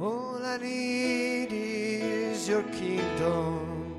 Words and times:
All 0.00 0.44
I 0.44 0.58
need 0.58 1.48
is 1.50 2.46
your 2.46 2.62
kingdom. 2.64 3.96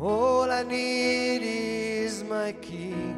All 0.00 0.50
I 0.50 0.62
need 0.62 1.42
is 1.42 2.24
my 2.24 2.52
King. 2.52 3.16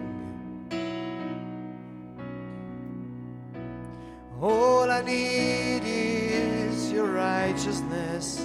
All 4.40 4.90
I 4.90 5.02
need 5.02 5.82
is 5.84 6.90
your 6.90 7.06
righteousness. 7.06 8.40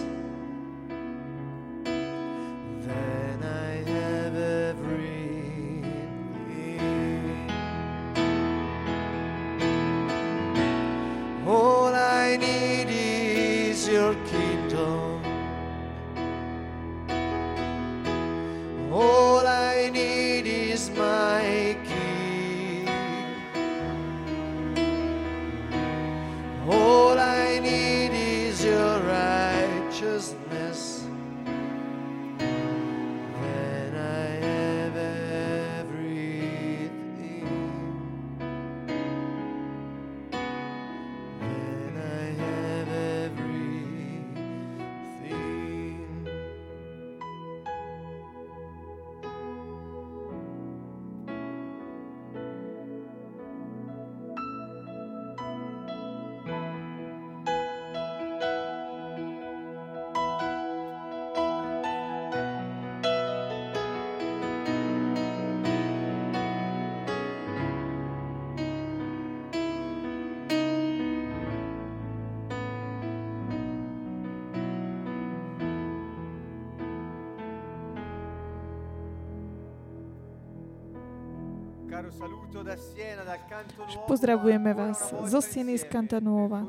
Pozdravujeme 84.07 84.72
vás 84.73 85.13
zo 85.25 85.39
Sieny 85.41 85.78
z 85.78 85.85
Kantanova. 85.88 86.67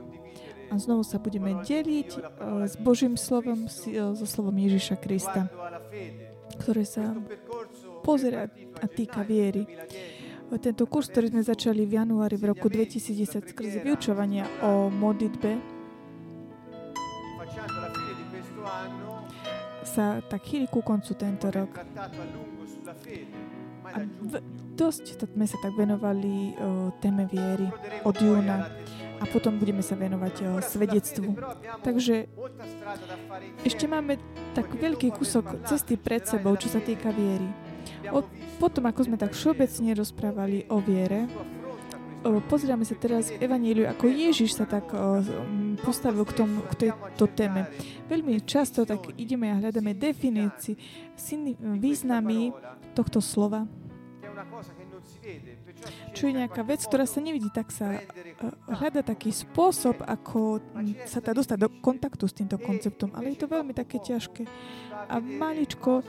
A 0.72 0.80
znovu 0.80 1.04
sa 1.04 1.20
budeme 1.20 1.60
deliť 1.60 2.10
eh, 2.16 2.22
s 2.66 2.74
Božím 2.80 3.20
slovom, 3.20 3.68
eh, 3.68 4.16
so 4.16 4.26
slovom 4.26 4.56
Ježiša 4.56 4.96
Krista, 4.96 5.46
ktoré 6.58 6.88
sa 6.88 7.14
pozera 8.02 8.48
a 8.80 8.86
týka 8.88 9.22
viery. 9.22 9.68
Tento 10.54 10.86
kurz, 10.86 11.10
ktorý 11.10 11.34
sme 11.34 11.42
začali 11.42 11.82
v 11.88 11.98
januári 11.98 12.36
v 12.36 12.54
roku 12.54 12.68
2010 12.68 13.50
skrze 13.50 13.80
vyučovania 13.82 14.46
o 14.62 14.86
modlitbe, 14.92 15.74
sa 19.84 20.18
tak 20.24 20.42
chýli 20.48 20.66
ku 20.68 20.80
koncu 20.80 21.12
tento 21.14 21.48
rok. 21.52 21.70
a 23.84 24.00
v, 24.00 24.32
dosť 24.74 25.24
sme 25.30 25.46
sa 25.46 25.58
tak 25.62 25.72
venovali 25.78 26.54
o, 26.58 26.90
téme 26.98 27.24
viery 27.30 27.70
od 28.02 28.16
júna 28.18 28.70
a 29.22 29.24
potom 29.30 29.56
budeme 29.56 29.80
sa 29.80 29.94
venovať 29.94 30.34
o, 30.42 30.48
svedectvu. 30.60 31.38
Takže 31.86 32.26
ešte 33.62 33.86
máme 33.86 34.18
tak 34.52 34.68
veľký 34.74 35.14
kúsok 35.14 35.64
cesty 35.64 35.94
pred 35.94 36.26
sebou, 36.26 36.58
čo 36.58 36.68
sa 36.68 36.82
týka 36.82 37.14
viery. 37.14 37.46
Visto 38.04 38.26
Potom, 38.60 38.84
ako 38.86 39.00
sme 39.06 39.16
tak 39.20 39.32
všeobecne 39.32 39.92
rozprávali 39.96 40.68
o 40.70 40.78
viere, 40.80 41.26
o, 42.24 42.40
pozeráme 42.44 42.84
sa 42.84 42.96
teraz 42.96 43.28
v 43.32 43.44
Evaníliu, 43.44 43.84
ako 43.88 44.08
Ježiš 44.08 44.56
sa 44.56 44.64
tak 44.68 44.92
o, 44.92 45.20
postavil 45.84 46.24
k, 46.24 46.32
tomu, 46.32 46.62
k 46.70 46.88
tejto 46.88 47.24
téme. 47.32 47.68
Veľmi 48.08 48.40
často 48.44 48.84
tak 48.84 49.14
ideme 49.16 49.52
a 49.52 49.58
hľadáme 49.60 49.96
definícii, 49.96 50.76
významy 51.80 52.52
tohto 52.94 53.20
slova, 53.20 53.66
čo 56.14 56.22
je 56.30 56.32
nejaká 56.32 56.62
vec, 56.64 56.80
ktorá 56.84 57.04
sa 57.04 57.20
nevidí, 57.20 57.50
tak 57.50 57.68
sa 57.74 57.98
e, 57.98 58.00
hľada 58.70 59.04
taký 59.04 59.34
spôsob, 59.34 60.00
ako 60.04 60.62
sa 61.04 61.20
dá 61.20 61.34
dostať 61.34 61.58
do 61.58 61.68
kontaktu 61.82 62.24
s 62.24 62.36
týmto 62.36 62.56
konceptom, 62.56 63.12
ale 63.12 63.34
je 63.34 63.38
to 63.44 63.50
veľmi 63.50 63.72
také 63.76 64.00
ťažké. 64.00 64.46
A 65.10 65.20
maličko 65.20 66.00
o, 66.00 66.02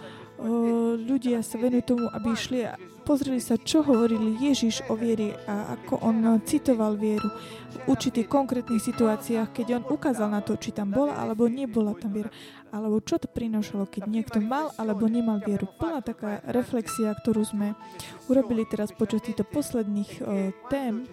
ľudia 0.96 1.44
sa 1.44 1.60
venujú 1.60 1.96
tomu, 1.96 2.06
aby 2.12 2.28
išli 2.32 2.60
pozreli 3.06 3.38
sa, 3.38 3.62
čo 3.62 3.86
hovoril 3.86 4.42
Ježiš 4.42 4.90
o 4.90 4.98
vieri 4.98 5.30
a 5.46 5.78
ako 5.78 6.02
on 6.02 6.26
citoval 6.42 6.98
vieru 6.98 7.30
v 7.30 7.94
určitých 7.94 8.26
konkrétnych 8.26 8.82
situáciách, 8.82 9.54
keď 9.54 9.68
on 9.78 9.84
ukázal 9.94 10.34
na 10.34 10.42
to, 10.42 10.58
či 10.58 10.74
tam 10.74 10.90
bola 10.90 11.14
alebo 11.22 11.46
nebola 11.46 11.94
tam 11.94 12.18
viera, 12.18 12.34
alebo 12.74 12.98
čo 13.06 13.22
to 13.22 13.30
prinášalo, 13.30 13.86
keď 13.86 14.10
niekto 14.10 14.42
mal 14.42 14.74
alebo 14.82 15.06
nemal 15.06 15.38
vieru. 15.38 15.70
Plná 15.78 16.02
taká 16.02 16.42
reflexia, 16.50 17.14
ktorú 17.14 17.46
sme 17.46 17.78
urobili 18.26 18.66
teraz 18.66 18.90
počas 18.90 19.22
týchto 19.22 19.46
posledných 19.46 20.12
o, 20.20 20.26
tém, 20.74 21.06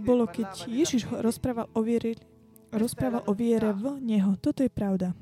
bolo, 0.00 0.24
keď 0.24 0.64
Ježiš 0.64 1.04
rozprával 1.12 1.68
o 1.76 1.84
viere, 1.84 2.16
rozprával 2.72 3.28
o 3.28 3.36
viere 3.36 3.76
v 3.76 4.00
Neho. 4.00 4.40
Toto 4.40 4.64
je 4.64 4.72
pravda, 4.72 5.12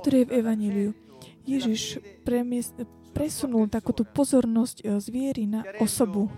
ktoré 0.00 0.24
je 0.24 0.26
v 0.26 0.32
l'accento 0.48 1.10
Ježiš 1.50 1.98
premies- 2.22 2.72
presunul 3.10 3.66
takúto 3.66 4.06
pozornosť 4.06 4.76
e, 4.80 4.98
z 5.02 5.06
na 5.46 5.66
osobu. 5.82 6.30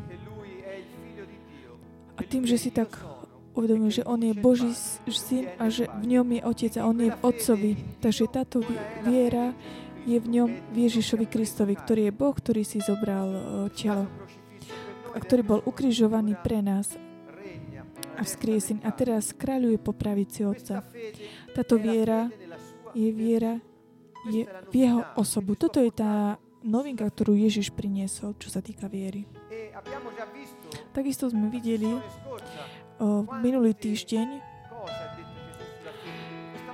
A 2.17 2.21
tým, 2.25 2.45
že 2.45 2.61
si 2.61 2.69
tak 2.73 2.93
uvedomil, 3.53 3.93
že 3.93 4.05
on 4.09 4.21
je 4.21 4.33
Boží 4.33 4.73
syn 5.09 5.49
a 5.61 5.69
že 5.69 5.89
v 6.01 6.17
ňom 6.17 6.27
je 6.33 6.41
Otec 6.45 6.73
a 6.81 6.89
on 6.89 6.99
je 7.01 7.13
v 7.13 7.21
Otcovi. 7.21 7.73
Takže 8.01 8.25
táto 8.33 8.65
vi- 8.65 8.81
viera 9.05 9.53
je 10.09 10.19
v 10.19 10.27
ňom 10.29 10.49
v 10.73 10.77
Ježišovi 10.89 11.27
Kristovi, 11.29 11.77
ktorý 11.77 12.09
je 12.09 12.13
Boh, 12.17 12.35
ktorý 12.35 12.65
si 12.65 12.81
zobral 12.81 13.29
e, 13.29 13.41
telo 13.77 14.09
a 15.13 15.19
ktorý 15.21 15.43
bol 15.45 15.61
ukrižovaný 15.69 16.41
pre 16.41 16.65
nás 16.65 16.97
a 18.17 18.23
vzkriesený 18.25 18.81
a 18.85 18.91
teraz 18.93 19.37
kráľuje 19.37 19.77
po 19.77 19.93
pravici 19.93 20.45
Otca. 20.45 20.81
Táto 21.53 21.77
viera 21.77 22.33
je 22.97 23.09
viera 23.13 23.61
je 24.31 24.47
v 24.47 24.75
jeho 24.75 25.03
osobu. 25.19 25.59
Toto 25.59 25.83
je 25.83 25.91
tá 25.91 26.39
novinka, 26.63 27.05
ktorú 27.05 27.35
Ježiš 27.35 27.71
priniesol, 27.71 28.35
čo 28.37 28.49
sa 28.49 28.59
týka 28.59 28.87
viery. 28.87 29.27
Takisto 30.93 31.27
sme 31.27 31.49
videli 31.49 31.89
o, 31.89 32.01
minulý 33.41 33.73
týždeň, 33.73 34.29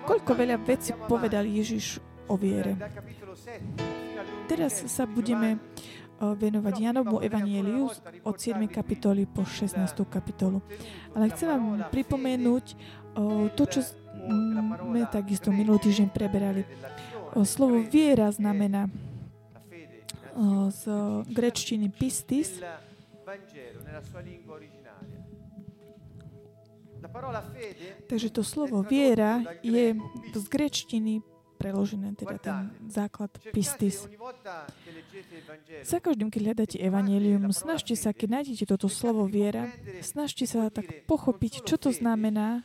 koľko 0.04 0.30
veľa 0.34 0.56
vecí 0.60 0.92
povedal 1.06 1.44
Ježiš 1.44 2.00
o 2.26 2.34
viere. 2.36 2.76
dal 2.76 2.90
capitolo 2.90 3.32
7 3.32 3.60
fino 3.76 4.20
all'undicesimo, 4.20 4.48
Teraz 4.48 4.72
sa 4.84 5.04
budeme 5.04 5.60
venovať 6.18 6.74
Janovmu 6.74 7.22
Evanieliu 7.22 7.88
z- 7.88 8.00
od 8.24 8.34
7. 8.34 8.66
kapitoly 8.66 9.22
po 9.24 9.46
16. 9.46 9.78
kapitolu. 10.04 10.58
Ale 11.14 11.30
chcem 11.30 11.46
vám 11.46 11.64
pripomenúť 11.88 12.64
to, 13.54 13.62
čo 13.64 13.80
sme 13.86 15.06
takisto 15.08 15.54
minulý 15.54 15.78
týždeň 15.80 16.08
preberali. 16.10 16.66
Slovo 17.44 17.78
viera 17.80 18.26
znamená 18.28 18.90
z 20.70 20.82
grečtiny 21.26 21.90
pistis, 21.90 22.62
takže 28.06 28.28
to 28.30 28.42
slovo 28.46 28.82
viera 28.86 29.42
je 29.62 29.98
z 30.34 30.46
grečtiny 30.46 31.22
preložené, 31.58 32.14
teda 32.14 32.36
ten 32.38 32.70
základ 32.86 33.34
pistis. 33.50 34.06
Za 35.82 35.98
každým, 35.98 36.30
keď 36.30 36.40
hľadáte 36.46 36.78
evanelium, 36.78 37.50
snažte 37.50 37.98
sa, 37.98 38.14
keď 38.14 38.40
nájdete 38.40 38.64
toto 38.70 38.86
slovo 38.86 39.26
viera, 39.26 39.66
snažte 40.00 40.46
sa 40.46 40.70
tak 40.70 40.86
pochopiť, 41.10 41.66
čo 41.66 41.74
to 41.74 41.90
znamená, 41.90 42.62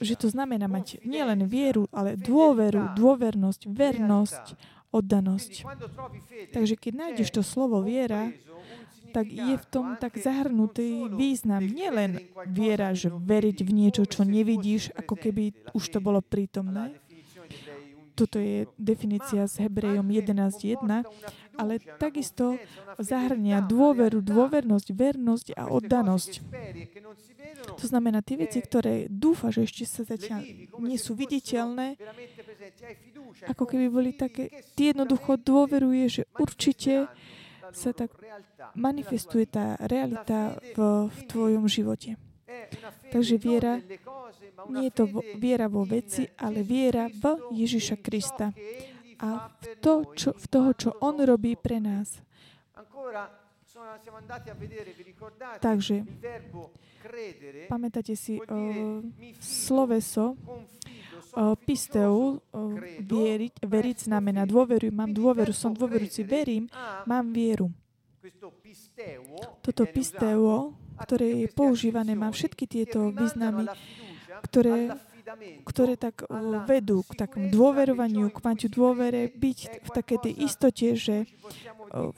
že 0.00 0.16
to 0.16 0.32
znamená 0.32 0.64
mať 0.64 1.04
nielen 1.04 1.44
vieru, 1.44 1.84
ale 1.92 2.16
dôveru, 2.16 2.96
dôvernosť, 2.96 3.68
vernosť, 3.68 4.44
oddanosť. 4.90 5.64
Takže 6.54 6.74
keď 6.74 6.92
nájdeš 6.94 7.30
to 7.30 7.42
slovo 7.46 7.82
viera, 7.82 8.34
tak 9.10 9.26
je 9.26 9.58
v 9.58 9.66
tom 9.66 9.98
tak 9.98 10.14
zahrnutý 10.18 11.10
význam. 11.10 11.66
Nielen 11.66 12.22
viera, 12.46 12.94
že 12.94 13.10
veriť 13.10 13.66
v 13.66 13.70
niečo, 13.74 14.06
čo 14.06 14.22
nevidíš, 14.22 14.94
ako 14.94 15.18
keby 15.18 15.74
už 15.74 15.84
to 15.90 15.98
bolo 15.98 16.22
prítomné. 16.22 16.94
Toto 18.20 18.36
je 18.36 18.68
definícia 18.76 19.48
s 19.48 19.56
Hebrejom 19.56 20.04
11.1, 20.04 20.76
ale 21.56 21.80
takisto 21.96 22.60
zahrania 23.00 23.64
dôveru, 23.64 24.20
dôvernosť, 24.20 24.88
vernosť 24.92 25.46
a 25.56 25.72
oddanosť. 25.72 26.44
To 27.80 27.84
znamená, 27.88 28.20
tie 28.20 28.36
veci, 28.36 28.60
ktoré 28.60 29.08
dúfaš, 29.08 29.64
že 29.64 29.72
ešte 29.72 29.84
sa 29.88 30.02
zatiaľ 30.04 30.44
nie 30.84 31.00
sú 31.00 31.16
viditeľné, 31.16 31.96
ako 33.48 33.64
keby 33.64 33.86
boli 33.88 34.12
také, 34.12 34.52
ty 34.76 34.92
jednoducho 34.92 35.40
dôveruje, 35.40 36.20
že 36.20 36.22
určite 36.36 37.08
sa 37.72 37.96
tak 37.96 38.12
manifestuje 38.76 39.48
tá 39.48 39.80
realita 39.80 40.60
v, 40.76 41.08
v 41.08 41.18
tvojom 41.24 41.64
živote. 41.72 42.20
Takže 43.10 43.34
viera 43.38 43.82
nie 44.68 44.88
je 44.88 44.92
to 44.92 45.04
viera 45.40 45.66
vo 45.66 45.82
veci, 45.88 46.28
ale 46.36 46.60
viera 46.62 47.08
v 47.08 47.24
Ježiša 47.54 47.96
Krista 48.00 48.52
a 49.20 49.52
v, 49.52 49.64
to, 49.80 49.92
čo, 50.16 50.30
v 50.32 50.46
toho, 50.48 50.70
čo 50.72 50.90
On 51.04 51.16
robí 51.20 51.56
pre 51.56 51.80
nás. 51.80 52.20
Takže 55.60 56.04
pamätáte 57.68 58.12
si 58.16 58.36
uh, 58.36 59.00
sloveso 59.40 60.36
uh, 60.36 61.56
pisteu, 61.64 62.40
uh, 62.40 62.76
vieriť, 63.00 63.64
veriť 63.64 63.96
znamená 64.10 64.44
dôverujem, 64.44 64.92
mám 64.92 65.12
dôveru, 65.12 65.52
som 65.56 65.72
dôverujúci, 65.72 66.22
verím, 66.28 66.68
mám 67.08 67.32
vieru. 67.32 67.72
Toto 69.64 69.88
pisteo, 69.88 70.76
ktoré 71.04 71.44
je 71.44 71.48
používané, 71.50 72.12
má 72.12 72.28
všetky 72.28 72.68
tieto 72.68 73.10
významy, 73.10 73.68
ktoré 74.44 74.94
ktoré 75.62 75.94
tak 75.94 76.26
vedú 76.66 77.06
k 77.06 77.12
takom 77.14 77.54
dôverovaniu, 77.54 78.34
k 78.34 78.38
mať 78.42 78.60
dôvere, 78.66 79.30
byť 79.30 79.58
v 79.86 79.88
takej 79.94 80.18
tej 80.26 80.34
istote, 80.42 80.86
že, 80.98 81.30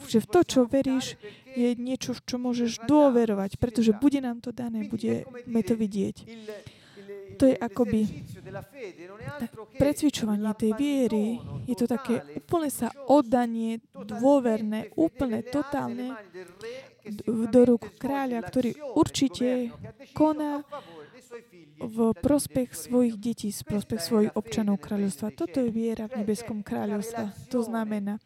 že 0.08 0.18
v 0.22 0.26
to, 0.32 0.40
čo 0.46 0.60
veríš, 0.64 1.20
je 1.52 1.76
niečo, 1.76 2.16
v 2.16 2.24
čo 2.24 2.36
môžeš 2.40 2.88
dôverovať, 2.88 3.60
pretože 3.60 3.92
bude 3.92 4.24
nám 4.24 4.40
to 4.40 4.48
dané, 4.56 4.88
budeme 4.88 5.60
to 5.60 5.74
vidieť. 5.76 6.24
To 7.38 7.44
je 7.48 7.56
akoby 7.56 8.00
predsvičovanie 9.78 10.44
tej 10.58 10.72
viery, 10.76 11.40
je 11.64 11.74
to 11.76 11.86
také 11.88 12.20
úplne 12.36 12.68
sa 12.68 12.92
oddanie, 13.08 13.80
dôverné, 13.94 14.92
úplne, 14.98 15.40
totálne 15.46 16.14
do 17.26 17.60
rúk 17.66 17.98
kráľa, 17.98 18.44
ktorý 18.46 18.70
určite 18.94 19.72
koná 20.14 20.62
v 21.82 22.14
prospech 22.14 22.76
svojich 22.76 23.16
detí, 23.18 23.48
v 23.50 23.64
prospech 23.66 24.00
svojich 24.00 24.32
občanov 24.36 24.78
kráľovstva. 24.78 25.34
Toto 25.34 25.58
je 25.58 25.72
viera 25.72 26.06
v 26.06 26.22
nebeskom 26.22 26.62
kráľovstve. 26.62 27.50
To 27.50 27.64
znamená 27.64 28.22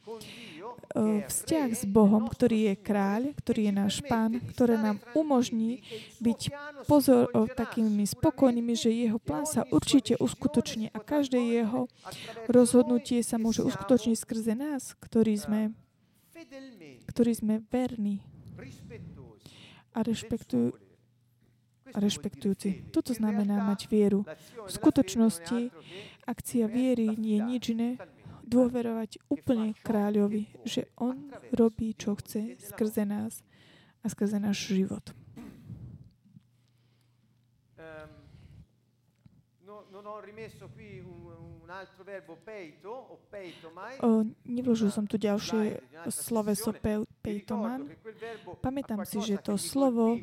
vzťah 0.97 1.69
s 1.77 1.85
Bohom, 1.85 2.25
ktorý 2.25 2.73
je 2.73 2.75
kráľ, 2.81 3.23
ktorý 3.37 3.69
je 3.69 3.73
náš 3.73 3.95
pán, 4.09 4.41
ktoré 4.57 4.81
nám 4.81 4.97
umožní 5.13 5.85
byť 6.25 6.41
pozor 6.89 7.29
o 7.37 7.45
takými 7.45 8.09
spokojnými, 8.09 8.73
že 8.73 8.89
jeho 8.89 9.21
plán 9.21 9.45
sa 9.45 9.69
určite 9.69 10.17
uskutoční 10.17 10.89
a 10.97 10.99
každé 10.99 11.37
jeho 11.37 11.93
rozhodnutie 12.49 13.21
sa 13.21 13.37
môže 13.37 13.61
uskutočniť 13.61 14.17
skrze 14.17 14.53
nás, 14.57 14.97
ktorí 14.97 15.37
sme, 15.37 15.77
ktorí 17.13 17.33
sme 17.37 17.61
verní 17.69 18.25
a 19.93 20.01
rešpektujú 20.01 20.87
a 21.95 22.03
rešpektujúci. 22.03 22.91
Toto 22.91 23.15
znamená 23.15 23.63
mať 23.63 23.87
vieru. 23.87 24.27
V 24.67 24.71
skutočnosti 24.71 25.71
akcia 26.27 26.67
viery 26.67 27.15
nie 27.15 27.39
je 27.39 27.43
nič 27.47 27.65
iné, 27.73 27.91
dôverovať 28.47 29.19
úplne 29.27 29.75
kráľovi, 29.83 30.47
že 30.63 30.87
on 30.97 31.35
robí, 31.51 31.99
čo 31.99 32.15
chce 32.15 32.55
skrze 32.63 33.03
nás 33.03 33.43
a 34.01 34.07
skrze 34.07 34.39
náš 34.39 34.71
život. 34.71 35.11
Ehm, 37.77 38.11
no, 39.67 39.85
non 39.91 40.07
ho 40.07 40.23
rimesso 40.23 40.71
qui 40.71 41.03
un, 41.03 41.46
o 44.03 44.11
nevložil 44.47 44.91
som 44.95 45.05
tu 45.05 45.19
ďalšie 45.19 45.83
sloveso 46.09 46.71
peitoman. 47.21 47.91
Pamätám 48.63 49.03
si, 49.03 49.19
že 49.19 49.43
to 49.43 49.59
slovo 49.59 50.17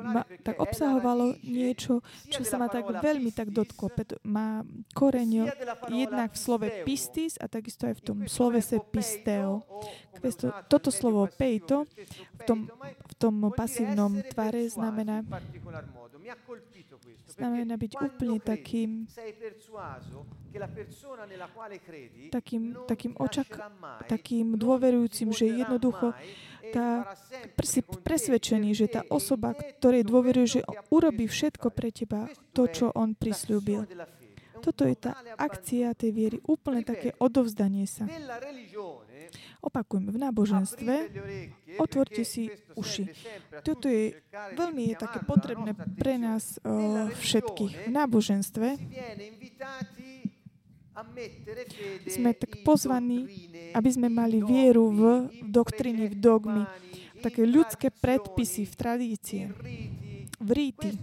ma, 0.00 0.24
tak 0.40 0.56
obsahovalo 0.56 1.36
niečo, 1.44 2.00
čo 2.32 2.42
sa 2.42 2.56
ma 2.56 2.72
tak 2.72 2.88
veľmi 2.88 3.30
tak 3.30 3.52
dotklo. 3.52 3.92
Má 4.24 4.64
koreň 4.96 5.52
jednak 5.92 6.32
v 6.32 6.38
slove 6.40 6.68
pistis 6.88 7.36
a 7.36 7.46
takisto 7.46 7.86
aj 7.86 7.94
v 8.00 8.02
tom 8.02 8.18
slovese 8.24 8.80
pisteo. 8.80 9.62
Toto 10.66 10.88
slovo 10.88 11.28
peito 11.28 11.84
v 12.40 12.42
tom, 12.48 12.58
v 13.04 13.14
tom 13.20 13.34
pasívnom 13.52 14.16
tvare 14.32 14.64
znamená 14.72 15.20
znamená 17.26 17.74
byť 17.76 17.92
úplne 18.00 18.38
takým 18.40 19.04
takým, 22.30 22.62
takým, 22.88 23.12
očak, 23.20 23.48
takým 24.08 24.56
dôverujúcim, 24.56 25.28
že 25.32 25.52
jednoducho 25.52 26.16
tá, 26.72 27.14
si 27.62 27.80
presvedčený, 27.84 28.72
že 28.74 28.86
tá 28.90 29.02
osoba, 29.12 29.54
ktorej 29.54 30.02
dôveruje, 30.08 30.58
že 30.58 30.60
urobí 30.90 31.28
všetko 31.28 31.70
pre 31.70 31.92
teba, 31.92 32.26
to, 32.56 32.66
čo 32.66 32.90
on 32.96 33.14
prislúbil. 33.14 33.86
Toto 34.64 34.88
je 34.88 34.96
tá 34.96 35.14
akcia 35.36 35.92
tej 35.94 36.10
viery, 36.10 36.36
úplne 36.48 36.82
také 36.82 37.12
odovzdanie 37.20 37.86
sa. 37.86 38.08
Opakujem, 39.66 40.14
v 40.14 40.18
náboženstve 40.22 40.94
otvorte 41.82 42.22
si 42.22 42.54
uši. 42.78 43.10
Toto 43.66 43.90
je 43.90 44.14
veľmi 44.54 44.94
je 44.94 44.94
také 44.94 45.26
potrebné 45.26 45.74
pre 45.74 46.22
nás 46.22 46.62
uh, 46.62 47.10
všetkých. 47.10 47.90
V 47.90 47.90
náboženstve 47.90 48.68
sme 52.06 52.30
tak 52.32 52.62
pozvaní, 52.62 53.26
aby 53.74 53.90
sme 53.90 54.06
mali 54.06 54.38
vieru 54.38 54.94
v 54.94 55.02
doktríny, 55.44 56.14
v 56.14 56.16
dogmy, 56.16 56.62
v 56.62 57.20
také 57.20 57.42
ľudské 57.42 57.90
predpisy, 57.90 58.64
v 58.64 58.74
tradície, 58.78 59.42
v 60.40 60.50
ríty. 60.52 60.94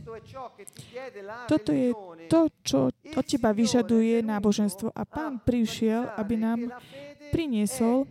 Toto 1.52 1.76
je 1.76 1.92
to, 2.32 2.48
čo 2.64 2.80
od 2.94 3.26
teba 3.26 3.54
vyžaduje 3.54 4.22
náboženstvo. 4.26 4.94
A 4.94 5.04
pán 5.06 5.42
prišiel, 5.42 6.10
aby 6.18 6.36
nám 6.38 6.60
priniesol 7.32 8.10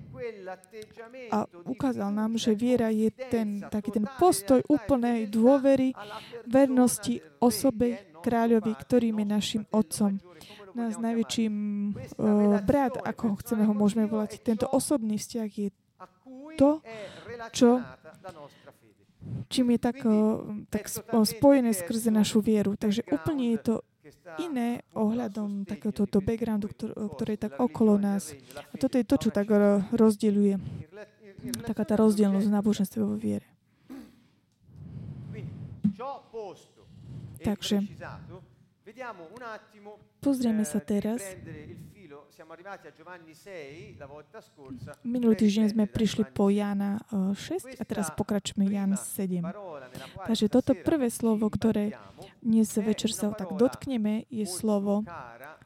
a 1.28 1.44
ukázal 1.66 2.14
nám, 2.14 2.38
že 2.38 2.56
viera 2.56 2.88
je 2.88 3.10
ten, 3.10 3.64
taký 3.66 3.92
ten 3.92 4.06
postoj 4.16 4.62
úplnej 4.70 5.26
dôvery, 5.28 5.92
vernosti 6.46 7.20
osobe 7.42 8.14
kráľovi, 8.22 8.72
ktorým 8.72 9.18
je 9.20 9.26
našim 9.26 9.62
otcom. 9.74 10.22
Nás 10.72 10.96
najväčším 10.96 11.54
uh, 11.92 12.62
brat, 12.64 12.96
ako 12.96 13.36
chceme 13.44 13.68
ho 13.68 13.74
môžeme 13.76 14.08
volať, 14.08 14.40
tento 14.40 14.64
osobný 14.70 15.20
vzťah 15.20 15.50
je 15.52 15.68
to, 16.56 16.80
čo 17.52 17.84
čím 19.48 19.76
je 19.76 19.78
tak, 19.78 19.98
tak 20.66 20.90
spojené 21.24 21.70
skrze 21.76 22.10
našu 22.10 22.42
vieru. 22.42 22.74
Takže 22.74 23.06
úplne 23.12 23.54
je 23.54 23.58
to 23.60 23.74
iné 24.38 24.82
ohľadom 24.96 25.68
takéhoto 25.68 26.20
backgroundu, 26.22 26.70
ktoré 27.16 27.36
je 27.36 27.42
tak 27.48 27.58
okolo 27.58 27.98
nás. 27.98 28.32
A 28.72 28.74
toto 28.78 28.96
je 28.96 29.04
to, 29.04 29.16
čo 29.18 29.28
tak 29.34 29.50
rozdeľuje. 29.92 30.56
Taká 31.66 31.82
tá 31.82 31.94
rozdielnosť 31.98 32.48
náboženstve 32.48 33.00
vo 33.02 33.18
viere. 33.18 33.46
Takže 37.42 37.82
pozrieme 40.22 40.62
sa 40.62 40.78
teraz 40.78 41.18
Minulý 45.06 45.34
týždeň 45.38 45.66
sme 45.70 45.84
prišli 45.86 46.26
po 46.26 46.50
Jana 46.50 46.98
6 47.10 47.78
a 47.78 47.82
teraz 47.86 48.10
pokračujeme 48.14 48.66
Jan 48.66 48.98
7. 48.98 49.42
Takže 50.26 50.46
toto 50.50 50.74
prvé 50.74 51.06
slovo, 51.08 51.46
ktoré 51.46 51.94
dnes 52.42 52.66
večer 52.74 53.14
sa 53.14 53.30
tak 53.30 53.54
dotkneme, 53.54 54.26
je 54.26 54.46
slovo 54.46 55.06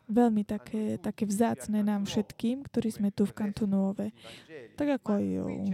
veľmi 0.06 0.46
také, 0.46 1.02
také 1.02 1.26
vzácne 1.26 1.82
nám 1.82 2.06
všetkým, 2.06 2.62
ktorí 2.68 2.88
sme 2.94 3.08
tu 3.10 3.26
v 3.26 3.34
Kantonuove. 3.34 4.14
Tak 4.78 5.02
ako 5.02 5.08
aj 5.18 5.24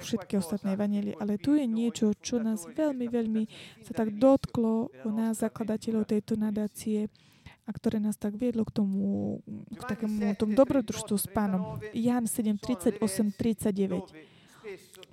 všetky 0.00 0.40
ostatné 0.40 0.72
evanelie. 0.78 1.12
Ale 1.20 1.36
tu 1.36 1.52
je 1.58 1.68
niečo, 1.68 2.16
čo 2.16 2.40
nás 2.40 2.64
veľmi, 2.64 3.10
veľmi 3.12 3.42
sa 3.84 3.92
tak 3.92 4.16
dotklo 4.16 4.88
nás, 5.04 5.42
zakladateľov 5.42 6.08
tejto 6.08 6.40
nadácie, 6.40 7.12
a 7.62 7.70
ktoré 7.70 8.02
nás 8.02 8.18
tak 8.18 8.34
viedlo 8.34 8.66
k 8.66 8.74
tomu, 8.74 9.38
k 9.70 9.82
takému 9.86 10.34
tomu 10.34 10.58
dobrodružstvu 10.58 11.16
s 11.18 11.26
pánom. 11.30 11.78
Jan 11.94 12.26
7, 12.26 12.58
38, 12.58 12.98
39. 13.38 14.10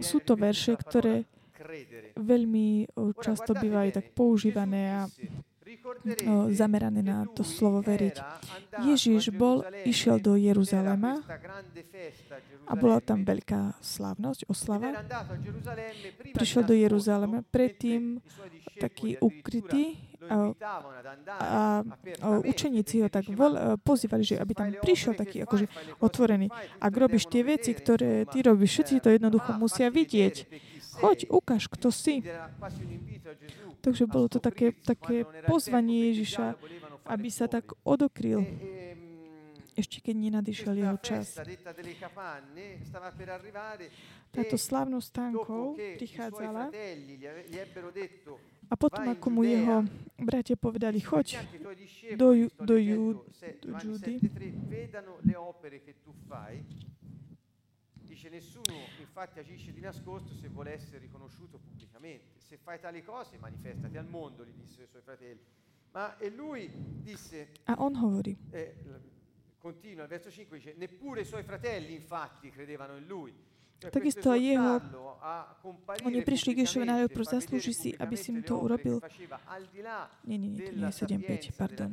Sú 0.01 0.17
to 0.23 0.33
verše, 0.33 0.73
ktoré 0.73 1.29
veľmi 2.15 2.95
o, 2.95 3.11
často 3.19 3.51
bývajú 3.53 3.89
tak 3.91 4.15
používané 4.15 4.95
a 4.95 5.01
o, 5.05 6.47
zamerané 6.49 7.03
na 7.03 7.27
to 7.27 7.43
slovo 7.43 7.83
veriť. 7.83 8.15
Ježiš 8.87 9.35
bol, 9.35 9.67
išiel 9.83 10.23
do 10.23 10.39
Jeruzalema 10.39 11.19
a 12.63 12.73
bola 12.79 13.03
tam 13.03 13.27
veľká 13.27 13.77
slávnosť, 13.83 14.47
oslava. 14.47 15.03
Prišiel 16.31 16.63
do 16.63 16.73
Jeruzalema, 16.73 17.43
predtým 17.43 18.23
taký 18.79 19.19
ukrytý 19.19 20.08
a, 20.29 21.81
učeníci 22.45 23.01
ho 23.01 23.09
tak 23.09 23.27
vol, 23.33 23.57
pozývali, 23.81 24.23
že 24.23 24.35
aby 24.37 24.53
tam 24.53 24.69
prišiel 24.77 25.17
taký 25.17 25.43
akože 25.43 25.65
otvorený. 25.99 26.53
Ak 26.77 26.93
robíš 26.93 27.25
tie 27.27 27.41
veci, 27.41 27.73
ktoré 27.73 28.29
ty 28.29 28.45
robíš, 28.45 28.79
všetci 28.79 29.01
to 29.01 29.09
jednoducho 29.09 29.57
musia 29.57 29.89
vidieť. 29.89 30.45
Choď, 31.01 31.31
ukáž, 31.33 31.67
kto 31.71 31.89
si. 31.89 32.21
Takže 33.79 34.05
bolo 34.05 34.27
to 34.27 34.37
také, 34.43 34.75
také 34.83 35.23
pozvanie 35.47 36.11
Ježiša, 36.13 36.59
aby 37.09 37.27
sa 37.31 37.49
tak 37.49 37.73
odokryl 37.87 38.45
ešte 39.79 40.03
keď 40.03 40.15
nenadišiel 40.27 40.75
jeho 40.75 40.97
čas. 40.99 41.39
Táto 44.29 44.57
slávnosť 44.59 45.07
stánkov 45.07 45.79
prichádzala 45.95 46.67
a 48.69 48.75
potom, 48.77 49.01
ako 49.09 49.27
mu 49.33 49.41
jeho 49.43 49.81
bratia 50.21 50.53
povedali, 50.53 51.01
choď 51.01 51.41
do, 52.13 52.33
ju, 52.37 52.47
do, 52.61 52.77
ju, 52.77 53.01
do 53.65 53.69
Judy, 53.81 54.21
Dice 58.09 58.29
nessuno 58.29 58.73
infatti 58.99 59.39
agisce 59.39 59.71
di 59.71 59.79
nascosto 59.79 60.33
se 60.33 60.49
vuole 60.49 60.73
essere 60.73 60.97
riconosciuto 60.97 61.59
pubblicamente. 61.59 62.41
Se 62.41 62.57
fai 62.57 62.79
tali 62.79 63.03
cose 63.03 63.37
manifestati 63.37 63.97
al 63.97 64.07
mondo, 64.07 64.43
gli 64.43 64.51
disse 64.51 64.81
ai 64.81 64.87
suoi 64.87 65.01
fratelli. 65.03 65.39
Ma 65.91 66.17
e 66.17 66.29
lui 66.29 66.69
disse... 67.01 67.51
A 67.65 67.75
on 67.77 67.95
hovorí. 67.95 68.35
Eh, 68.49 68.75
continua, 69.59 70.03
il 70.03 70.09
verso 70.09 70.31
5 70.31 70.57
dice, 70.57 70.73
neppure 70.75 71.21
i 71.21 71.25
suoi 71.25 71.43
fratelli 71.43 71.93
infatti 71.93 72.49
credevano 72.49 72.97
in 72.97 73.05
lui. 73.05 73.33
Takisto 73.79 74.35
aj 74.35 74.41
jeho, 74.43 74.71
oni 76.03 76.19
prišli 76.19 76.51
k 76.51 76.67
Ježovi 76.67 76.83
najprv, 76.83 77.23
zaslúži 77.23 77.71
si, 77.71 77.89
aby 77.95 78.15
si 78.19 78.35
mu 78.35 78.43
to 78.43 78.59
urobil. 78.59 78.99
Nie, 80.27 80.35
nie, 80.35 80.51
nie, 80.51 80.61
to 80.67 80.71
nie 80.75 80.83
je 80.83 80.99
7.5, 81.07 81.55
pardon. 81.55 81.91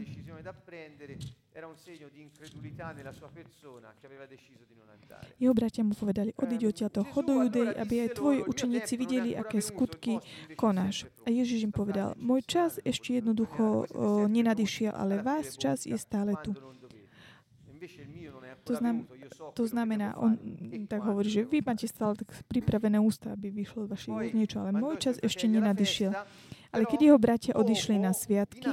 Jeho 5.41 5.55
bratia 5.57 5.83
mu 5.87 5.95
povedali, 5.97 6.31
odiď 6.37 6.61
odtiaľto, 6.69 7.01
chod 7.09 7.25
do 7.25 7.35
Judej, 7.47 7.73
aby 7.81 7.95
aj 8.05 8.11
tvoji 8.19 8.41
učeníci 8.45 8.95
videli, 9.01 9.31
aké 9.33 9.65
skutky 9.65 10.21
konáš. 10.59 11.09
A 11.25 11.33
Ježiš 11.33 11.71
im 11.71 11.73
povedal, 11.73 12.13
môj 12.21 12.45
čas 12.45 12.77
ešte 12.85 13.17
jednoducho 13.17 13.89
o, 13.89 14.29
nenadišiel, 14.29 14.93
ale 14.93 15.25
vás 15.25 15.57
čas 15.57 15.89
je 15.89 15.97
stále 15.97 16.37
tu. 16.45 16.53
To, 18.67 18.75
znam, 18.75 19.07
to 19.55 19.65
znamená, 19.67 20.17
on 20.17 20.39
tak 20.87 21.03
hovorí, 21.05 21.29
že 21.29 21.45
vy 21.45 21.61
máte 21.65 21.89
stále 21.89 22.17
tak 22.17 22.33
pripravené 22.49 23.01
ústa, 23.01 23.33
aby 23.33 23.51
vyšlo 23.51 23.87
z 23.87 23.91
vašich 23.91 24.15
úst 24.15 24.35
niečo, 24.35 24.57
ale 24.63 24.77
môj 24.77 24.97
čas 25.01 25.17
ešte 25.21 25.49
nenadišiel. 25.49 26.13
Ale 26.75 26.85
keď 26.85 26.99
jeho 27.09 27.19
bratia 27.19 27.53
odišli 27.57 27.97
na 27.97 28.13
sviatky, 28.13 28.69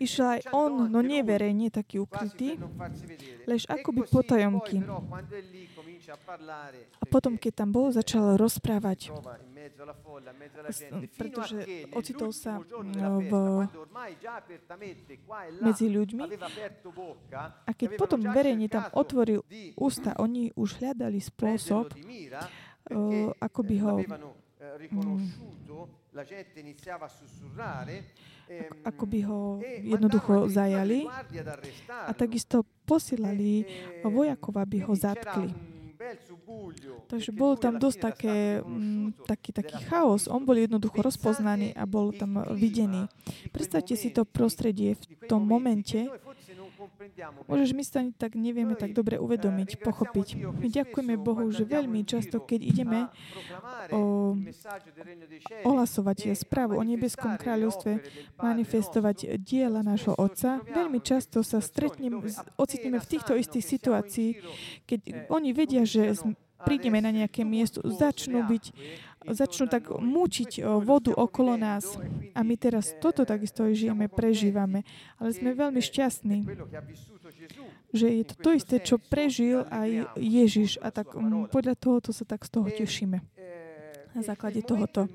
išiel 0.00 0.40
aj 0.40 0.42
on, 0.56 0.88
no 0.88 1.00
neverejne, 1.04 1.68
taký 1.68 2.00
ukrytý, 2.00 2.56
lež 3.44 3.68
akoby 3.68 4.08
potajomky. 4.08 4.80
A 7.00 7.04
potom, 7.06 7.38
keď 7.38 7.52
tam 7.64 7.70
bol, 7.70 7.94
začal 7.94 8.34
rozprávať 8.34 9.10
pretože 11.16 11.58
ocitol 11.92 12.30
sa 12.32 12.58
no, 12.60 13.20
v, 13.20 13.32
medzi 15.60 15.86
ľuďmi 15.88 16.22
a 17.66 17.70
keď 17.72 17.88
potom 17.96 18.20
verejne 18.24 18.66
tam 18.66 18.88
otvoril 18.96 19.44
ústa, 19.76 20.16
oni 20.18 20.50
už 20.56 20.80
hľadali 20.80 21.20
spôsob, 21.20 21.92
ako 23.40 23.60
by 23.62 23.76
ho 23.80 23.92
ako 28.82 29.04
by 29.06 29.20
ho 29.22 29.62
jednoducho 29.62 30.50
zajali 30.50 31.06
a 31.86 32.10
takisto 32.10 32.66
posielali 32.82 33.62
vojakov, 34.02 34.58
aby 34.58 34.82
ho 34.82 34.90
zatkli. 34.90 35.69
Takže 37.06 37.30
bol 37.36 37.60
tam 37.60 37.76
dosť 37.76 37.98
také, 38.00 38.64
mm, 38.64 39.28
taký, 39.28 39.52
taký 39.52 39.76
chaos. 39.84 40.24
On 40.32 40.40
bol 40.40 40.56
jednoducho 40.56 41.04
rozpoznaný 41.04 41.76
a 41.76 41.84
bol 41.84 42.16
tam 42.16 42.40
videný. 42.56 43.04
Predstavte 43.52 43.92
si 44.00 44.08
to 44.08 44.24
prostredie 44.24 44.96
v 44.96 45.04
tom 45.28 45.44
momente, 45.44 46.08
Môžeš 47.44 47.70
my 47.76 47.82
sa 47.84 48.00
tak 48.16 48.32
nevieme 48.38 48.72
tak 48.72 48.96
dobre 48.96 49.20
uvedomiť, 49.20 49.84
pochopiť. 49.84 50.28
My 50.56 50.68
ďakujeme 50.72 51.14
Bohu, 51.20 51.48
že 51.52 51.68
veľmi 51.68 52.00
často, 52.08 52.40
keď 52.40 52.60
ideme 52.64 52.98
o, 53.92 54.34
ohlasovať 55.68 56.32
správu 56.36 56.80
o 56.80 56.84
nebeskom 56.84 57.36
kráľovstve, 57.36 58.00
manifestovať 58.40 59.36
diela 59.40 59.84
nášho 59.84 60.16
Otca, 60.16 60.64
veľmi 60.64 61.04
často 61.04 61.44
sa 61.44 61.60
stretneme, 61.60 62.24
ocitneme 62.56 62.96
v 62.96 63.10
týchto 63.10 63.36
istých 63.36 63.64
situácií, 63.64 64.40
keď 64.88 65.28
oni 65.28 65.50
vedia, 65.52 65.84
že 65.84 66.16
prídeme 66.64 67.00
na 67.00 67.12
nejaké 67.12 67.44
miesto, 67.44 67.80
začnú 67.84 68.44
byť 68.44 68.64
začnú 69.28 69.68
tak 69.68 69.92
mučiť 69.92 70.64
vodu 70.80 71.12
okolo 71.12 71.60
nás. 71.60 71.98
A 72.32 72.40
my 72.40 72.54
teraz 72.56 72.96
toto 72.98 73.28
takisto 73.28 73.68
žijeme, 73.68 74.08
prežívame. 74.08 74.84
Ale 75.20 75.36
sme 75.36 75.52
veľmi 75.52 75.80
šťastní, 75.82 76.46
že 77.92 78.06
je 78.06 78.24
to 78.24 78.34
to 78.38 78.50
isté, 78.56 78.76
čo 78.80 78.96
prežil 78.96 79.66
aj 79.68 80.16
Ježiš. 80.16 80.80
A 80.80 80.88
tak 80.94 81.12
podľa 81.52 81.74
tohoto 81.76 82.14
sa 82.16 82.24
tak 82.24 82.46
z 82.46 82.50
toho 82.54 82.68
tešíme. 82.70 83.20
Na 84.10 84.26
základe 84.26 84.58
tohoto. 84.66 85.06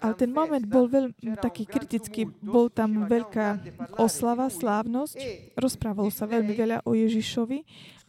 Ale 0.00 0.14
ten 0.16 0.32
moment 0.32 0.64
bol 0.64 0.88
veľmi 0.88 1.36
taký 1.36 1.68
kritický. 1.68 2.24
Bol 2.40 2.72
tam 2.72 3.04
veľká 3.04 3.60
oslava, 4.00 4.48
slávnosť. 4.48 5.20
Rozprávalo 5.52 6.08
sa 6.08 6.24
veľmi 6.24 6.56
veľa 6.56 6.78
o 6.88 6.96
Ježišovi. 6.96 7.60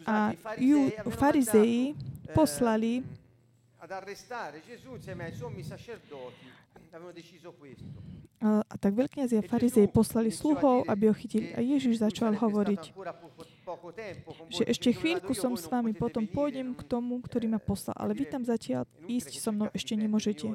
A 0.07 0.31
ju, 0.55 0.87
farizei 1.11 1.91
poslali 2.31 3.03
ad 3.87 3.91
arrestare 3.91 4.61
Gesù 4.67 4.95
insieme 4.95 5.23
ai 5.23 5.33
sommi 5.33 5.63
sacerdoti 5.63 6.51
avevano 6.91 7.13
deciso 7.13 7.53
questo. 7.53 7.85
A 8.37 8.75
tak 8.77 8.93
veľkňazi 8.93 9.41
a 9.41 9.41
farizei 9.41 9.89
poslali 9.89 10.29
sluhov, 10.29 10.85
aby 10.85 11.09
ho 11.09 11.15
chytili. 11.17 11.57
A 11.57 11.59
Ježiš 11.63 12.05
začal 12.05 12.37
hovoriť, 12.37 12.93
že 14.53 14.63
ešte 14.69 14.93
chvíľku 14.93 15.33
som 15.33 15.57
s 15.57 15.65
vami, 15.65 15.97
potom 15.97 16.29
pôjdem 16.29 16.77
k 16.77 16.85
tomu, 16.85 17.17
ktorý 17.17 17.49
ma 17.49 17.57
poslal. 17.57 17.97
Ale 17.97 18.13
vy 18.13 18.29
tam 18.29 18.45
zatiaľ 18.45 18.85
ísť 19.09 19.41
so 19.41 19.49
mnou 19.49 19.73
ešte 19.73 19.97
nemôžete. 19.97 20.53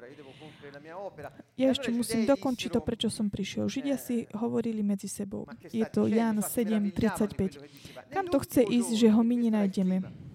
Ja 1.59 1.75
ešte 1.75 1.91
musím 1.91 2.23
dokončiť 2.23 2.71
to, 2.71 2.81
prečo 2.87 3.11
som 3.11 3.27
prišiel. 3.27 3.67
Židia 3.67 3.99
si 3.99 4.31
hovorili 4.31 4.87
medzi 4.87 5.11
sebou. 5.11 5.51
Je 5.75 5.83
to 5.91 6.07
Jan 6.07 6.39
7.35. 6.39 8.15
Kam 8.15 8.31
to 8.31 8.39
chce 8.47 8.63
ísť, 8.63 8.95
že 8.95 9.09
ho 9.11 9.27
my 9.27 9.37
nenájdeme? 9.51 10.31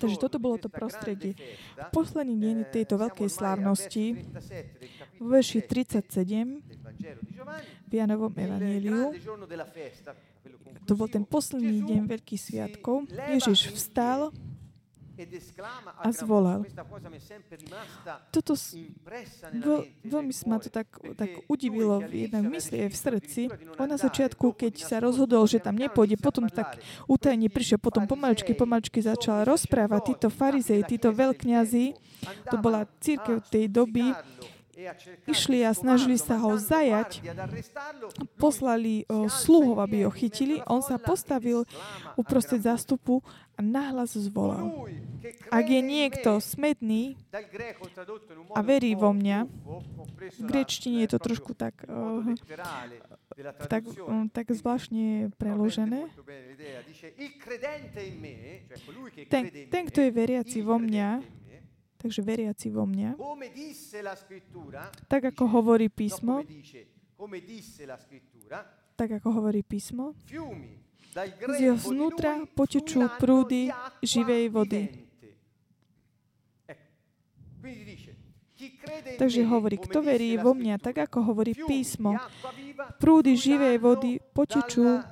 Takže 0.00 0.16
toto 0.20 0.36
bolo 0.36 0.60
to 0.60 0.68
prostredie. 0.68 1.32
V 1.76 1.88
posledný 1.92 2.36
deň 2.36 2.56
tejto 2.68 3.00
veľkej 3.00 3.28
slávnosti, 3.32 4.04
v 5.16 5.26
verši 5.26 5.60
37 5.64 6.60
v 7.88 7.92
Janovom 7.92 8.32
evaníliu, 8.36 9.16
to 10.84 10.92
bol 10.92 11.08
ten 11.08 11.24
posledný 11.24 11.80
deň 11.84 12.00
veľkých 12.04 12.40
sviatkov, 12.40 13.08
Ježiš 13.08 13.72
vstal 13.72 14.32
a 16.00 16.08
zvolal. 16.12 16.64
Toto 18.32 18.52
veľ, 19.50 19.80
veľmi 20.04 20.32
ma 20.46 20.56
to 20.58 20.68
tak, 20.72 20.88
tak 21.16 21.30
udivilo 21.46 22.00
v 22.04 22.28
jednej 22.28 22.44
mysli 22.48 22.76
aj 22.86 22.90
v 22.90 22.96
srdci. 22.96 23.42
On 23.76 23.88
na 23.88 23.98
začiatku, 23.98 24.56
keď 24.56 24.74
sa 24.80 24.96
rozhodol, 25.02 25.44
že 25.44 25.60
tam 25.60 25.76
nepôjde, 25.76 26.16
potom 26.20 26.46
tak 26.48 26.80
utajne 27.10 27.48
prišiel, 27.50 27.78
potom 27.82 28.06
pomaličky, 28.06 28.52
pomaličky 28.56 29.02
začal 29.02 29.44
rozprávať 29.44 30.14
títo 30.14 30.28
farizei, 30.32 30.86
títo 30.86 31.10
veľkňazi. 31.10 31.96
To 32.52 32.56
bola 32.60 32.84
církev 33.00 33.40
tej 33.48 33.68
doby 33.72 34.12
išli 35.26 35.64
a 35.66 35.72
snažili 35.74 36.16
sa 36.16 36.38
ho 36.40 36.56
zajať, 36.56 37.22
poslali 38.40 39.04
sluhov, 39.28 39.80
aby 39.82 40.06
ho 40.06 40.12
chytili. 40.12 40.62
On 40.66 40.80
sa 40.80 40.96
postavil 40.96 41.64
uprostred 42.16 42.62
zástupu 42.64 43.20
a 43.56 43.60
nahlas 43.60 44.16
zvolal. 44.16 44.88
Ak 45.52 45.68
je 45.68 45.80
niekto 45.84 46.40
smetný 46.40 47.20
a 48.56 48.60
verí 48.64 48.96
vo 48.96 49.12
mňa, 49.12 49.44
v 50.40 50.42
grečtine 50.48 51.04
je 51.04 51.12
to 51.12 51.18
trošku 51.20 51.52
tak, 51.52 51.76
uh, 51.84 52.24
tak, 53.68 53.84
um, 54.00 54.32
tak 54.32 54.48
zvláštne 54.48 55.36
preložené. 55.36 56.08
Ten, 59.28 59.42
ten, 59.68 59.82
kto 59.92 59.98
je 60.08 60.10
veriaci 60.12 60.58
vo 60.64 60.80
mňa, 60.80 61.39
Takže 62.00 62.24
veriaci 62.24 62.72
vo 62.72 62.88
mňa, 62.88 63.12
scrittura, 64.16 64.88
tak 65.04 65.36
ako 65.36 65.44
hovorí 65.52 65.92
no, 65.92 65.96
písmo, 66.00 66.34
tak 68.96 69.20
ako 69.20 69.28
hovorí 69.36 69.60
písmo, 69.60 70.16
z 71.52 71.58
jeho 71.60 71.76
vnútra 71.76 72.48
potečú 72.56 73.04
prúdy 73.20 73.68
živej 74.00 74.48
vody. 74.48 74.82
Takže 79.20 79.44
hovorí, 79.44 79.76
kto 79.76 80.00
verí 80.00 80.40
vo 80.40 80.56
mňa, 80.56 80.80
tak 80.80 81.04
ako 81.04 81.32
hovorí 81.32 81.52
písmo, 81.52 82.16
prúdy 82.96 83.36
živej 83.36 83.76
vody 83.76 84.20
potečú 84.32 85.04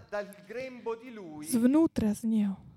zvnútra 1.44 2.16
z 2.16 2.24
neho. 2.24 2.67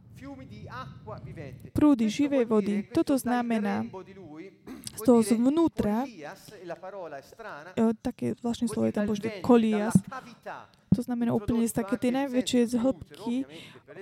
Prúdy 1.73 2.05
živej 2.09 2.45
vody. 2.45 2.85
Toto 2.89 3.17
znamená, 3.17 3.85
z 4.95 5.01
toho 5.01 5.21
zvnútra, 5.25 6.05
také 8.01 8.37
vuol 8.39 8.69
slovo 8.69 8.85
je 8.85 8.93
tam 8.93 9.05
ventre, 9.09 9.41
kolias, 9.41 9.95
to 10.91 11.01
znamená 11.01 11.31
úplne 11.31 11.63
z 11.63 11.73
také 11.79 11.95
tie 11.95 12.11
najväčšie 12.11 12.67
z 12.67 12.75
hĺbky, 12.75 13.35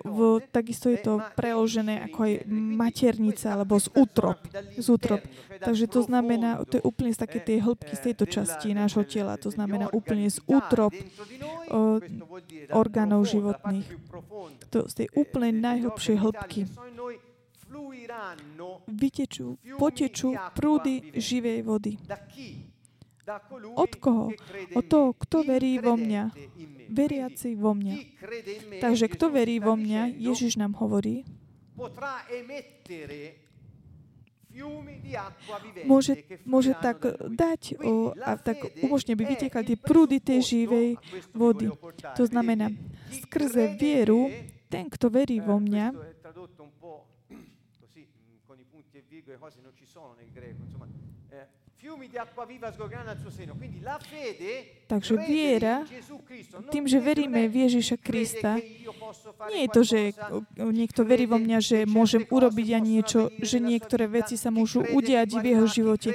v, 0.01 0.17
takisto 0.50 0.89
je 0.89 0.98
to 0.98 1.22
preložené 1.38 2.01
ako 2.10 2.25
aj 2.25 2.34
maternica 2.50 3.53
alebo 3.53 3.77
z 3.77 3.93
útrop. 3.93 4.41
Z 4.74 4.88
útrop. 4.89 5.22
Takže 5.62 5.86
to 5.86 6.01
znamená, 6.01 6.65
to 6.65 6.81
je 6.81 6.84
úplne 6.84 7.13
z 7.13 7.22
také 7.22 7.46
tej 7.46 7.62
hĺbky 7.62 7.93
z 7.93 8.01
tejto 8.10 8.25
časti 8.25 8.74
nášho 8.74 9.05
tela, 9.05 9.38
to 9.38 9.53
znamená 9.53 9.93
úplne 9.93 10.25
z 10.34 10.41
útrop 10.50 10.89
o, 11.69 12.01
orgánov 12.74 13.29
životných. 13.29 13.86
To 14.74 14.89
z 14.89 14.93
tej 15.05 15.08
úplne 15.13 15.53
najhlbšej 15.62 16.17
hĺbky 16.17 16.65
vytečú, 18.89 19.62
potečú 19.77 20.34
prúdy 20.58 21.13
živej 21.13 21.62
vody. 21.62 22.01
Od 23.77 23.91
koho? 24.01 24.34
Od 24.74 24.86
toho, 24.89 25.13
kto 25.13 25.46
verí 25.46 25.77
vo 25.77 25.93
mňa. 25.93 26.34
Veriaci 26.89 27.53
vo 27.55 27.77
mňa. 27.77 27.96
Takže 28.81 29.05
kto 29.13 29.29
verí 29.29 29.62
vo 29.62 29.77
mňa, 29.77 30.17
Ježiš 30.17 30.58
nám 30.58 30.74
hovorí, 30.81 31.22
môže, 35.86 36.13
môže 36.43 36.74
tak 36.81 37.05
dať 37.29 37.77
o, 37.79 38.12
a 38.17 38.36
tak 38.36 38.58
umožne, 38.81 39.13
aby 39.13 39.38
vytekali 39.38 39.65
tie 39.74 39.77
prúdy 39.79 40.17
tej 40.19 40.41
živej 40.41 40.98
vody. 41.31 41.69
To 42.17 42.24
znamená, 42.25 42.74
skrze 43.13 43.77
vieru, 43.77 44.34
ten, 44.67 44.89
kto 44.89 45.13
verí 45.13 45.38
vo 45.39 45.62
mňa, 45.62 45.93
con 48.50 48.58
i 48.58 48.65
punti 48.65 48.98
e 48.98 49.05
virgole, 49.05 49.38
cose 49.38 49.62
non 49.62 49.77
ci 49.77 49.86
sono 49.86 50.17
nel 50.17 50.34
greco, 50.34 50.65
insomma. 50.65 50.89
eh, 51.29 51.46
Takže 54.89 55.13
viera, 55.15 55.88
tým, 56.67 56.83
že 56.91 57.00
veríme 57.00 57.48
v 57.48 57.55
Ježiša 57.71 57.95
Krista, 58.03 58.59
nie 59.48 59.62
je 59.63 59.69
to, 59.71 59.81
že 59.88 60.00
niekto 60.59 61.07
verí 61.07 61.24
vo 61.24 61.39
mňa, 61.39 61.57
že 61.63 61.77
môžem 61.88 62.27
urobiť 62.27 62.67
ja 62.67 62.79
niečo, 62.83 63.31
že 63.39 63.63
niektoré 63.63 64.12
veci 64.12 64.36
sa 64.36 64.51
môžu 64.51 64.83
udiať 64.83 65.39
v 65.39 65.45
jeho 65.55 65.65
živote. 65.71 66.09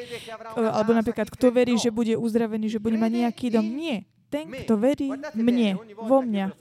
O, 0.52 0.68
Alebo 0.68 0.92
napríklad, 0.92 1.32
kto 1.32 1.48
verí, 1.48 1.80
že 1.80 1.88
bude 1.88 2.12
uzdravený, 2.12 2.68
že 2.68 2.82
bude 2.82 3.00
mať 3.00 3.24
nejaký 3.24 3.46
dom. 3.48 3.64
Nie. 3.64 4.04
Ten, 4.28 4.50
kto 4.50 4.76
verí 4.76 5.16
mne, 5.32 5.80
vo 5.96 6.20
mňa. 6.20 6.52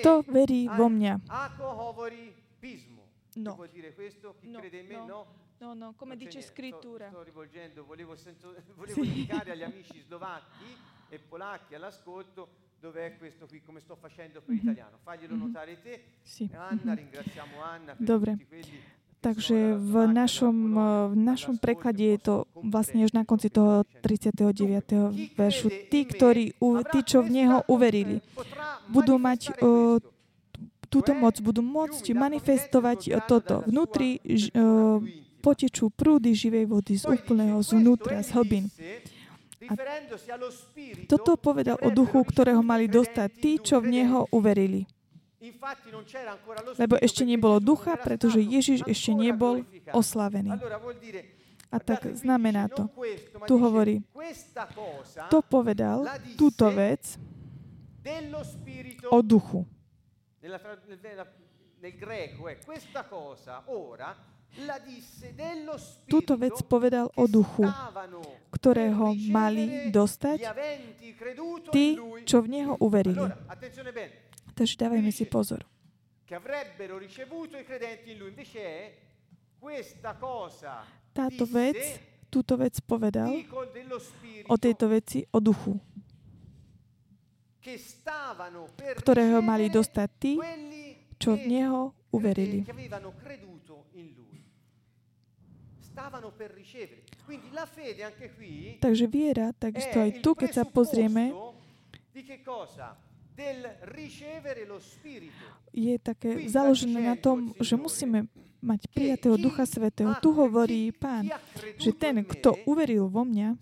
Kto 0.00 0.12
verí 0.24 0.60
vo 0.72 0.86
mňa. 0.88 1.12
No. 3.36 3.54
Può 3.54 3.66
dire 3.66 3.92
questo? 3.94 4.34
Chi 4.40 4.48
No, 4.48 4.58
crede 4.60 4.78
in 4.80 4.86
me? 4.86 4.94
no. 4.96 5.06
No. 5.06 5.26
No, 5.58 5.72
no, 5.72 5.94
come 5.96 6.16
dice 6.16 6.36
niente, 6.36 6.52
scrittura. 6.52 7.08
Sto, 7.08 7.16
sto 7.16 7.24
rivolgendo, 7.24 7.84
volevo, 7.84 8.14
sento- 8.14 8.54
volevo 8.76 9.02
indicare 9.02 9.52
agli 9.52 9.62
amici 9.64 10.00
slovacchi 10.04 10.64
e 11.08 11.18
polacchi 11.18 11.74
all'ascolto 11.74 12.48
dove 12.78 13.06
è 13.06 13.16
questo 13.16 13.46
qui, 13.46 13.62
come 13.62 13.80
sto 13.80 13.96
facendo 13.96 14.42
per 14.42 14.54
l'italiano. 14.54 14.98
Faglielo 15.02 15.34
notare 15.34 15.80
te. 15.80 16.02
Si. 16.22 16.48
Anna, 16.52 16.92
ringraziamo 16.92 17.62
Anna 17.62 17.94
per 17.96 18.04
Dobre. 18.04 18.32
tutti 18.32 18.46
quelli 18.46 18.94
Takže 19.16 19.74
v 19.74 20.06
našom, 20.12 20.54
dalla 20.70 21.08
v 21.10 21.14
našom 21.18 21.56
preklade 21.58 22.04
je 22.14 22.18
to 22.20 22.34
vlastne 22.62 23.02
až 23.02 23.10
na 23.16 23.24
konci 23.26 23.50
toho 23.50 23.82
che 23.82 23.98
sto 23.98 24.06
dicendo. 24.06 24.52
39. 24.54 25.34
veršu. 25.34 25.66
Tí, 25.90 26.00
ktorí, 26.06 26.54
tí 26.94 26.98
čo 27.02 27.26
v 27.26 27.28
Neho 27.34 27.64
uverili, 27.66 28.22
budú 28.86 29.18
mať 29.18 29.56
o, 29.64 29.98
túto 30.96 31.12
moc, 31.12 31.36
budú 31.44 31.60
môcť 31.60 32.16
manifestovať 32.16 33.12
o, 33.12 33.20
toto. 33.28 33.60
Vnútri 33.68 34.16
ž, 34.24 34.48
o, 34.56 35.04
potečú 35.44 35.92
prúdy 35.92 36.32
živej 36.32 36.64
vody 36.64 36.96
z 36.96 37.04
úplného 37.04 37.60
zvnútra, 37.60 38.24
z 38.24 38.32
hlbín. 38.32 38.72
Toto 41.04 41.36
povedal 41.36 41.76
o 41.84 41.92
duchu, 41.92 42.24
ktorého 42.24 42.64
mali 42.64 42.88
dostať 42.88 43.28
tí, 43.36 43.52
čo 43.60 43.84
v 43.84 43.92
Neho 43.92 44.24
uverili. 44.32 44.88
Lebo 46.80 46.96
ešte 46.98 47.22
nebolo 47.22 47.60
ducha, 47.60 47.94
pretože 48.00 48.40
Ježiš 48.40 48.88
ešte 48.88 49.12
nebol 49.12 49.62
oslavený. 49.92 50.56
A 51.70 51.76
tak 51.82 52.08
znamená 52.16 52.72
to. 52.72 52.88
Tu 53.44 53.54
hovorí, 53.58 54.00
To 55.28 55.38
povedal 55.44 56.08
túto 56.40 56.72
vec 56.72 57.20
o 59.10 59.18
duchu. 59.22 59.66
Nella 60.46 60.60
nella- 61.02 61.26
nel 61.80 61.96
greco 61.96 62.46
è 62.46 62.58
questa 62.62 63.02
cosa 63.04 63.64
ora 63.66 64.14
Túto 66.06 66.36
vec 66.38 66.62
povedal 66.64 67.10
o 67.18 67.26
duchu, 67.26 67.66
ktorého 68.54 69.12
mali 69.28 69.90
dostať 69.90 70.38
tí, 71.74 71.98
čo 72.24 72.40
v 72.40 72.46
Neho 72.48 72.78
uverili. 72.80 73.26
Takže 74.54 74.74
dávajme 74.80 75.10
si 75.12 75.26
pozor. 75.28 75.66
Táto 81.12 81.44
disse, 81.44 81.52
vec, 81.52 81.78
túto 82.30 82.54
vec 82.56 82.74
povedal 82.80 83.28
o 84.48 84.56
tejto 84.56 84.86
veci 84.88 85.20
o 85.34 85.38
duchu, 85.42 85.76
ktorého 89.00 89.42
mali 89.42 89.66
dostať 89.66 90.08
tí, 90.18 90.32
čo 91.18 91.34
v 91.34 91.42
Neho 91.50 91.92
uverili. 92.12 92.62
Takže 98.78 99.06
viera, 99.08 99.46
takisto 99.56 99.96
aj 99.96 100.10
tu, 100.20 100.30
keď 100.36 100.50
sa 100.52 100.64
pozrieme, 100.68 101.32
je 105.72 105.94
také 106.00 106.48
založené 106.48 107.00
na 107.04 107.16
tom, 107.16 107.52
že 107.60 107.76
musíme 107.76 108.28
mať 108.66 108.90
prijatého 108.90 109.38
Ducha 109.38 109.62
Svetého. 109.62 110.18
Tu 110.18 110.34
hovorí 110.34 110.90
Pán, 110.90 111.30
že 111.78 111.94
ten, 111.94 112.26
kto 112.26 112.58
uveril 112.66 113.06
vo 113.06 113.22
mňa, 113.22 113.54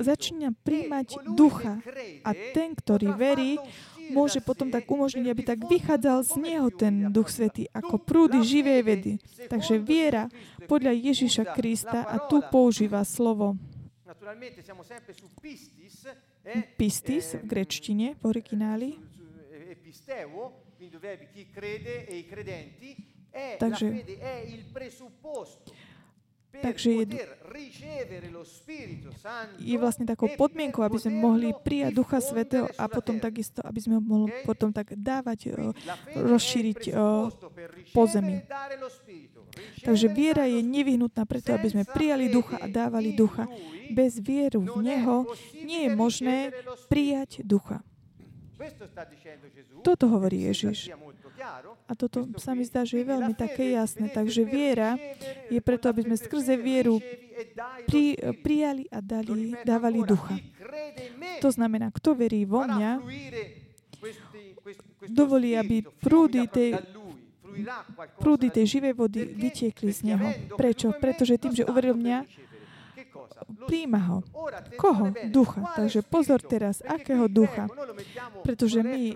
začína 0.00 0.56
príjmať 0.64 1.28
ducha. 1.36 1.76
a 2.24 2.30
ten, 2.56 2.72
ktorý 2.72 3.12
verí, 3.12 3.60
môže 4.08 4.40
potom 4.40 4.72
tak 4.72 4.88
umožniť, 4.88 5.26
aby 5.28 5.42
tak 5.44 5.60
vychádzal 5.68 6.24
z 6.24 6.34
neho 6.40 6.72
ten 6.72 7.12
Duch 7.12 7.28
Svetý, 7.28 7.68
ako 7.76 8.00
prúdy 8.00 8.40
živej 8.40 8.80
vedy. 8.80 9.12
Takže 9.52 9.76
viera 9.76 10.32
podľa 10.64 10.96
Ježiša 10.96 11.52
Krista. 11.52 12.08
A 12.08 12.16
tu 12.24 12.40
používa 12.48 13.04
slovo 13.04 13.60
pistis, 15.40 16.04
eh, 16.44 16.62
pistis 16.76 17.36
v 17.36 17.44
ehm, 17.44 17.48
grečtine, 17.48 18.06
v 18.18 18.22
origináli. 18.24 18.90
quindi 20.78 20.98
chi 21.32 21.50
crede 21.50 22.06
e 22.06 22.18
i 22.18 22.26
credenti, 22.26 23.07
Takže- 23.58 23.90
Takže 26.58 26.90
je- 26.90 27.06
Je 29.60 29.76
vlastne 29.78 30.08
takou 30.08 30.26
e 30.26 30.34
podmienkou, 30.34 30.82
aby 30.82 30.98
sme 30.98 31.12
mohli 31.12 31.52
prijať 31.54 31.92
Ducha 31.94 32.18
Svetého 32.18 32.66
a 32.74 32.88
potom 32.88 33.20
takisto, 33.20 33.60
aby 33.62 33.78
sme 33.78 33.94
ho 33.94 34.02
mohli 34.02 34.32
potom 34.42 34.72
tak 34.72 34.96
dávať, 34.96 35.38
il 35.52 35.70
rozšíriť 36.16 36.80
per 36.88 37.70
po 37.92 38.02
zemi. 38.08 38.32
e. 38.32 38.42
Ricevere 39.48 39.84
Takže 39.84 40.06
viera 40.08 40.44
je 40.46 40.60
nevyhnutná 40.62 41.26
preto, 41.26 41.52
aby 41.52 41.68
sme 41.68 41.84
prijali 41.84 42.26
ducha 42.28 42.56
a 42.58 42.66
dávali 42.66 43.12
ducha. 43.12 43.44
Bez 43.92 44.18
vieru 44.18 44.64
v 44.64 44.82
Neho 44.82 45.28
nie 45.62 45.84
je 45.84 45.90
možné 45.94 46.36
prijať 46.88 47.44
ducha. 47.44 47.78
Questo 47.78 47.84
sta 47.84 47.84
dicendo 47.84 47.84
Gesù. 47.84 48.47
Toto 49.86 50.04
hovorí 50.10 50.50
Ježiš. 50.50 50.90
A 51.86 51.92
toto 51.94 52.26
sa 52.42 52.58
mi 52.58 52.66
zdá, 52.66 52.82
že 52.82 52.98
je 52.98 53.06
veľmi 53.06 53.34
také 53.38 53.78
jasné. 53.78 54.10
Takže 54.10 54.42
viera 54.42 54.98
je 55.46 55.60
preto, 55.62 55.86
aby 55.86 56.02
sme 56.02 56.16
skrze 56.18 56.58
vieru 56.58 56.98
e 56.98 57.46
pri, 57.86 58.18
prijali 58.42 58.90
a 58.90 58.98
dali, 58.98 59.54
dávali 59.62 60.02
ducha. 60.02 60.34
To 61.38 61.54
znamená, 61.54 61.94
kto 61.94 62.18
verí 62.18 62.42
vo 62.42 62.66
mňa, 62.66 62.98
dovolí, 65.06 65.54
aby 65.54 65.86
prúdy 66.02 66.50
tej- 66.50 66.74
prúdy 68.18 68.50
tej 68.50 68.66
živej 68.78 68.94
vody 68.94 69.22
vytiekli 69.24 69.90
z 69.90 70.14
neho. 70.14 70.28
Prečo? 70.54 70.94
Pretože 70.94 71.38
tým, 71.38 71.54
že 71.54 71.66
uveril 71.66 71.94
mňa, 71.94 72.26
príjma 73.68 74.00
ho. 74.10 74.18
Koho? 74.76 75.12
Ducha. 75.28 75.60
Takže 75.76 76.00
pozor 76.04 76.40
teraz, 76.40 76.80
akého 76.84 77.28
ducha? 77.28 77.68
Pretože 78.42 78.80
my, 78.84 79.14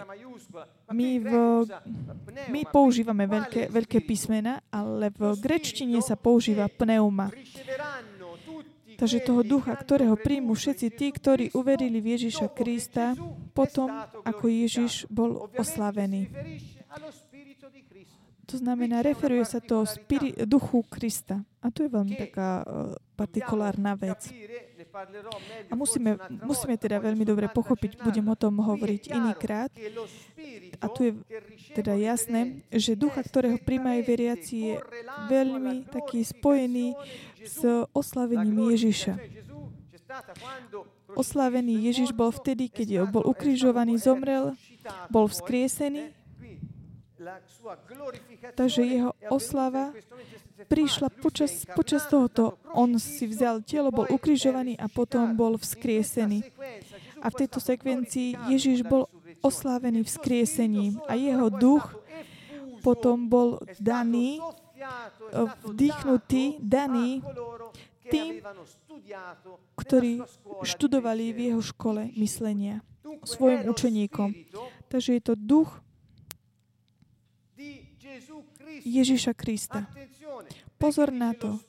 my, 0.93 1.09
v, 1.19 1.33
my 2.49 2.61
používame 2.69 3.25
veľké, 3.25 3.73
veľké 3.73 3.99
písmena, 4.05 4.61
ale 4.69 5.09
v 5.15 5.37
grečtine 5.41 6.01
sa 6.05 6.19
používa 6.19 6.69
pneuma. 6.69 7.33
Takže 9.03 9.19
toho 9.27 9.43
ducha, 9.43 9.75
ktorého 9.75 10.15
príjmu 10.15 10.55
všetci 10.55 10.87
tí, 10.95 11.11
ktorí 11.11 11.45
uverili 11.59 11.99
v 11.99 12.15
Ježiša 12.15 12.55
Krista, 12.55 13.19
potom, 13.51 13.91
ako 14.23 14.45
Ježiš 14.47 15.11
bol 15.11 15.51
oslavený. 15.59 16.31
To 18.53 18.61
znamená, 18.61 19.01
referuje 19.01 19.49
sa 19.49 19.65
to 19.65 19.89
spiri- 19.89 20.37
duchu 20.45 20.85
Krista. 20.85 21.41
A 21.65 21.73
to 21.73 21.89
je 21.89 21.89
veľmi 21.89 22.21
taká 22.21 22.61
uh, 22.61 22.93
partikulárna 23.17 23.97
vec. 23.97 24.29
A 25.71 25.73
musíme, 25.73 26.21
musíme 26.45 26.77
teda 26.77 27.01
veľmi 27.01 27.25
dobre 27.25 27.49
pochopiť, 27.49 28.05
budem 28.05 28.29
o 28.29 28.37
tom 28.37 28.61
hovoriť 28.61 29.09
inýkrát. 29.09 29.73
A 30.85 30.87
tu 30.93 31.01
je 31.09 31.13
teda 31.73 31.97
jasné, 31.97 32.61
že 32.69 32.93
ducha, 32.93 33.25
ktorého 33.25 33.57
príjmajú 33.57 34.01
veriaci, 34.05 34.55
je 34.69 34.75
veľmi 35.33 35.89
taký 35.89 36.21
spojený 36.21 36.93
s 37.41 37.65
oslavením 37.97 38.69
Ježiša. 38.77 39.17
Oslavený 41.17 41.89
Ježiš 41.89 42.13
bol 42.13 42.29
vtedy, 42.29 42.69
keď 42.69 43.09
bol 43.09 43.25
ukrižovaný, 43.25 43.97
zomrel, 43.97 44.53
bol 45.09 45.25
vzkriesený 45.25 46.22
Takže 48.55 48.83
jeho 48.83 49.13
oslava 49.31 49.95
prišla 50.69 51.09
počas, 51.23 51.67
počas 51.75 52.07
tohoto. 52.07 52.59
On 52.75 52.91
si 52.99 53.27
vzal 53.27 53.63
telo, 53.63 53.95
bol 53.95 54.07
ukrižovaný 54.11 54.79
a 54.79 54.87
potom 54.91 55.35
bol 55.37 55.59
vzkriesený. 55.59 56.43
A 57.23 57.31
v 57.31 57.39
tejto 57.47 57.63
sekvencii 57.63 58.51
Ježiš 58.51 58.83
bol 58.83 59.07
oslávený 59.43 60.07
vzkriesením 60.07 61.03
a 61.07 61.15
jeho 61.19 61.51
duch 61.51 61.85
potom 62.83 63.31
bol 63.31 63.63
daný, 63.79 64.43
vdýchnutý, 65.63 66.59
daný 66.59 67.23
tým, 68.11 68.43
ktorí 69.79 70.27
študovali 70.67 71.31
v 71.31 71.39
jeho 71.55 71.63
škole 71.63 72.11
myslenia 72.19 72.83
svojim 73.23 73.71
učeníkom. 73.71 74.35
Takže 74.91 75.11
je 75.19 75.23
to 75.23 75.35
duch 75.39 75.71
Ježiša 78.83 79.33
Krista. 79.37 79.87
Pozor 80.79 81.15
na 81.15 81.33
to. 81.37 81.63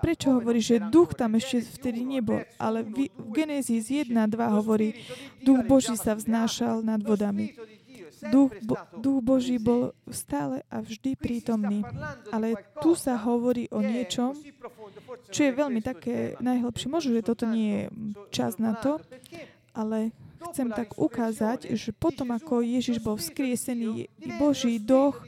Prečo 0.00 0.28
hovorí, 0.40 0.60
že 0.64 0.80
duch 0.80 1.12
tam 1.12 1.36
ešte 1.36 1.60
vtedy 1.60 2.02
nebol? 2.02 2.42
Ale 2.56 2.82
v, 2.86 3.12
Genesis 3.30 3.92
1.2 3.92 4.16
hovorí, 4.56 4.96
duch 5.44 5.60
Boží 5.68 5.94
sa 5.94 6.16
vznášal 6.16 6.80
nad 6.80 7.04
vodami. 7.04 7.52
Duch, 8.28 8.52
bo, 8.64 8.76
duch 9.00 9.20
Boží 9.24 9.56
bol 9.56 9.96
stále 10.12 10.60
a 10.68 10.84
vždy 10.84 11.16
prítomný. 11.16 11.80
Ale 12.28 12.56
tu 12.84 12.92
sa 12.92 13.16
hovorí 13.16 13.68
o 13.72 13.80
niečom, 13.80 14.36
čo 15.32 15.40
je 15.48 15.52
veľmi 15.52 15.80
také 15.80 16.36
najhlbšie. 16.40 16.92
Možno, 16.92 17.16
že 17.16 17.24
toto 17.24 17.48
nie 17.48 17.68
je 17.72 17.84
čas 18.28 18.60
na 18.60 18.76
to, 18.76 19.00
ale 19.72 20.12
chcem 20.48 20.68
tak 20.72 20.96
ukázať, 20.96 21.76
že 21.76 21.90
potom, 21.92 22.32
ako 22.32 22.64
Ježiš 22.64 23.02
bol 23.04 23.20
vzkriesený, 23.20 24.08
Boží 24.40 24.80
duch 24.80 25.20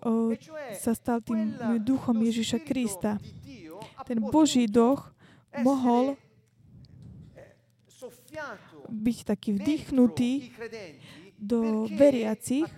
o, 0.00 0.34
sa 0.78 0.94
stal 0.94 1.18
tým 1.18 1.54
duchom 1.82 2.14
Ježiša 2.22 2.62
Krista. 2.62 3.18
Ten 4.06 4.22
Boží 4.22 4.70
duch 4.70 5.10
mohol 5.60 6.14
byť 8.90 9.18
taký 9.26 9.50
vdýchnutý 9.58 10.54
do 11.40 11.88
veriacich, 11.88 12.68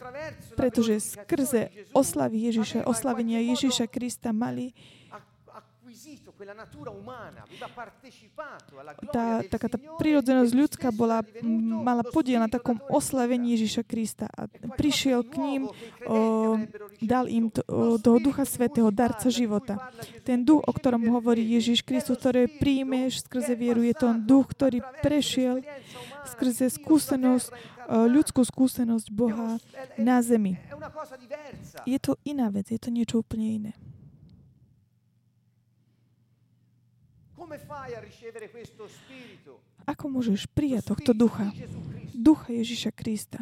pretože 0.54 1.18
skrze 1.18 1.72
oslavy 1.90 2.52
Ježiša, 2.52 2.86
oslavenia 2.86 3.42
Ježiša 3.42 3.90
Krista 3.90 4.30
mali 4.30 4.70
tá, 9.12 9.26
taká 9.46 9.68
tá 9.70 9.78
prírodzenosť 9.98 10.52
ľudská 10.52 10.88
bola, 10.90 11.22
mala 11.82 12.02
podiel 12.02 12.42
na 12.42 12.50
takom 12.50 12.78
oslavení 12.90 13.54
Ježiša 13.58 13.82
Krista 13.86 14.26
a 14.32 14.50
prišiel 14.74 15.22
k 15.26 15.34
ním, 15.38 15.62
o, 16.06 16.58
dal 16.98 17.30
im 17.30 17.48
to, 17.52 17.62
o, 17.70 17.96
toho 17.98 18.18
Ducha 18.18 18.42
Svetého, 18.42 18.90
darca 18.90 19.30
života. 19.30 19.78
Ten 20.26 20.42
duch, 20.42 20.64
o 20.66 20.72
ktorom 20.72 21.06
hovorí 21.12 21.44
Ježiš 21.44 21.86
Kristus, 21.86 22.18
ktorý 22.18 22.48
príjmeš 22.58 23.26
skrze 23.26 23.54
vieru, 23.54 23.84
je 23.86 23.94
to 23.94 24.10
on 24.10 24.18
duch, 24.22 24.50
ktorý 24.50 24.82
prešiel 25.02 25.62
skrze 26.26 26.70
skúsenosť, 26.78 27.50
ľudskú 27.90 28.40
skúsenosť 28.46 29.06
Boha 29.10 29.58
na 29.98 30.22
zemi. 30.22 30.56
Je 31.84 31.98
to 31.98 32.16
iná 32.22 32.48
vec, 32.48 32.70
je 32.70 32.80
to 32.80 32.88
niečo 32.88 33.20
úplne 33.20 33.46
iné. 33.58 33.72
Ako 39.86 40.04
môžeš 40.08 40.48
prijať 40.52 40.94
tohto 40.94 41.12
ducha? 41.12 41.50
Ducha 42.14 42.48
Ježiša 42.52 42.90
Krista. 42.94 43.40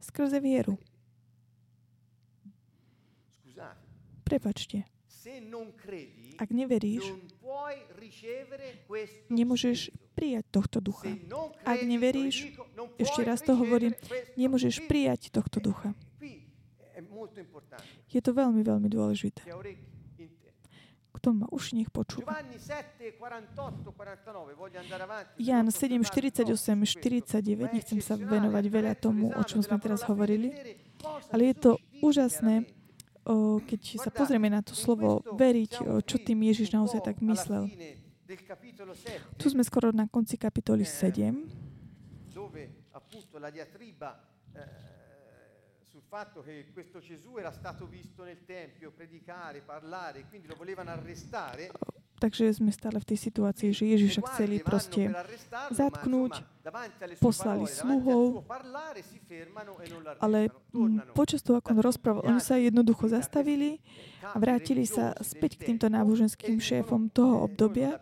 Skrze 0.00 0.40
vieru. 0.40 0.78
Prepačte. 4.24 4.86
Ak 6.40 6.48
neveríš, 6.48 7.04
nemôžeš 9.28 9.92
prijať 10.16 10.44
tohto 10.48 10.78
ducha. 10.80 11.12
Ak 11.66 11.84
neveríš, 11.84 12.56
ešte 12.96 13.20
raz 13.26 13.44
to 13.44 13.52
hovorím, 13.52 13.92
nemôžeš 14.40 14.86
prijať 14.88 15.28
tohto 15.28 15.60
ducha. 15.60 15.92
Je 18.08 18.20
to 18.22 18.30
veľmi, 18.32 18.62
veľmi 18.64 18.88
dôležité. 18.88 19.44
Kto 21.20 21.36
ma 21.36 21.44
už 21.52 21.76
nech 21.76 21.92
počúva. 21.92 22.32
Jan 25.36 25.66
7, 25.68 26.00
48, 26.00 26.48
49, 26.48 27.76
nechcem 27.76 28.00
sa 28.00 28.16
venovať 28.16 28.64
veľa 28.72 28.96
tomu, 28.96 29.28
o 29.28 29.42
čom 29.44 29.60
sme 29.60 29.76
teraz 29.76 30.00
hovorili, 30.08 30.48
ale 31.28 31.52
je 31.52 31.56
to 31.60 31.70
úžasné, 32.00 32.64
keď 33.68 33.80
sa 34.00 34.08
pozrieme 34.08 34.48
na 34.48 34.64
to 34.64 34.72
slovo 34.72 35.20
veriť, 35.36 36.02
čo 36.08 36.16
tým 36.16 36.40
Ježiš 36.48 36.72
naozaj 36.72 37.04
tak 37.04 37.20
myslel. 37.20 37.68
Tu 39.36 39.46
sme 39.52 39.60
skoro 39.60 39.92
na 39.92 40.08
konci 40.08 40.40
kapitoly 40.40 40.88
7, 40.88 41.36
fatto 46.10 46.42
che 46.42 46.66
questo 46.72 46.98
Gesù 46.98 47.38
era 47.38 47.52
stato 47.52 47.86
visto 47.86 48.24
nel 48.24 48.44
Tempio 48.44 48.90
predicare, 48.90 49.60
parlare, 49.60 50.26
quindi 50.28 50.48
lo 50.48 50.56
volevano 50.58 50.90
arrestare. 50.90 51.70
Takže 52.20 52.52
sme 52.52 52.68
stále 52.68 53.00
v 53.00 53.08
tej 53.14 53.30
situácii, 53.30 53.72
že 53.72 53.96
Ježiša 53.96 54.20
chceli 54.28 54.60
proste 54.60 55.08
zatknúť, 55.72 56.44
poslali 57.16 57.64
sluhov, 57.64 58.44
ale 60.20 60.52
počas 61.16 61.40
toho, 61.40 61.62
ako 61.62 61.72
on 61.72 61.80
rozprával, 61.80 62.22
oni 62.28 62.42
sa 62.44 62.60
jednoducho 62.60 63.08
zastavili 63.08 63.80
a 64.20 64.36
vrátili 64.36 64.84
sa 64.84 65.16
späť 65.24 65.56
k 65.56 65.72
týmto 65.72 65.88
náboženským 65.88 66.60
šéfom 66.60 67.08
toho 67.08 67.48
obdobia 67.48 67.96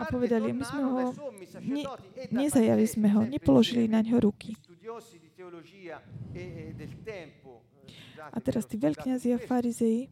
a 0.00 0.04
povedali, 0.08 0.56
my 0.56 0.64
sme 0.64 0.82
ho, 0.88 1.12
ne, 1.60 1.84
nezajali 2.32 2.86
sme 2.88 3.12
ho, 3.12 3.20
nepoložili 3.28 3.84
na 3.84 4.00
ňo 4.00 4.16
ruky. 4.16 4.56
E, 5.34 6.38
e, 6.38 7.24
a 8.30 8.38
teraz 8.38 8.64
tí 8.70 8.78
veľkňazi 8.78 9.34
a 9.34 9.38
farizei 9.42 10.06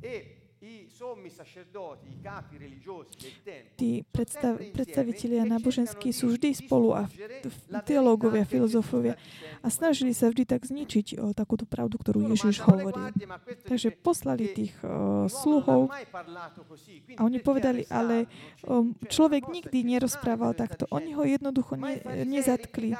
tí 3.74 4.06
predstav, 4.14 4.54
predstavitelia 4.70 5.42
náboženskí 5.42 6.14
sú 6.14 6.38
vždy 6.38 6.54
spolu 6.54 6.94
a 6.94 7.10
teológovia, 7.82 8.46
filozofovia 8.46 9.18
a 9.58 9.66
snažili 9.66 10.14
sa 10.14 10.30
vždy 10.30 10.46
tak 10.46 10.62
zničiť 10.62 11.18
o 11.18 11.34
takúto 11.34 11.66
pravdu, 11.66 11.98
ktorú 11.98 12.30
Ježiš 12.30 12.62
hovoril. 12.62 13.10
Takže 13.66 13.90
poslali 13.90 14.54
tých 14.54 14.74
o, 14.86 15.26
sluhov 15.26 15.90
a 17.18 17.20
oni 17.26 17.42
povedali, 17.42 17.82
ale 17.90 18.30
o, 18.62 18.86
človek 19.10 19.50
nikdy 19.50 19.82
nerozprával 19.82 20.54
takto. 20.54 20.86
Oni 20.94 21.10
ho 21.18 21.26
jednoducho 21.26 21.74
ne, 21.74 21.98
nezatkli. 22.22 22.94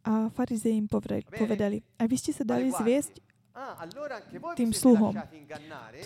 A 0.00 0.12
farizei 0.32 0.74
im 0.76 0.88
povedali, 0.88 1.84
a 2.00 2.02
vy 2.08 2.16
ste 2.16 2.32
sa 2.32 2.44
dali 2.44 2.72
zviesť? 2.72 3.20
Ah, 3.50 3.84
tým 4.56 4.70
sluhom. 4.70 5.12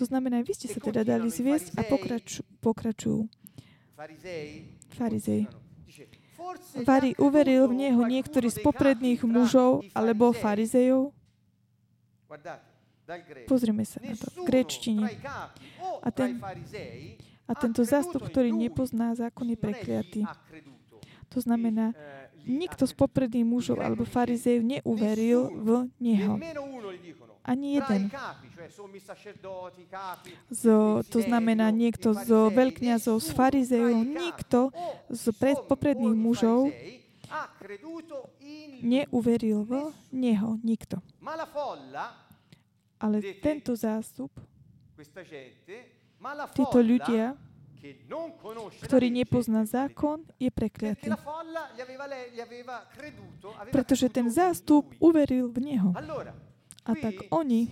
To 0.01 0.05
znamená, 0.09 0.41
vy 0.43 0.53
ste 0.57 0.67
sa 0.67 0.81
teda 0.81 1.05
dali 1.05 1.29
zviesť 1.29 1.77
a 1.79 1.83
pokračujú. 2.59 3.29
Farizei. 4.91 5.47
Vari 6.83 7.15
uveril 7.17 7.71
v 7.71 7.75
neho 7.89 8.03
niektorý 8.03 8.51
z 8.51 8.59
popredných 8.59 9.23
mužov 9.23 9.87
alebo 9.95 10.35
farizejov? 10.35 11.15
Pozrime 13.47 13.85
sa 13.87 14.01
na 14.01 14.17
to. 14.17 14.27
V 14.33 14.49
gréčtine. 14.49 15.05
A, 16.03 16.09
ten, 16.11 16.41
a 17.45 17.53
tento 17.53 17.85
zástup, 17.85 18.25
ktorý 18.25 18.53
nepozná 18.53 19.13
zákon, 19.13 19.49
je 19.53 19.59
prekliatý. 19.59 20.21
To 21.29 21.39
znamená, 21.43 21.93
nikto 22.47 22.85
z 22.87 22.95
popredných 22.95 23.45
mužov 23.45 23.81
alebo 23.81 24.05
farizejov 24.07 24.63
neuveril 24.65 25.41
v 25.51 25.69
neho. 26.01 26.39
Ani 27.45 27.77
jeden. 27.77 28.09
Z, 30.49 30.65
to 31.13 31.19
znamená, 31.21 31.69
niekto 31.69 32.17
z 32.17 32.31
veľkňazov, 32.33 33.21
z 33.21 33.29
farizejov, 33.37 34.01
nikto 34.01 34.73
z 35.13 35.25
pred, 35.37 35.61
popredných 35.69 36.17
mužov 36.17 36.73
neuveril 38.81 39.69
v 39.69 39.73
neho. 40.09 40.57
Nikto. 40.65 41.05
Ale 42.97 43.17
tento 43.45 43.77
zástup, 43.77 44.33
títo 46.57 46.79
ľudia, 46.81 47.37
ktorý 48.81 49.13
nepozná 49.13 49.69
zákon, 49.69 50.25
je 50.41 50.49
prekliatý. 50.49 51.13
Pretože 53.69 54.07
ten 54.09 54.27
zástup 54.33 54.89
uveril 55.03 55.53
v 55.53 55.59
Neho. 55.61 55.91
A 56.85 56.93
tak 56.93 57.17
oni, 57.33 57.65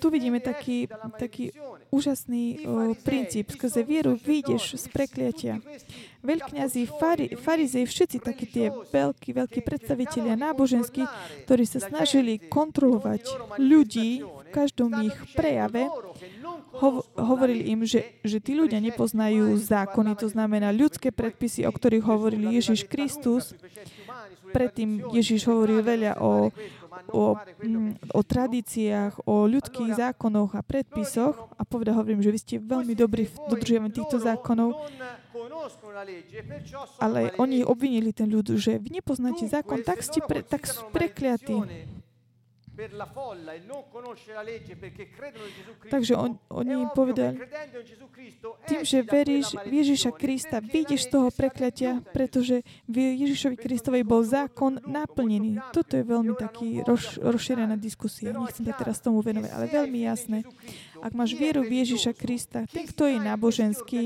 tu 0.00 0.08
vidíme 0.08 0.40
taký, 0.40 0.88
taký 1.20 1.52
úžasný 1.92 2.64
o, 2.64 2.96
princíp. 2.96 3.52
Skrze 3.52 3.84
vieru 3.84 4.16
vyjdeš 4.16 4.80
z 4.80 4.86
prekliatia. 4.88 5.54
Veľkňazí, 6.24 6.88
fari, 6.96 7.36
farizej, 7.36 7.84
všetci 7.84 8.18
takí 8.24 8.48
tie 8.48 8.72
veľkí, 8.72 9.36
veľkí 9.36 9.60
predstavitelia 9.60 10.32
náboženskí, 10.32 11.04
ktorí 11.44 11.64
sa 11.68 11.84
snažili 11.84 12.40
kontrolovať 12.40 13.28
ľudí 13.60 14.24
v 14.24 14.48
každom 14.48 14.96
ich 15.04 15.16
prejave, 15.36 15.92
ho, 16.72 17.04
hovorili 17.14 17.68
im, 17.68 17.84
že, 17.84 18.16
že 18.24 18.40
tí 18.40 18.56
ľudia 18.56 18.80
nepoznajú 18.80 19.60
zákony, 19.60 20.16
to 20.16 20.32
znamená 20.32 20.72
ľudské 20.72 21.12
predpisy, 21.12 21.68
o 21.68 21.72
ktorých 21.72 22.04
hovoril 22.04 22.48
Ježiš 22.48 22.88
Kristus, 22.88 23.52
predtým 24.52 25.10
Ježiš 25.16 25.48
hovoril 25.48 25.80
veľa 25.80 26.20
o, 26.20 26.52
o, 27.10 27.22
mm, 27.64 28.12
o 28.12 28.20
tradíciách, 28.20 29.24
o 29.24 29.48
ľudských 29.48 29.96
zákonoch 29.96 30.52
a 30.52 30.60
predpisoch 30.60 31.48
a 31.56 31.62
povedal, 31.64 31.96
hovorím, 31.96 32.20
že 32.20 32.30
vy 32.30 32.38
ste 32.38 32.54
veľmi 32.60 32.92
dobrí 32.92 33.26
v 33.26 33.34
dodržiavaní 33.48 33.92
týchto 33.96 34.20
zákonov, 34.20 34.76
ale 37.00 37.32
oni 37.40 37.64
obvinili 37.64 38.12
ten 38.12 38.28
ľud, 38.28 38.54
že 38.60 38.76
vy 38.76 39.00
nepoznáte 39.00 39.48
zákon, 39.48 39.80
tak 39.80 40.04
ste 40.04 40.20
pre, 40.20 40.44
tak 40.44 40.68
prekliatí. 40.92 41.56
Takže 45.90 46.14
on, 46.16 46.38
oni 46.50 46.72
im 46.74 46.90
povedali, 46.90 47.38
tým, 48.66 48.82
že 48.82 48.98
veríš 49.06 49.54
v 49.62 49.72
Ježiša 49.82 50.10
Krista, 50.16 50.58
vyjdeš 50.58 51.06
z 51.06 51.10
toho 51.10 51.28
prekliatia, 51.30 52.02
pretože 52.10 52.66
v 52.90 52.96
Ježišovi 53.22 53.56
Kristovi 53.58 54.02
bol 54.02 54.26
zákon 54.26 54.82
naplnený. 54.82 55.60
Toto 55.70 55.94
je 55.94 56.04
veľmi 56.06 56.34
taký 56.34 56.82
roz, 56.82 57.18
rozšírená 57.22 57.78
diskusia. 57.78 58.34
Nechcem 58.34 58.66
sa 58.66 58.74
teraz 58.74 58.98
tomu 58.98 59.22
venovať, 59.22 59.50
ale 59.52 59.66
veľmi 59.70 59.98
jasné. 60.02 60.38
Ak 61.02 61.14
máš 61.14 61.34
vieru 61.34 61.66
v 61.66 61.82
Ježiša 61.82 62.14
Krista, 62.14 62.66
ten, 62.70 62.86
kto 62.86 63.10
je 63.10 63.18
náboženský, 63.18 64.02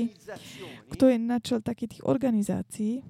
kto 0.89 1.03
je 1.13 1.17
načal 1.21 1.61
takých 1.61 1.97
tých 1.97 2.03
organizácií, 2.05 3.05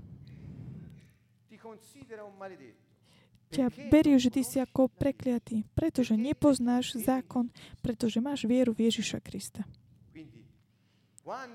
ťa 3.52 3.72
berie, 3.88 4.20
že 4.20 4.34
ty 4.34 4.42
si 4.44 4.60
ako 4.60 4.92
prekliatý, 4.92 5.64
pretože 5.72 6.20
nepoznáš 6.20 7.00
zákon, 7.00 7.48
pretože 7.80 8.20
máš 8.20 8.44
vieru 8.44 8.76
v 8.76 8.92
Ježiša 8.92 9.20
Krista. 9.24 9.64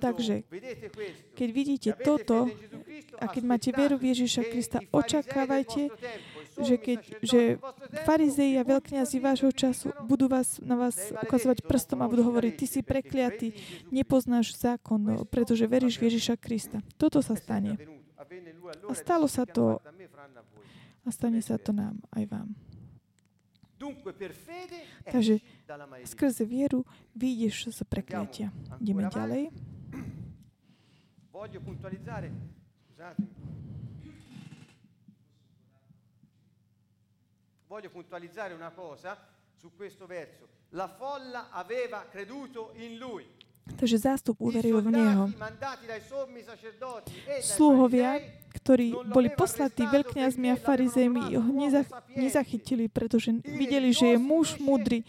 Takže, 0.05 0.45
keď 1.33 1.49
vidíte 1.49 1.91
toto 1.97 2.45
a 3.17 3.25
keď 3.25 3.43
máte 3.49 3.71
vieru 3.73 3.97
v 3.97 4.13
Ježiša 4.13 4.43
Krista, 4.45 4.79
očakávajte, 4.93 5.89
že, 6.61 6.77
keď, 6.77 6.99
že 7.25 7.41
farizei 8.05 8.61
a 8.61 8.69
veľkňazi 8.69 9.17
vášho 9.17 9.49
času 9.49 9.97
budú 10.05 10.29
vás, 10.29 10.61
na 10.61 10.77
vás 10.77 11.01
ukazovať 11.25 11.65
prstom 11.65 12.05
a 12.05 12.11
budú 12.13 12.29
hovoriť, 12.29 12.53
ty 12.53 12.67
si 12.69 12.81
prekliatý, 12.85 13.57
nepoznáš 13.89 14.61
zákon, 14.61 15.25
pretože 15.33 15.65
veríš 15.65 15.97
v 15.97 16.13
Ježiša 16.13 16.37
Krista. 16.37 16.85
Toto 17.01 17.25
sa 17.25 17.33
stane. 17.33 17.81
A 18.85 18.93
stalo 18.93 19.25
sa 19.25 19.49
to 19.49 19.81
a 21.03 21.11
stane 21.11 21.43
sa 21.43 21.59
to 21.59 21.73
nám 21.75 21.99
aj 22.15 22.25
vám. 22.31 22.49
Takže 25.11 25.43
skrze 26.07 26.47
vieru 26.47 26.87
vyjdeš 27.19 27.75
z 27.75 27.81
prekliatia. 27.83 28.55
Ideme 28.79 29.11
ďalej. 29.11 29.51
Voglio 37.67 37.91
puntualizzare 37.91 38.55
una 38.55 38.71
cosa 38.71 39.19
su 39.57 39.75
questo 39.75 40.07
verso. 40.07 40.47
La 40.79 40.87
folla 40.87 41.51
aveva 41.51 42.07
creduto 42.07 42.71
in 42.77 42.99
lui. 42.99 43.27
Takže 43.63 43.99
zástup 43.99 44.37
uveril 44.43 44.83
v 44.83 44.91
Neho. 44.91 45.25
Sluhovia, 47.41 48.19
ktorí 48.63 48.95
boli 49.11 49.27
poslatí 49.35 49.83
veľkňazmi 49.83 50.47
a 50.55 50.57
farizejmi, 50.57 51.35
ho 51.35 51.51
nezach- 51.51 51.91
nezachytili, 52.15 52.87
pretože 52.87 53.35
videli, 53.43 53.91
že 53.91 54.15
je 54.15 54.19
muž 54.23 54.63
múdry. 54.63 55.03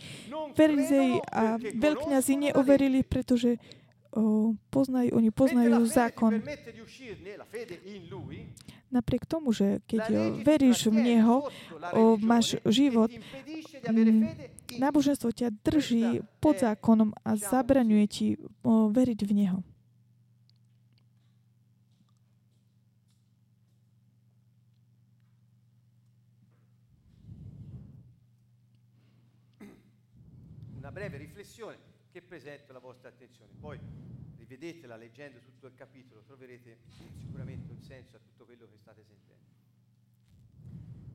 Farizei 0.57 1.21
a 1.29 1.61
veľkňazi 1.61 2.49
neuverili, 2.49 3.05
pretože 3.05 3.61
o, 4.09 4.57
poznajú, 4.73 5.13
oni 5.13 5.29
poznajú 5.29 5.85
zákon. 5.85 6.41
Napriek 8.93 9.25
tomu, 9.25 9.49
že 9.49 9.81
keď 9.89 10.01
veríš 10.45 10.89
v 10.89 10.97
Neho, 11.13 11.49
o, 11.93 12.13
máš 12.21 12.61
život, 12.69 13.09
m, 13.89 14.29
náboženstvo 14.77 15.33
ťa 15.33 15.49
drží 15.65 16.21
pod 16.37 16.61
zákonom 16.61 17.13
a 17.25 17.33
zabraňuje 17.33 18.05
ti 18.05 18.27
o, 18.61 18.89
veriť 18.93 19.19
v 19.25 19.33
Neho. 19.33 19.59
Una 30.77 30.91
breve 30.91 31.17
riflessione 31.17 31.77
che 32.11 32.21
presento 32.33 32.71
alla 32.71 32.79
vostra 32.79 33.09
attenzione. 33.09 33.51
Poi 33.59 33.79
rivedetela 34.37 34.95
leggendo 34.95 35.39
tutto 35.39 35.67
il 35.67 35.75
capitolo, 35.75 36.23
troverete 36.23 36.79
sicuramente 37.19 37.71
un 37.71 37.79
senso 37.79 38.15
a 38.15 38.19
tutto 38.19 38.45
quello 38.45 38.67
che 38.67 38.77
state 38.81 39.03
sentendo. 39.05 39.51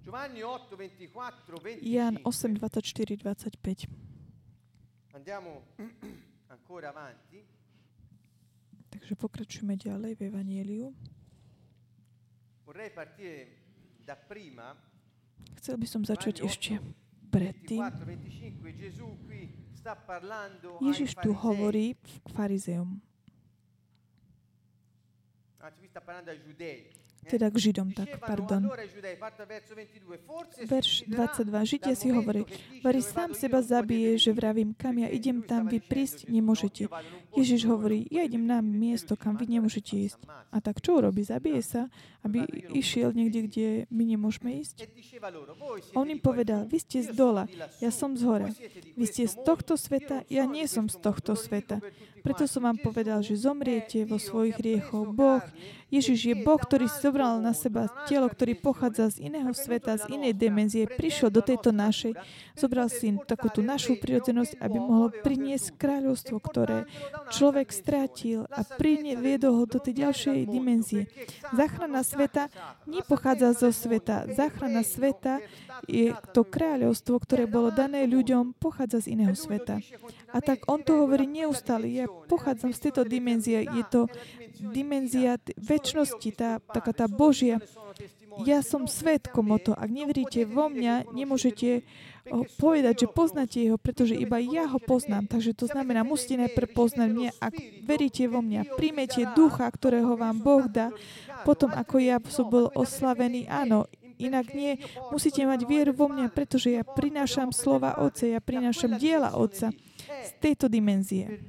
Giovanni 0.00 0.42
8, 0.42 0.76
24, 0.76 1.56
25. 1.56 1.90
Jan 1.90 2.18
8, 2.22 2.48
24, 2.52 3.16
25. 3.16 3.88
Andiamo 5.10 5.74
ancora 6.54 6.90
avanti. 6.94 7.42
Takže 8.88 9.18
pokračujeme 9.18 9.74
ďalej 9.74 10.14
v 10.16 10.20
Evangeliu. 10.22 10.86
Vorrei 12.62 12.94
partire 12.94 13.58
da 14.06 14.14
prima. 14.14 14.72
Chcel 15.58 15.82
by 15.82 15.86
som 15.90 16.02
začať 16.06 16.46
ešte 16.46 16.78
predtým. 17.26 17.82
24, 17.82 18.06
25. 18.06 18.78
Gesù 18.78 19.18
qui 19.26 19.57
Ježiš 20.80 21.14
tu 21.22 21.32
hovorí 21.32 21.94
k 21.94 22.28
farizeom, 22.32 23.00
Teda 27.26 27.50
k 27.50 27.56
Židom, 27.58 27.92
tak, 27.92 28.20
pardon. 28.22 28.64
allora 28.64 28.82
ai 28.82 28.88
giudei, 28.88 29.16
parte 29.18 29.42
dal 29.42 29.50
verso 29.50 29.74
22, 29.74 30.18
forse 30.24 30.64
Verš 30.64 30.90
succederà 31.04 31.60
22. 31.60 31.70
Židia 31.70 31.94
si 31.98 32.08
hovorí, 32.08 32.42
Vary 32.80 33.02
sám 33.02 33.34
seba 33.34 33.60
zabije, 33.60 34.16
že 34.16 34.30
vravím, 34.32 34.72
kam 34.72 34.96
ja 34.96 35.08
idem, 35.10 35.44
tam 35.44 35.68
vy 35.68 35.82
prísť 35.82 36.30
nemôžete. 36.30 36.88
Ježiš 37.36 37.68
hovorí, 37.68 38.08
ja 38.08 38.24
idem 38.24 38.46
na 38.46 38.64
miesto, 38.64 39.18
kam 39.18 39.36
vy 39.36 39.44
nemôžete 39.58 39.92
"Ma 39.92 40.02
ísť. 40.08 40.20
ammazza". 40.24 40.48
A 40.48 40.56
tak 40.64 40.76
čo 40.80 40.90
urobí? 40.96 41.20
Zabije 41.20 41.60
sa, 41.60 41.82
aby 42.24 42.48
išiel 42.72 43.12
niekde, 43.12 43.40
kde 43.44 43.66
my 43.92 44.04
nemôžeme 44.08 44.50
ísť. 44.64 44.88
On 45.94 46.08
im 46.08 46.20
povedal, 46.20 46.64
vy 46.64 46.78
ste 46.80 47.04
z 47.04 47.12
dola, 47.12 47.44
ja 47.84 47.92
som 47.92 48.16
z 48.16 48.22
hora. 48.24 48.48
Vy 48.96 49.04
ste 49.04 49.28
z 49.28 49.36
tohto 49.44 49.76
sveta, 49.76 50.24
ja 50.32 50.48
nie 50.48 50.64
som 50.64 50.88
z 50.88 50.96
tohto 50.98 51.36
sveta. 51.36 51.84
Preto 52.20 52.44
som 52.50 52.66
vám 52.66 52.78
povedal, 52.80 53.22
že 53.22 53.38
zomriete 53.38 54.02
vo 54.04 54.18
svojich 54.18 54.58
hriechoch. 54.58 55.08
Boh, 55.14 55.44
Ježiš 55.88 56.20
je 56.32 56.36
Boh, 56.36 56.60
ktorý 56.60 56.84
zobral 56.90 57.40
na 57.40 57.56
seba 57.56 57.88
telo, 58.04 58.28
ktorý 58.28 58.58
pochádza 58.60 59.16
z 59.16 59.32
iného 59.32 59.48
sveta, 59.56 59.96
z 59.96 60.04
inej 60.12 60.36
dimenzie, 60.36 60.84
prišiel 60.84 61.32
do 61.32 61.40
tejto 61.40 61.72
našej, 61.72 62.12
zobral 62.52 62.92
si 62.92 63.16
takú 63.24 63.48
tú 63.48 63.64
našu 63.64 63.96
prirodzenosť, 63.96 64.60
aby 64.60 64.76
mohol 64.76 65.14
priniesť 65.24 65.80
kráľovstvo, 65.80 66.36
ktoré 66.44 66.84
človek 67.32 67.72
strátil 67.72 68.44
a 68.52 68.66
viedol 69.16 69.62
ho 69.62 69.64
do 69.64 69.80
tej 69.80 70.04
ďalšej 70.04 70.38
dimenzie. 70.48 71.08
Záchrana 71.56 72.04
sveta 72.04 72.52
nepochádza 72.84 73.56
zo 73.56 73.70
sveta. 73.72 74.28
Záchrana 74.32 74.84
sveta 74.84 75.40
je 75.86 76.12
to 76.34 76.42
kráľovstvo, 76.42 77.16
ktoré 77.22 77.44
bolo 77.46 77.70
dané 77.70 78.04
ľuďom, 78.08 78.56
pochádza 78.56 79.06
z 79.06 79.16
iného 79.16 79.36
sveta. 79.36 79.80
A 80.34 80.42
tak 80.42 80.66
on 80.68 80.82
to 80.82 81.04
hovorí 81.04 81.24
neustále. 81.24 81.88
Ja 81.88 82.07
pochádzam 82.28 82.72
z 82.74 82.80
tejto 82.88 83.02
dimenzie. 83.08 83.64
Je 83.64 83.84
to 83.88 84.06
dimenzia 84.58 85.38
väčšnosti, 85.56 86.30
tá, 86.34 86.58
taká 86.60 86.92
tá 86.92 87.06
Božia. 87.06 87.62
Ja 88.46 88.62
som 88.62 88.86
svetkom 88.86 89.50
o 89.50 89.58
to. 89.58 89.74
Ak 89.74 89.90
neveríte 89.90 90.46
vo 90.46 90.70
mňa, 90.70 91.10
nemôžete 91.10 91.82
povedať, 92.60 93.06
že 93.06 93.08
poznáte 93.10 93.58
jeho, 93.58 93.80
pretože 93.80 94.14
iba 94.14 94.38
ja 94.38 94.68
ho 94.70 94.78
poznám. 94.78 95.26
Takže 95.26 95.56
to 95.58 95.66
znamená, 95.66 96.06
musíte 96.06 96.46
najprv 96.46 96.68
poznať 96.70 97.08
mňa. 97.10 97.30
Ak 97.42 97.54
veríte 97.82 98.30
vo 98.30 98.38
mňa, 98.44 98.78
príjmete 98.78 99.26
ducha, 99.34 99.66
ktorého 99.66 100.14
vám 100.14 100.38
Boh 100.38 100.70
dá, 100.70 100.94
potom 101.42 101.72
ako 101.74 101.98
ja 101.98 102.22
som 102.30 102.46
bol 102.46 102.70
oslavený, 102.78 103.50
áno, 103.50 103.90
inak 104.22 104.54
nie. 104.54 104.78
Musíte 105.10 105.42
mať 105.42 105.66
vieru 105.66 105.90
vo 105.94 106.06
mňa, 106.06 106.30
pretože 106.30 106.74
ja 106.74 106.86
prinášam 106.86 107.50
slova 107.50 107.98
Otca, 107.98 108.26
ja 108.28 108.38
prinášam 108.38 108.98
diela 108.98 109.34
Otca 109.34 109.74
z 110.28 110.32
tejto 110.36 110.66
dimenzie. 110.68 111.40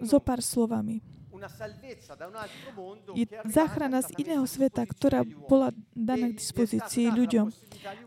Zo 0.00 0.18
pár 0.18 0.40
slovami. 0.40 1.04
je 3.16 3.24
záchrana 3.48 4.04
z 4.04 4.10
iného 4.20 4.44
sveta, 4.44 4.84
ktorá 4.84 5.24
bola 5.24 5.72
daná 5.96 6.28
k 6.28 6.36
dispozícii 6.36 7.08
ľuďom 7.08 7.48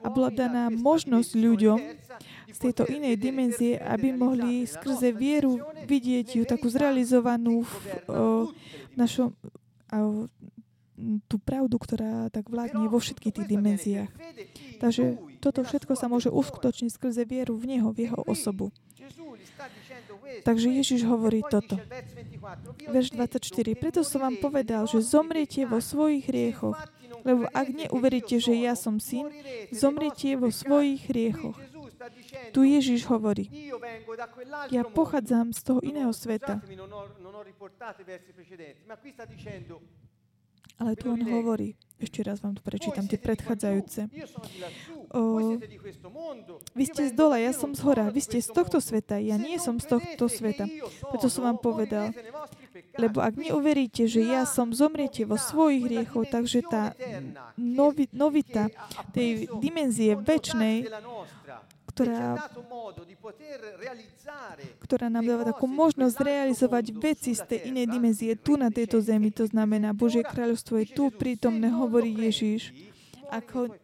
a 0.06 0.08
bola 0.13 0.30
daná 0.30 0.69
možnosť 0.69 1.32
ľuďom 1.34 1.78
z 2.54 2.58
tejto 2.62 2.86
inej 2.86 3.17
dimenzie, 3.17 3.82
aby 3.82 4.13
mohli 4.13 4.69
skrze 4.69 5.10
vieru 5.17 5.58
vidieť 5.89 6.28
ju 6.38 6.43
takú 6.45 6.69
zrealizovanú 6.69 7.65
v, 7.65 7.73
v 8.06 8.93
našom 8.93 9.34
tú 11.25 11.41
pravdu, 11.41 11.75
ktorá 11.82 12.29
tak 12.29 12.49
vládne 12.49 12.86
vo 12.86 13.01
všetkých 13.01 13.34
tých 13.34 13.47
dimenziách. 13.49 14.12
Takže 14.77 15.17
toto 15.41 15.65
všetko 15.65 15.93
sa 15.97 16.06
môže 16.06 16.29
uskutočniť 16.29 16.91
skrze 16.93 17.23
vieru 17.25 17.58
v 17.58 17.77
Neho, 17.77 17.89
v 17.89 18.10
Jeho 18.10 18.21
osobu. 18.29 18.69
Takže 20.43 20.67
Ježiš 20.69 21.06
hovorí 21.06 21.41
toto. 21.45 21.77
Verš 22.89 23.15
24. 23.15 23.75
Preto 23.77 24.01
som 24.01 24.25
vám 24.25 24.38
povedal, 24.41 24.86
že 24.89 25.03
zomriete 25.03 25.63
vo 25.67 25.79
svojich 25.79 26.27
hriechoch, 26.27 26.77
lebo 27.23 27.47
ak 27.51 27.67
neuveríte, 27.71 28.38
že 28.41 28.53
ja 28.58 28.75
som 28.75 28.99
syn, 28.99 29.32
zomriete 29.71 30.36
vo 30.36 30.51
svojich 30.51 31.08
hriechoch. 31.10 31.56
Tu 32.51 32.75
Ježiš 32.75 33.08
hovorí, 33.08 33.47
ja 34.69 34.84
pochádzam 34.84 35.56
z 35.56 35.62
toho 35.63 35.79
iného 35.79 36.12
sveta. 36.12 36.60
Ale 40.82 40.98
tu 40.98 41.14
on 41.14 41.22
hovorí, 41.22 41.78
ešte 42.02 42.20
raz 42.26 42.44
vám 42.44 42.58
tu 42.58 42.62
prečítam 42.66 43.08
tie 43.08 43.16
predchádzajúce. 43.16 44.12
O, 45.14 45.56
vy 46.74 46.86
ste 46.90 47.08
z 47.08 47.14
dola, 47.14 47.40
ja 47.40 47.54
som 47.54 47.72
z 47.72 47.80
hora, 47.86 48.10
vy 48.10 48.20
ste 48.20 48.42
z 48.42 48.50
tohto 48.52 48.82
sveta, 48.82 49.22
ja 49.22 49.40
nie 49.40 49.62
som 49.62 49.78
z 49.80 49.88
tohto 49.88 50.26
sveta. 50.28 50.68
Preto 51.14 51.32
som 51.32 51.48
vám 51.48 51.62
povedal, 51.62 52.12
lebo 52.98 53.22
ak 53.22 53.38
neuveríte, 53.38 54.10
že 54.10 54.26
ja 54.26 54.44
som, 54.44 54.74
zomriete 54.74 55.24
vo 55.24 55.38
svojich 55.38 55.86
hriechoch, 55.86 56.28
takže 56.28 56.66
tá 56.66 56.98
novi, 57.56 58.10
novita 58.12 58.74
tej 59.14 59.48
dimenzie 59.62 60.18
väčšnej 60.18 60.90
ktorá, 61.93 62.49
ktorá 64.82 65.08
nám 65.13 65.29
dáva 65.29 65.43
takú 65.45 65.69
možnosť 65.69 66.17
realizovať 66.25 66.86
veci 66.97 67.38
z 67.38 67.45
tej 67.45 67.69
inej 67.69 67.86
dimenzie 67.93 68.34
tu 68.34 68.58
na 68.58 68.73
tejto 68.73 68.97
zemi. 68.97 69.29
To 69.38 69.45
znamená, 69.45 69.93
Božie 69.93 70.25
kráľovstvo 70.25 70.82
je 70.82 70.89
tu 70.89 71.13
prítomné, 71.13 71.69
hovorí 71.69 72.10
Ježíš. 72.10 72.73
Ako, 73.29 73.77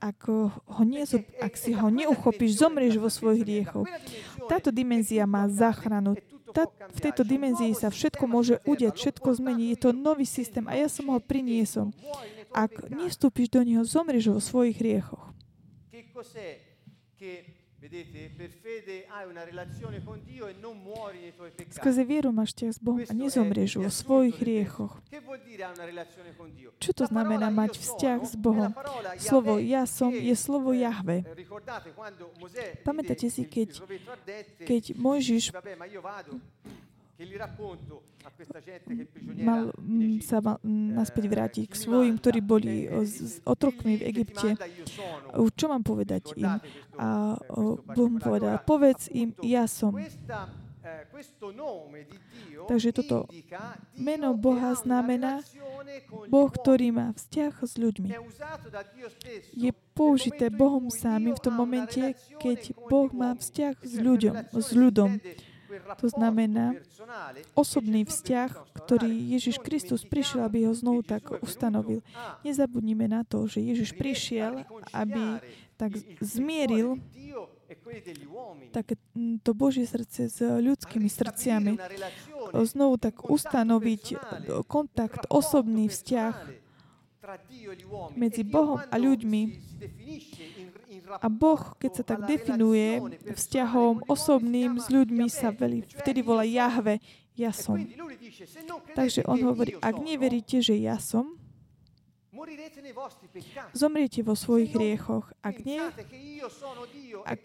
ako 0.00 0.48
ho 0.56 0.82
nie, 0.88 1.04
ak 1.40 1.52
si 1.56 1.76
ho 1.76 1.88
neuchopíš, 1.92 2.64
zomrieš 2.64 2.96
vo 2.96 3.12
svojich 3.12 3.44
hriechoch. 3.44 3.88
Táto 4.48 4.72
dimenzia 4.72 5.28
má 5.28 5.44
záchranu. 5.52 6.16
Tá, 6.50 6.66
v 6.66 6.98
tejto 6.98 7.22
dimenzii 7.22 7.76
sa 7.78 7.92
všetko 7.92 8.24
môže 8.26 8.58
udiať, 8.66 8.96
všetko 8.96 9.38
zmení. 9.38 9.70
Je 9.76 9.86
to 9.86 9.94
nový 9.94 10.26
systém 10.26 10.66
a 10.66 10.74
ja 10.74 10.90
som 10.90 11.06
ho 11.12 11.20
priniesol. 11.22 11.92
Ak 12.50 12.90
nevstúpiš 12.90 13.52
do 13.52 13.62
neho, 13.62 13.86
zomrieš 13.86 14.34
vo 14.34 14.40
svojich 14.42 14.80
hriechoch 14.80 15.30
che 17.20 17.44
Vedete, 17.80 18.30
per 18.36 18.50
fede 18.50 19.06
hai 19.08 19.26
una 19.26 19.42
relazione 19.42 20.04
con 20.04 20.22
Dio 20.22 20.46
e 20.46 20.52
non 20.52 20.76
muori 20.82 21.18
nei 21.20 21.34
tuoi 21.34 21.48
peccati. 21.48 21.80
Skrze 21.80 22.04
vieru 22.04 22.28
máš 22.28 22.52
vzťah 22.52 22.72
s 22.76 22.78
Bohom 22.84 23.00
a 23.08 23.14
nezomrieš 23.16 23.80
vo 23.80 23.88
svojich 23.88 24.36
hriechoch. 24.36 25.00
Čo 26.76 26.92
to 26.92 27.04
znamená 27.08 27.48
mať 27.48 27.80
vzťah 27.80 28.18
s 28.20 28.36
Bohom? 28.36 28.76
Slovo 29.16 29.56
ja 29.56 29.88
som 29.88 30.12
je 30.12 30.36
slovo 30.36 30.76
Jahve. 30.76 31.24
Pamätáte 32.84 33.32
si, 33.32 33.48
keď, 33.48 33.80
keď 34.68 34.82
Mojžiš 35.00 35.48
mal 39.40 39.72
sa 40.24 40.40
mal 40.40 40.56
naspäť 40.96 41.24
vrátiť 41.28 41.64
k 41.68 41.74
svojim, 41.76 42.16
ktorí 42.16 42.40
boli 42.40 42.88
s 43.04 43.44
otrokmi 43.44 44.00
v 44.00 44.06
Egypte. 44.08 44.56
Čo 45.32 45.66
mám 45.68 45.84
povedať 45.84 46.32
im? 46.36 46.60
A 46.96 47.36
Boh 47.92 48.08
mu 48.08 48.18
povedal, 48.20 48.60
povedz 48.64 49.12
im, 49.12 49.36
ja 49.44 49.68
som. 49.68 49.96
Takže 52.68 52.90
toto 52.96 53.28
meno 54.00 54.32
Boha 54.32 54.72
znamená 54.72 55.44
Boh, 56.32 56.48
ktorý 56.48 56.88
má 56.88 57.12
vzťah 57.12 57.52
s 57.60 57.76
ľuďmi. 57.76 58.08
Je 59.52 59.70
použité 59.92 60.48
Bohom 60.48 60.88
sám 60.88 61.36
v 61.36 61.40
tom 61.40 61.54
momente, 61.60 62.16
keď 62.40 62.72
Boh 62.88 63.12
má 63.12 63.36
vzťah 63.36 63.74
s 63.84 63.94
ľuďom, 64.00 64.34
s 64.56 64.68
ľudom. 64.72 65.20
To 66.02 66.08
znamená 66.10 66.74
osobný 67.54 68.02
vzťah, 68.02 68.50
ktorý 68.74 69.10
Ježiš 69.38 69.62
Kristus 69.62 70.02
prišiel, 70.02 70.46
aby 70.46 70.66
ho 70.66 70.74
znovu 70.74 71.06
tak 71.06 71.30
ustanovil. 71.42 72.02
Nezabudnime 72.42 73.06
na 73.06 73.22
to, 73.22 73.46
že 73.46 73.62
Ježiš 73.62 73.94
prišiel, 73.94 74.66
aby 74.90 75.38
tak 75.78 75.96
zmieril 76.20 76.98
tak 78.74 78.98
to 79.46 79.50
Božie 79.54 79.86
srdce 79.86 80.26
s 80.26 80.42
ľudskými 80.42 81.06
srdciami. 81.06 81.78
Znovu 82.66 82.98
tak 82.98 83.22
ustanoviť 83.30 84.04
kontakt, 84.66 85.30
osobný 85.30 85.86
vzťah 85.86 86.34
medzi 88.18 88.42
Bohom 88.42 88.82
a 88.82 88.96
ľuďmi 88.98 89.42
a 91.18 91.26
Boh, 91.26 91.74
keď 91.82 91.90
sa 91.90 92.04
tak 92.06 92.20
definuje 92.30 93.02
vzťahom 93.34 94.06
osobným 94.06 94.78
s 94.78 94.86
ľuďmi, 94.86 95.26
sa 95.26 95.50
veli, 95.50 95.82
vtedy 95.82 96.22
volá 96.22 96.46
Jahve, 96.46 97.02
ja 97.34 97.50
som. 97.50 97.80
Takže 98.94 99.26
on 99.26 99.40
hovorí, 99.42 99.74
ak 99.80 99.96
neveríte, 99.98 100.62
že 100.62 100.78
ja 100.78 101.00
som, 101.00 101.40
Zomriete 103.74 104.22
vo 104.22 104.38
svojich 104.38 104.70
hriechoch. 104.70 105.26
Ak 105.42 105.66
nie, 105.66 105.82
ak 107.26 107.40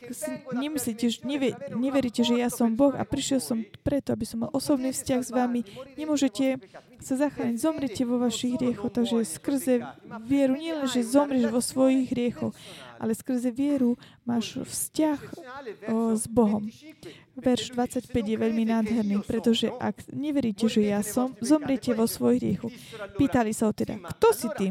nemyslíte, 0.54 1.10
nevie, 1.26 1.58
neveríte, 1.74 2.22
že 2.22 2.38
ja 2.38 2.54
som 2.54 2.78
Boh 2.78 2.94
a 2.94 3.02
prišiel 3.02 3.42
som 3.42 3.66
preto, 3.82 4.14
aby 4.14 4.30
som 4.30 4.46
mal 4.46 4.54
osobný 4.54 4.94
vzťah 4.94 5.22
s 5.26 5.32
vami, 5.34 5.66
nemôžete 5.98 6.62
sa 7.02 7.18
zachrániť. 7.18 7.58
Zomriete 7.58 8.06
vo 8.06 8.22
vašich 8.22 8.62
hriechoch, 8.62 8.94
takže 8.94 9.26
skrze 9.26 9.84
vieru 10.30 10.54
nie 10.54 10.72
len, 10.78 10.86
že 10.86 11.02
zomrieš 11.02 11.50
vo 11.50 11.62
svojich 11.66 12.14
hriechoch, 12.14 12.54
ale 13.06 13.14
skrze 13.14 13.54
vieru 13.54 13.94
máš 14.26 14.58
vzťah 14.66 15.22
o, 15.94 16.18
s 16.18 16.26
Bohom. 16.26 16.66
Verš 17.38 17.78
25 17.78 18.10
je 18.10 18.38
veľmi 18.42 18.66
nádherný, 18.66 19.22
pretože 19.22 19.70
ak 19.70 20.10
neveríte, 20.10 20.66
že 20.66 20.90
ja 20.90 21.06
som, 21.06 21.38
zomriete 21.38 21.94
vo 21.94 22.10
svojich 22.10 22.42
hriechu. 22.42 22.74
Pýtali 23.14 23.54
sa 23.54 23.70
ho 23.70 23.74
teda, 23.78 24.02
kto 24.02 24.28
si 24.34 24.48
ty? 24.58 24.68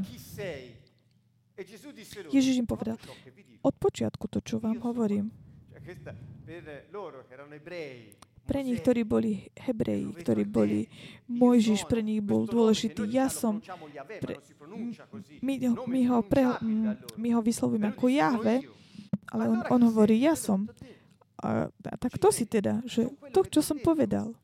Ježiš 2.34 2.58
im 2.58 2.66
povedal, 2.66 2.98
od 3.62 3.74
počiatku 3.78 4.26
to, 4.26 4.42
čo 4.42 4.58
vám 4.58 4.82
hovorím. 4.82 5.30
Pre 8.44 8.60
nich, 8.60 8.84
ktorí 8.84 9.08
boli 9.08 9.48
Hebreji, 9.56 10.20
ktorí 10.20 10.44
boli 10.44 10.84
Mojžiš, 11.32 11.88
pre 11.88 12.04
nich 12.04 12.20
bol 12.20 12.44
dôležitý. 12.44 13.08
Ja 13.08 13.32
som, 13.32 13.64
pre, 14.20 14.36
my, 15.40 15.54
my, 15.88 16.00
ho 16.12 16.20
pre, 16.20 16.44
my 17.16 17.28
ho 17.32 17.40
vyslovíme 17.40 17.96
ako 17.96 18.12
Jahve, 18.12 18.68
ale 19.32 19.44
on, 19.48 19.60
on 19.72 19.80
hovorí, 19.88 20.20
ja 20.20 20.36
som. 20.36 20.68
A, 21.40 21.72
tak 21.96 22.20
to 22.20 22.28
si 22.28 22.44
teda, 22.44 22.84
že 22.84 23.08
to, 23.32 23.48
čo 23.48 23.64
som 23.64 23.80
povedal, 23.80 24.36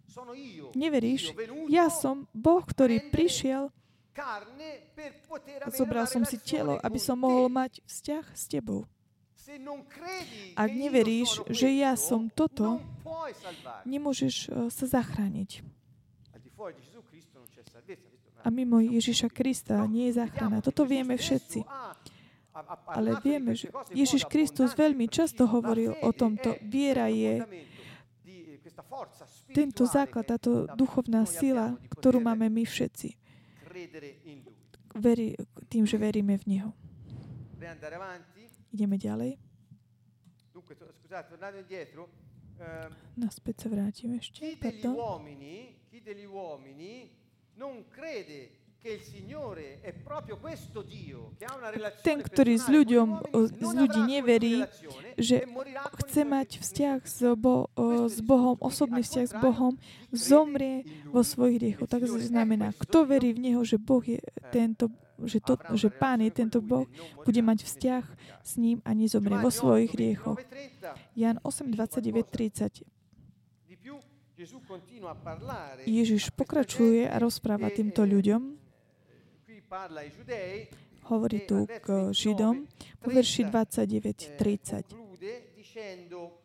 neveríš, 0.73 1.37
ja 1.69 1.93
som 1.93 2.25
Boh, 2.33 2.65
ktorý 2.65 3.13
prišiel, 3.13 3.69
avere 4.21 5.71
zobral 5.73 6.05
som 6.05 6.23
si 6.29 6.37
telo, 6.41 6.77
aby 6.83 6.99
som 7.01 7.17
mohol 7.17 7.49
mať 7.49 7.81
vzťah 7.89 8.25
s 8.37 8.45
tebou. 8.51 8.85
Ak 10.55 10.71
neveríš, 10.71 11.43
že 11.51 11.69
ja 11.75 11.99
som 11.99 12.31
toto. 12.31 12.79
Nemôžeš 13.87 14.35
eh, 14.49 14.69
sa 14.71 14.85
zachrániť. 14.87 15.63
A 18.41 18.49
mimo 18.49 18.81
Ježiša 18.81 19.29
Krista 19.29 19.85
nie 19.85 20.09
je 20.09 20.21
záchrana. 20.21 20.65
Toto 20.65 20.89
vieme 20.89 21.17
všetci. 21.21 21.61
Ale 22.89 23.21
vieme, 23.21 23.53
že 23.55 23.69
Ježiš 23.93 24.27
Kristus 24.27 24.73
veľmi 24.75 25.07
často 25.07 25.45
hovoril 25.45 25.95
o 26.01 26.11
tomto. 26.11 26.57
Viera 26.65 27.07
je 27.13 27.45
tento 29.55 29.85
základ, 29.87 30.27
táto 30.27 30.67
duchovná 30.75 31.27
sila, 31.29 31.77
ktorú 31.95 32.23
máme 32.23 32.49
my 32.49 32.65
všetci. 32.65 33.09
Veri, 34.99 35.39
tým, 35.71 35.87
že 35.87 35.97
veríme 36.01 36.35
v 36.41 36.45
Neho. 36.51 36.71
Ideme 38.75 38.97
ďalej. 38.99 39.39
Ehm, 42.61 42.93
Naspäť 43.17 43.65
sa 43.65 43.69
vrátim 43.73 44.13
ešte. 44.21 44.57
Pardon. 44.61 45.25
chi 45.89 45.99
degli 46.05 46.29
uomini 46.29 47.09
non 47.57 47.89
crede 47.89 48.61
Ten, 52.01 52.19
ktorý 52.25 52.55
s 52.57 52.65
ľuďom, 52.73 53.09
non 53.61 53.75
ľudí 53.77 54.01
neverí, 54.09 54.65
že 55.21 55.45
e 55.45 55.49
chce 56.01 56.25
mať 56.25 56.49
vzťah 56.65 56.99
s, 57.05 57.21
bo, 57.37 57.69
s 58.09 58.25
Bohom, 58.25 58.57
osobný 58.57 59.05
vzťah 59.05 59.27
s 59.29 59.35
Bohom, 59.37 59.77
zomrie 60.17 60.89
vo 61.13 61.21
svojich 61.21 61.61
hriechoch. 61.61 61.93
Tak 61.93 62.09
znamená, 62.09 62.73
kto 62.73 63.05
verí 63.05 63.37
v 63.37 63.53
Neho, 63.53 63.61
že 63.69 63.77
Boh 63.77 64.01
je 64.01 64.17
tento, 64.49 64.89
že, 65.27 65.41
to, 65.41 65.57
že 65.75 65.89
Pán 65.91 66.21
je 66.21 66.31
tento 66.33 66.61
Boh, 66.63 66.87
bude 67.25 67.41
mať 67.43 67.65
vzťah 67.67 68.05
s 68.45 68.53
ním 68.57 68.79
a 68.87 68.95
nezomrie 68.95 69.37
vo 69.41 69.51
svojich 69.53 69.93
hriechoch. 69.93 70.41
Jan 71.17 71.41
8, 71.43 71.73
29, 71.73 72.25
30. 72.25 72.85
Ježiš 75.85 76.33
pokračuje 76.33 77.05
a 77.05 77.17
rozpráva 77.21 77.69
týmto 77.69 78.09
ľuďom, 78.09 78.57
hovorí 81.13 81.39
tu 81.45 81.69
k 81.69 82.15
Židom, 82.15 82.65
po 83.05 83.09
verši 83.13 83.53
29, 83.53 84.39
30. 84.41 84.89
Conclude 85.21 85.53
dicendo, 85.53 86.41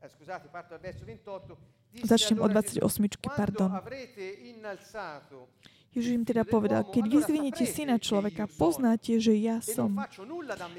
eh, 0.00 0.08
scusate, 0.08 0.48
parto 0.48 0.74
dal 0.74 0.80
verso 0.80 1.04
28. 1.04 1.56
disse 1.90 2.06
Začnem 2.06 2.38
od 2.38 2.50
allora 2.50 2.60
Gesù, 2.60 2.78
28, 2.78 3.16
"Quando 3.16 3.36
pardon. 3.36 3.70
Ježiš 5.96 6.12
im 6.14 6.24
teda 6.24 6.44
povedal, 6.44 6.84
keď 6.84 7.04
vyzvinete 7.08 7.64
syna 7.64 7.96
človeka, 7.96 8.44
poznáte, 8.46 9.16
že 9.18 9.32
ja 9.34 9.58
som, 9.64 9.96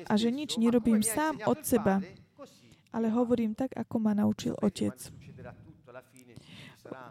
a 0.06 0.14
že 0.16 0.30
nič 0.30 0.56
nerobím 0.62 1.02
sám 1.02 1.42
od 1.50 1.66
seba, 1.66 2.00
ale 2.94 3.10
hovorím 3.10 3.58
tak, 3.58 3.74
ako 3.74 3.96
ma 3.98 4.14
naučil 4.14 4.54
Otec. 4.62 4.96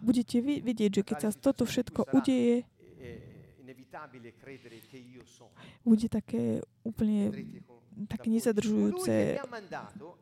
Budete 0.03 0.43
vidieť, 0.43 0.91
že 0.91 1.03
keď 1.03 1.19
sa 1.19 1.31
toto 1.35 1.67
všetko 1.67 2.15
udeje, 2.15 2.67
bude 5.83 6.07
také 6.07 6.63
úplne 6.85 7.33
také 8.07 8.29
nezadržujúce. 8.31 9.43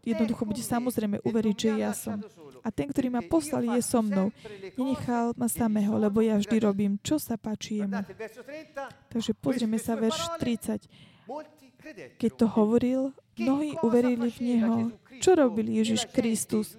Jednoducho 0.07 0.43
bude 0.47 0.63
me 0.63 0.71
samozrejme 0.71 1.17
uveriť, 1.27 1.57
že 1.59 1.71
ja 1.77 1.93
som. 1.93 2.23
A 2.65 2.69
ten, 2.71 2.89
ktorý 2.91 3.13
ma 3.13 3.23
poslal, 3.23 3.67
je 3.77 3.83
so 3.83 4.01
mnou. 4.01 4.33
Nenechal 4.79 5.37
ma 5.37 5.47
samého, 5.51 5.99
lebo 6.01 6.25
ja 6.25 6.39
vždy 6.39 6.57
robím, 6.63 6.97
čo 7.03 7.21
sa 7.21 7.37
páči 7.37 7.85
jemu. 7.85 7.93
Guardate 7.93 8.15
il 8.15 8.19
verso 8.19 8.43
30, 8.43 9.13
Takže 9.13 9.33
pozrieme 9.39 9.79
sa 9.79 9.95
verš 9.95 10.19
30. 10.41 10.87
molti 11.27 11.71
credettero. 11.77 12.19
Keď 12.19 12.31
to 12.35 12.47
hovoril, 12.57 13.01
mnohí 13.39 13.77
uverili 13.83 14.29
v 14.31 14.39
Neho. 14.41 14.75
Čo 15.21 15.39
robil 15.39 15.69
Ježiš 15.73 16.09
Kristus? 16.13 16.77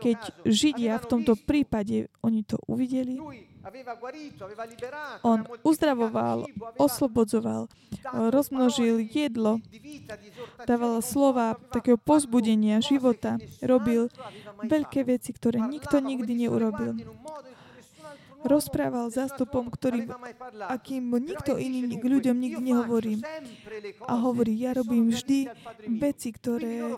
Keď 0.00 0.44
Židia 0.48 0.96
v 0.98 1.06
tomto 1.06 1.36
prípade, 1.36 2.08
oni 2.24 2.40
to 2.42 2.56
uvideli, 2.66 3.20
on 5.22 5.44
uzdravoval, 5.62 6.48
oslobodzoval, 6.80 7.68
rozmnožil 8.32 9.04
jedlo, 9.04 9.60
dával 10.64 11.04
slova 11.04 11.60
takého 11.68 12.00
pozbudenia 12.00 12.80
života, 12.80 13.36
robil 13.60 14.08
veľké 14.64 15.04
veci, 15.04 15.36
ktoré 15.36 15.60
nikto 15.60 16.00
nikdy 16.00 16.48
neurobil. 16.48 16.96
Rozprával 18.40 19.12
zástupom, 19.12 19.68
ktorým, 19.68 20.08
akým 20.68 21.12
nikto 21.20 21.60
iný 21.60 21.96
k 22.00 22.04
ľuďom 22.04 22.36
nikdy 22.36 22.62
nehovorí. 22.72 23.20
A 24.08 24.14
hovorí, 24.16 24.56
ja 24.56 24.72
robím 24.72 25.12
vždy 25.12 25.52
veci, 26.00 26.32
ktoré 26.32 26.96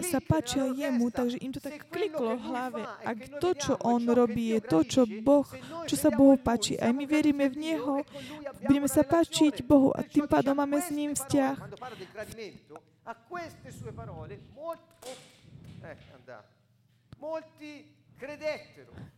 sa 0.00 0.22
páčia 0.22 0.70
jemu, 0.70 1.10
takže 1.10 1.42
im 1.42 1.50
to 1.50 1.58
tak 1.58 1.90
kliklo 1.90 2.38
v 2.38 2.42
hlave. 2.46 2.82
Ak 3.02 3.18
to, 3.42 3.50
čo 3.58 3.74
on 3.82 4.06
robí, 4.06 4.54
je 4.54 4.60
to, 4.62 4.78
čo 4.86 5.02
Boh, 5.06 5.46
čo 5.90 5.96
sa 5.98 6.14
Bohu 6.14 6.38
páči, 6.38 6.78
aj 6.78 6.94
my 6.94 7.04
veríme 7.10 7.50
v 7.50 7.56
Neho, 7.58 8.06
budeme 8.62 8.86
sa 8.86 9.02
páčiť 9.02 9.66
Bohu 9.66 9.90
a 9.94 10.06
tým 10.06 10.30
pádom 10.30 10.54
máme 10.54 10.78
s 10.78 10.94
ním 10.94 11.18
vzťah. 11.18 11.58
Molti 17.18 17.88
credettero. 18.20 19.13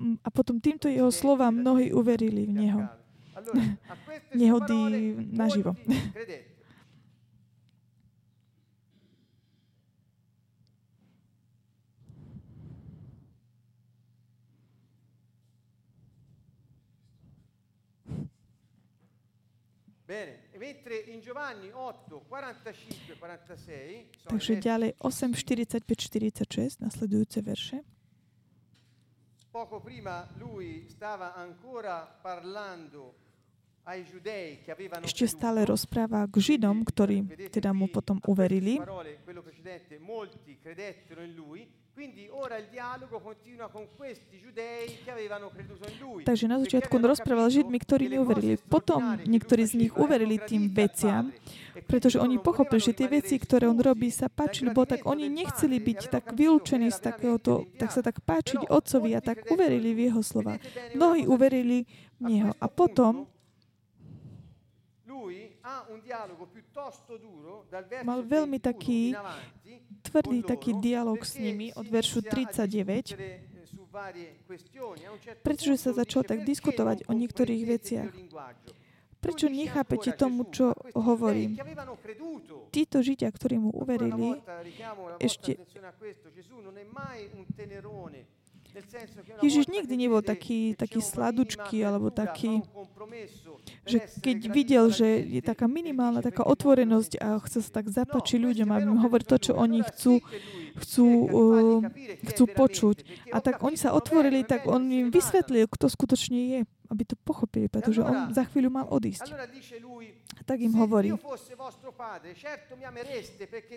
A 0.00 0.28
potom 0.30 0.58
týmto 0.58 0.90
jeho 0.90 1.14
slovám 1.14 1.54
mnohí 1.54 1.94
uverili 1.94 2.50
v 2.50 2.52
Neho. 2.52 2.82
Nehody 4.38 5.14
naživo. 5.30 5.74
molti 5.78 6.10
credettero. 6.14 6.54
Bene, 20.04 20.36
mentre 20.58 20.96
in 20.96 21.20
Giovanni 21.20 21.72
8, 21.72 22.20
45, 22.28 23.16
46 23.16 24.20
sono 24.20 24.36
i 24.36 24.36
Takže 24.36 24.54
ďalej 24.60 24.90
8, 25.00 25.32
45, 25.32 25.80
46, 25.80 26.80
nasledujúce 26.84 27.40
verše. 27.40 27.80
Poco 29.54 29.78
prima 29.78 30.26
lui 30.38 30.88
stava 30.88 31.32
ancora 31.32 32.02
parlando 32.20 33.14
ai 33.84 34.02
giudei 34.02 34.58
che 34.66 34.72
avevano 34.72 35.06
Ešte 35.06 35.30
stále 35.30 35.62
rozpráva 35.62 36.26
k 36.26 36.42
Židom, 36.42 36.82
ktorí 36.82 37.22
teda 37.54 37.70
mu 37.70 37.86
potom 37.86 38.18
uverili. 38.26 38.82
Takže 46.24 46.44
na 46.50 46.58
perché 46.58 46.62
začiatku 46.66 46.92
on 46.98 47.04
rozprával 47.06 47.48
Židmi, 47.54 47.78
ktorí 47.78 48.10
neuverili. 48.10 48.58
Potom 48.66 49.14
niektorí 49.22 49.62
z 49.62 49.74
nich 49.78 49.92
uverili 49.94 50.42
tým 50.42 50.74
veciam. 50.74 51.30
E 51.30 51.82
pretože 51.86 52.18
oni 52.18 52.42
pochopili, 52.42 52.82
že 52.82 52.98
tie 52.98 53.06
veci, 53.06 53.38
ktoré 53.38 53.70
on 53.70 53.78
robí, 53.78 54.10
sa 54.10 54.26
páčili 54.26 54.74
Bohu, 54.74 54.90
tak 54.90 55.06
oni 55.06 55.30
nechceli 55.30 55.78
byť 55.78 56.00
e 56.02 56.10
tak 56.10 56.24
vylúčení 56.34 56.90
z 56.90 56.98
takéhoto, 56.98 57.70
tak 57.78 57.94
sa 57.94 58.02
tak 58.02 58.18
páčiť 58.26 58.66
Otcovi 58.66 59.14
a 59.14 59.22
tak 59.22 59.46
uverili 59.46 59.94
v 59.94 60.10
jeho 60.10 60.22
slova. 60.22 60.58
Mnohí 60.98 61.30
uverili 61.30 61.86
v 62.18 62.22
Neho. 62.26 62.50
A 62.58 62.66
potom 62.66 63.30
mal 68.02 68.20
veľmi 68.20 68.58
31 68.58 68.68
taký 68.68 69.00
tvrdý 70.04 70.44
taký 70.44 70.76
dialog 70.78 71.24
s 71.24 71.40
nimi 71.40 71.72
od 71.72 71.88
veršu 71.88 72.20
inizia 72.20 72.30
a 72.30 72.34
39, 72.36 73.16
discutere, 73.16 74.36
eh, 74.36 75.40
pretože 75.40 75.74
sa 75.80 75.90
začal 75.96 76.22
tak 76.28 76.44
"Perché 76.44 76.50
diskutovať 76.50 76.98
o 77.08 77.12
niektorých 77.16 77.62
veciach. 77.64 78.10
mio 78.12 78.20
linguaggio?" 78.28 78.72
Prečo 79.24 79.48
nechápete 79.48 80.12
tomu, 80.12 80.44
čo 80.52 80.76
hovorím? 80.92 81.56
Títo 82.68 83.00
Židia, 83.00 83.32
ktorí 83.32 83.56
mu 83.56 83.72
uverili, 83.72 84.36
ešte- 85.16 85.56
Ježiš 89.38 89.70
nikdy 89.70 89.94
nebol 89.94 90.18
taký, 90.18 90.74
taký 90.74 90.98
sladučký 90.98 91.78
alebo 91.86 92.10
taký, 92.10 92.58
že 93.86 94.02
keď 94.18 94.38
videl, 94.50 94.84
že 94.90 95.06
je 95.22 95.42
taká 95.44 95.70
minimálna 95.70 96.18
"Perché 96.18 96.34
taká 96.34 96.42
otvorenosť 96.48 97.12
a 97.22 97.38
sentite?" 97.38 97.44
chce 97.46 97.58
sa 97.62 97.70
tak 97.70 97.86
No, 97.86 97.94
zapáčiť 97.94 98.38
questo 98.40 98.46
ľuďom, 98.50 98.68
aby 98.74 98.90
che 98.90 99.02
hovoril 99.04 99.26
to, 99.28 99.38
čo 99.38 99.52
oni 99.54 99.78
chcú, 99.86 100.14
chcú, 100.82 101.06
uh, 101.30 101.80
chcú 102.32 102.44
počuť. 102.50 102.96
A 103.30 103.38
tak 103.38 103.62
oni 103.62 103.76
sa 103.78 103.94
otvorili, 103.94 104.42
tak 104.42 104.66
on 104.66 104.90
im 104.90 105.08
vysvetlil, 105.14 105.70
kto 105.70 105.86
skutočne 105.86 106.40
je, 106.50 106.60
aby 106.90 107.02
to 107.06 107.14
pochopili, 107.22 107.70
pretože 107.70 108.02
on 108.02 108.34
za 108.34 108.44
chvíľu 108.50 108.70
mal 108.74 108.86
odísť. 108.90 109.30
A 110.34 110.42
tak 110.42 110.58
im 110.60 110.74
hovorí, 110.74 111.14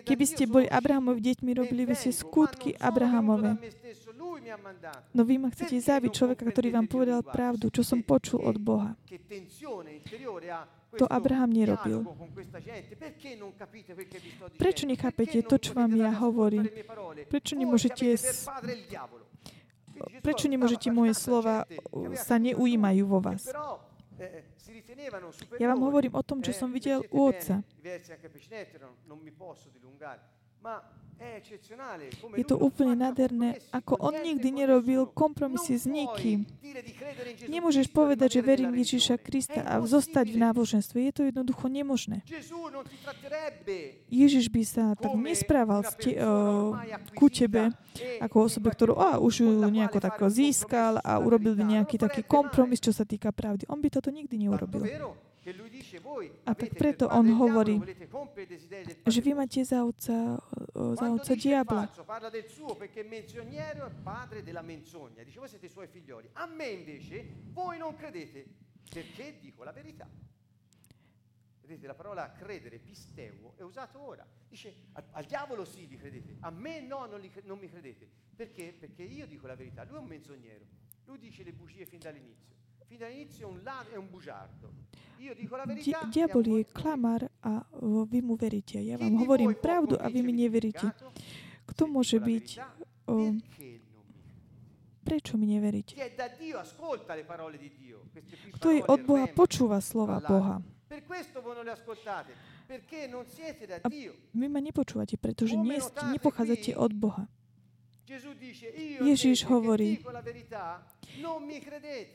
keby 0.02 0.24
ste 0.26 0.44
boli 0.50 0.66
Abrahamovi 0.66 1.20
deťmi, 1.22 1.50
robili 1.54 1.86
by 1.86 1.94
ste 1.94 2.10
skutky 2.10 2.74
Abrahamove. 2.76 3.56
No 5.14 5.22
vy 5.22 5.34
ma 5.38 5.48
chcete 5.54 5.78
zabiť 5.78 6.10
človeka, 6.10 6.44
ktorý 6.50 6.74
vám 6.74 6.86
povedal 6.90 7.20
pravdu, 7.22 7.70
čo 7.70 7.86
som 7.86 8.02
počul 8.02 8.42
od 8.42 8.56
Boha. 8.58 8.98
To 10.96 11.04
Abraham 11.06 11.52
nerobil. 11.52 12.00
Prečo 14.56 14.84
nechápete 14.88 15.38
to, 15.44 15.56
čo 15.60 15.76
vám 15.76 15.92
ja 15.94 16.10
hovorím? 16.16 16.64
Prečo 17.28 17.54
nemôžete 17.54 18.16
prečo 20.22 20.46
nemôžete 20.46 20.88
moje 20.94 21.12
slova 21.18 21.66
sa 22.14 22.38
neujímajú 22.38 23.02
vo 23.04 23.18
vás? 23.18 23.42
Ja 25.58 25.66
vám 25.70 25.80
hovorím 25.82 26.14
o 26.18 26.22
tom, 26.26 26.42
čo 26.42 26.50
som 26.54 26.74
videl 26.74 27.02
u 27.10 27.30
otca. 27.30 27.62
Je 32.38 32.46
to 32.46 32.56
úplne 32.58 32.94
nádherné, 32.94 33.58
ako 33.74 33.98
on 33.98 34.14
nikdy 34.22 34.54
nerobil 34.54 35.10
kompromisy 35.10 35.74
s 35.74 35.84
nikým. 35.84 36.46
Nemôžeš 37.50 37.90
povedať, 37.90 38.38
že 38.38 38.40
verím 38.46 38.70
Ježiša 38.78 39.18
Krista 39.18 39.66
a 39.66 39.82
zostať 39.82 40.30
v 40.30 40.38
náboženstve. 40.38 40.96
Je 41.10 41.12
to 41.14 41.22
jednoducho 41.26 41.66
nemožné. 41.66 42.22
Ježiš 44.06 44.44
by 44.46 44.62
sa 44.62 44.84
tak 44.94 45.12
nesprával 45.18 45.82
te, 45.98 46.14
uh, 46.14 46.78
ku 47.18 47.26
tebe 47.26 47.74
ako 48.22 48.46
osobe, 48.46 48.70
ktorú 48.70 48.94
a, 48.94 49.18
už 49.18 49.42
ju 49.42 49.50
nejako 49.50 49.98
tak 49.98 50.22
získal 50.30 51.02
a 51.02 51.18
urobil 51.18 51.58
by 51.58 51.82
nejaký 51.82 51.98
taký 51.98 52.22
kompromis, 52.22 52.78
čo 52.78 52.94
sa 52.94 53.02
týka 53.02 53.34
pravdy. 53.34 53.66
On 53.66 53.82
by 53.82 53.90
toto 53.90 54.14
nikdy 54.14 54.46
neurobil. 54.46 54.86
A 56.44 56.54
tak 56.54 56.74
preto 56.74 57.08
on 57.08 57.28
hovorí, 57.28 57.80
že 59.06 59.20
vy 59.20 59.32
máte 59.32 59.64
za 59.64 59.84
otca, 59.84 60.36
za 60.94 61.06
otca 61.12 61.34
diabla. 61.34 61.88
Parla 62.04 62.28
del 62.28 62.48
suo 62.48 62.74
perché 62.76 63.02
menzognero 63.02 63.86
è 63.86 63.90
padre 63.90 64.42
della 64.42 64.62
menzogna. 64.62 65.22
Dice 65.22 65.38
voi 65.38 65.48
siete 65.48 65.66
i 65.66 65.70
suoi 65.70 65.86
figlioli. 65.86 66.28
A 66.34 66.46
me 66.46 66.68
invece 66.68 67.24
voi 67.52 67.78
non 67.78 67.94
credete 67.94 68.44
perché 68.90 69.38
dico 69.40 69.64
la 69.64 69.72
verità. 69.72 70.08
Vedete, 71.68 71.86
la 71.86 71.94
parola 71.94 72.32
credere, 72.32 72.78
pisteuo, 72.78 73.52
è 73.56 73.62
usato 73.62 74.00
ora. 74.00 74.26
Dice, 74.48 74.88
al, 74.92 75.04
al 75.10 75.24
diavolo 75.24 75.66
sì 75.66 75.86
li 75.86 75.98
credete, 75.98 76.36
a 76.40 76.50
me 76.50 76.80
no, 76.80 77.04
non, 77.04 77.20
li, 77.20 77.30
non 77.44 77.58
mi 77.58 77.68
credete. 77.68 78.08
Perché? 78.34 78.72
Perché 78.72 79.02
io 79.02 79.26
dico 79.26 79.46
la 79.46 79.54
verità. 79.54 79.84
Lui 79.84 79.96
è 79.96 80.00
un 80.00 80.06
menzognero. 80.06 80.64
Lui 81.04 81.18
dice 81.18 81.42
le 81.42 81.52
bugie 81.52 81.84
fin 81.84 81.98
dall'inizio. 81.98 82.56
Diabol 86.08 86.44
je 86.46 86.64
klamár 86.72 87.28
a 87.44 87.66
vy 88.08 88.18
mu 88.24 88.34
veríte. 88.38 88.80
Ja 88.80 88.96
vám 88.96 89.18
hovorím 89.20 89.52
pravdu 89.58 90.00
a 90.00 90.08
vy 90.08 90.24
mi 90.24 90.32
neveríte. 90.32 90.92
Kto 91.68 91.84
môže 91.84 92.16
byť... 92.16 92.46
O, 93.08 93.32
prečo 95.04 95.40
mi 95.40 95.48
neveríte? 95.48 95.96
Kto 98.56 98.66
je 98.72 98.80
od 98.84 99.00
Boha, 99.04 99.26
počúva 99.32 99.80
slova 99.80 100.20
Boha. 100.20 100.60
A 103.80 103.88
vy 104.32 104.46
ma 104.48 104.60
nepočúvate, 104.60 105.16
pretože 105.16 105.56
nie, 105.56 105.80
nepochádzate 105.80 106.76
od 106.76 106.92
Boha. 106.92 107.24
Ježíš 109.04 109.44
hovorí, 109.44 110.00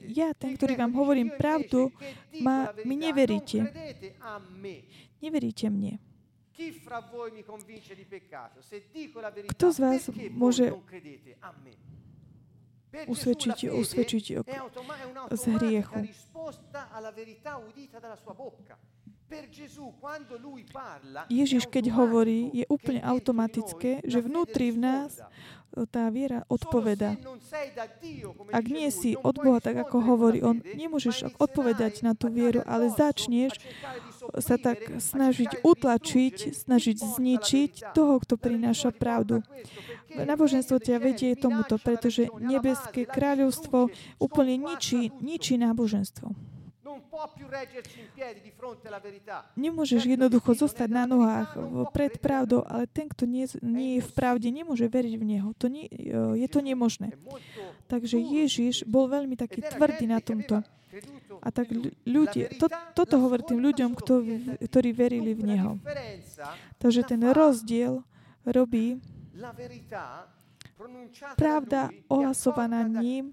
ja, 0.09 0.33
ten, 0.33 0.57
ktorý 0.57 0.73
vám 0.79 0.93
hovorím 0.97 1.29
pravdu, 1.37 1.93
ma, 2.41 2.73
mi 2.81 2.95
neveríte. 2.97 3.67
Neveríte 5.21 5.69
mne. 5.69 6.01
Kto 9.57 9.65
z 9.73 9.77
vás 9.81 10.01
môže 10.33 10.65
usvedčiť, 13.09 13.73
usvedčiť 13.73 14.25
z 15.33 15.43
hriechu? 15.57 16.01
Ježiš, 21.33 21.63
keď 21.65 21.85
hovorí, 21.89 22.53
je 22.53 22.65
úplne 22.69 23.01
automatické, 23.01 24.05
že 24.05 24.19
vnútri 24.21 24.69
v 24.69 24.77
nás 24.77 25.17
tá 25.89 26.09
viera 26.13 26.45
odpoveda. 26.47 27.17
Ak 28.53 28.65
nie 28.69 28.89
si 28.93 29.17
od 29.17 29.35
Boha, 29.41 29.57
tak 29.57 29.81
ako 29.81 29.97
hovorí 30.05 30.39
on, 30.45 30.61
nemôžeš 30.61 31.33
odpovedať 31.41 32.05
na 32.05 32.13
tú 32.13 32.29
vieru, 32.29 32.61
ale 32.69 32.93
začneš 32.93 33.57
sa 34.37 34.55
tak 34.61 35.01
snažiť 35.01 35.65
utlačiť, 35.65 36.53
snažiť 36.53 36.97
zničiť 37.17 37.71
toho, 37.97 38.21
kto 38.21 38.37
prináša 38.37 38.93
pravdu. 38.93 39.41
Náboženstvo 40.13 40.77
ťa 40.77 41.01
vedie 41.01 41.33
tomuto, 41.33 41.81
pretože 41.81 42.29
nebeské 42.37 43.09
kráľovstvo 43.09 43.89
úplne 44.21 44.61
ničí, 44.61 45.09
ničí 45.19 45.57
náboženstvo. 45.57 46.52
Nemôžeš 49.55 50.01
jednoducho 50.03 50.51
zostať 50.51 50.89
na 50.91 51.07
nohách 51.07 51.49
pred 51.95 52.19
pravdou, 52.19 52.67
ale 52.67 52.91
ten, 52.91 53.07
kto 53.07 53.23
nie, 53.23 53.47
nie 53.63 53.99
je 53.99 54.01
v 54.03 54.11
pravde, 54.11 54.51
nemôže 54.51 54.91
veriť 54.91 55.15
v 55.15 55.23
Neho. 55.23 55.49
To 55.63 55.71
nie, 55.71 55.87
je 56.35 56.47
to 56.51 56.59
nemožné. 56.59 57.15
Takže 57.87 58.19
Ježiš 58.19 58.83
bol 58.83 59.07
veľmi 59.07 59.39
taký 59.39 59.63
tvrdý 59.63 60.11
na 60.11 60.19
tomto. 60.19 60.59
A 61.43 61.47
tak 61.49 61.71
ľudia, 62.05 62.53
to, 62.59 62.69
toto 62.93 63.15
hovorí 63.17 63.43
tým 63.47 63.59
ľuďom, 63.63 63.91
kto, 63.97 64.13
ktorí 64.67 64.89
verili 64.91 65.31
v 65.33 65.55
Neho. 65.55 65.71
Takže 66.77 67.07
ten 67.07 67.23
rozdiel 67.31 68.03
robí 68.43 68.99
pravda 71.39 71.89
ohlasovaná 72.11 72.85
ním 72.91 73.31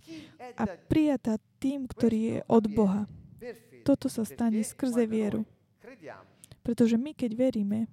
a 0.55 0.65
prijatá 0.87 1.37
tým, 1.59 1.85
ktorý 1.91 2.19
je 2.19 2.39
od 2.47 2.65
Boha. 2.71 3.11
Toto 3.85 4.07
sa 4.13 4.23
stane 4.23 4.61
skrze 4.61 5.05
vieru. 5.09 5.49
Pretože 6.61 7.01
my, 7.01 7.17
keď 7.17 7.31
veríme, 7.35 7.89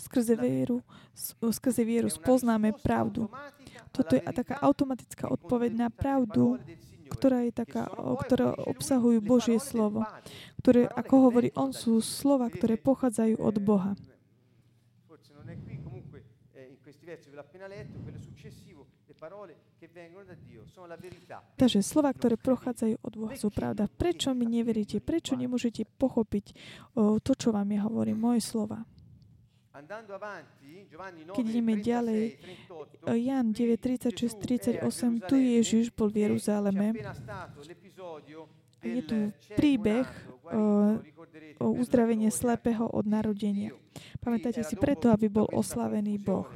skrze 0.00 0.34
vieru, 0.36 0.80
skrze 1.52 1.82
vieru 1.84 2.08
spoznáme 2.08 2.72
pravdu. 2.80 3.28
Toto 3.92 4.16
je 4.16 4.22
taká 4.24 4.56
automatická 4.64 5.28
odpoveď 5.28 5.70
na 5.76 5.88
pravdu, 5.92 6.56
ktorá 7.12 7.44
je 7.44 7.52
taká, 7.52 7.92
ktorá 8.24 8.56
obsahujú 8.56 9.20
Božie 9.20 9.60
slovo, 9.60 10.08
ktoré, 10.64 10.88
ako 10.88 11.14
hovorí 11.28 11.48
on, 11.52 11.76
sú 11.76 12.00
slova, 12.00 12.48
ktoré 12.48 12.80
pochádzajú 12.80 13.36
od 13.36 13.56
Boha. 13.60 13.92
Takže 21.58 21.80
slova, 21.82 22.14
ktoré 22.14 22.38
prochádzajú 22.38 22.96
od 23.02 23.14
Boha, 23.18 23.34
sú 23.34 23.50
pravda. 23.50 23.90
Prečo 23.90 24.30
mi 24.30 24.46
neveríte? 24.46 25.02
Prečo 25.02 25.34
nemôžete 25.34 25.84
pochopiť 25.98 26.54
to, 26.96 27.32
čo 27.34 27.50
vám 27.50 27.66
ja 27.74 27.82
hovorím, 27.86 28.22
moje 28.22 28.46
slova? 28.46 28.86
Keď 31.32 31.44
ideme 31.48 31.80
ďalej, 31.80 32.36
Jan 33.08 33.46
9, 33.50 33.80
36, 33.80 34.36
38, 34.84 34.84
tu 35.24 35.34
Ježiš 35.40 35.90
bol 35.96 36.12
v 36.12 36.28
Jeruzaleme. 36.28 36.92
Je 38.82 39.02
tu 39.02 39.32
príbeh 39.56 40.04
o 41.58 41.66
uzdravenie 41.72 42.28
slepého 42.28 42.84
od 42.84 43.06
narodenia. 43.08 43.72
Pamätáte 44.20 44.60
si 44.62 44.76
preto, 44.76 45.08
aby 45.08 45.32
bol 45.32 45.48
oslavený 45.50 46.20
Boh. 46.20 46.46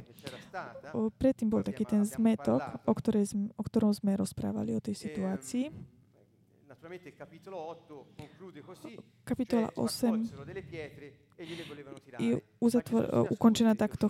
Predtým 1.17 1.47
bol 1.49 1.61
taký 1.63 1.83
ten 1.85 2.03
zmetok, 2.03 2.61
o, 2.85 2.93
ktorej, 2.93 3.33
o 3.55 3.63
ktorom 3.63 3.91
sme 3.93 4.15
rozprávali 4.17 4.73
o 4.75 4.81
tej 4.81 4.95
situácii. 4.95 5.69
Kapitola 9.25 9.67
8 9.75 10.23
je 12.17 12.39
uzatvor, 12.63 13.27
ukončená 13.29 13.75
takto. 13.75 14.07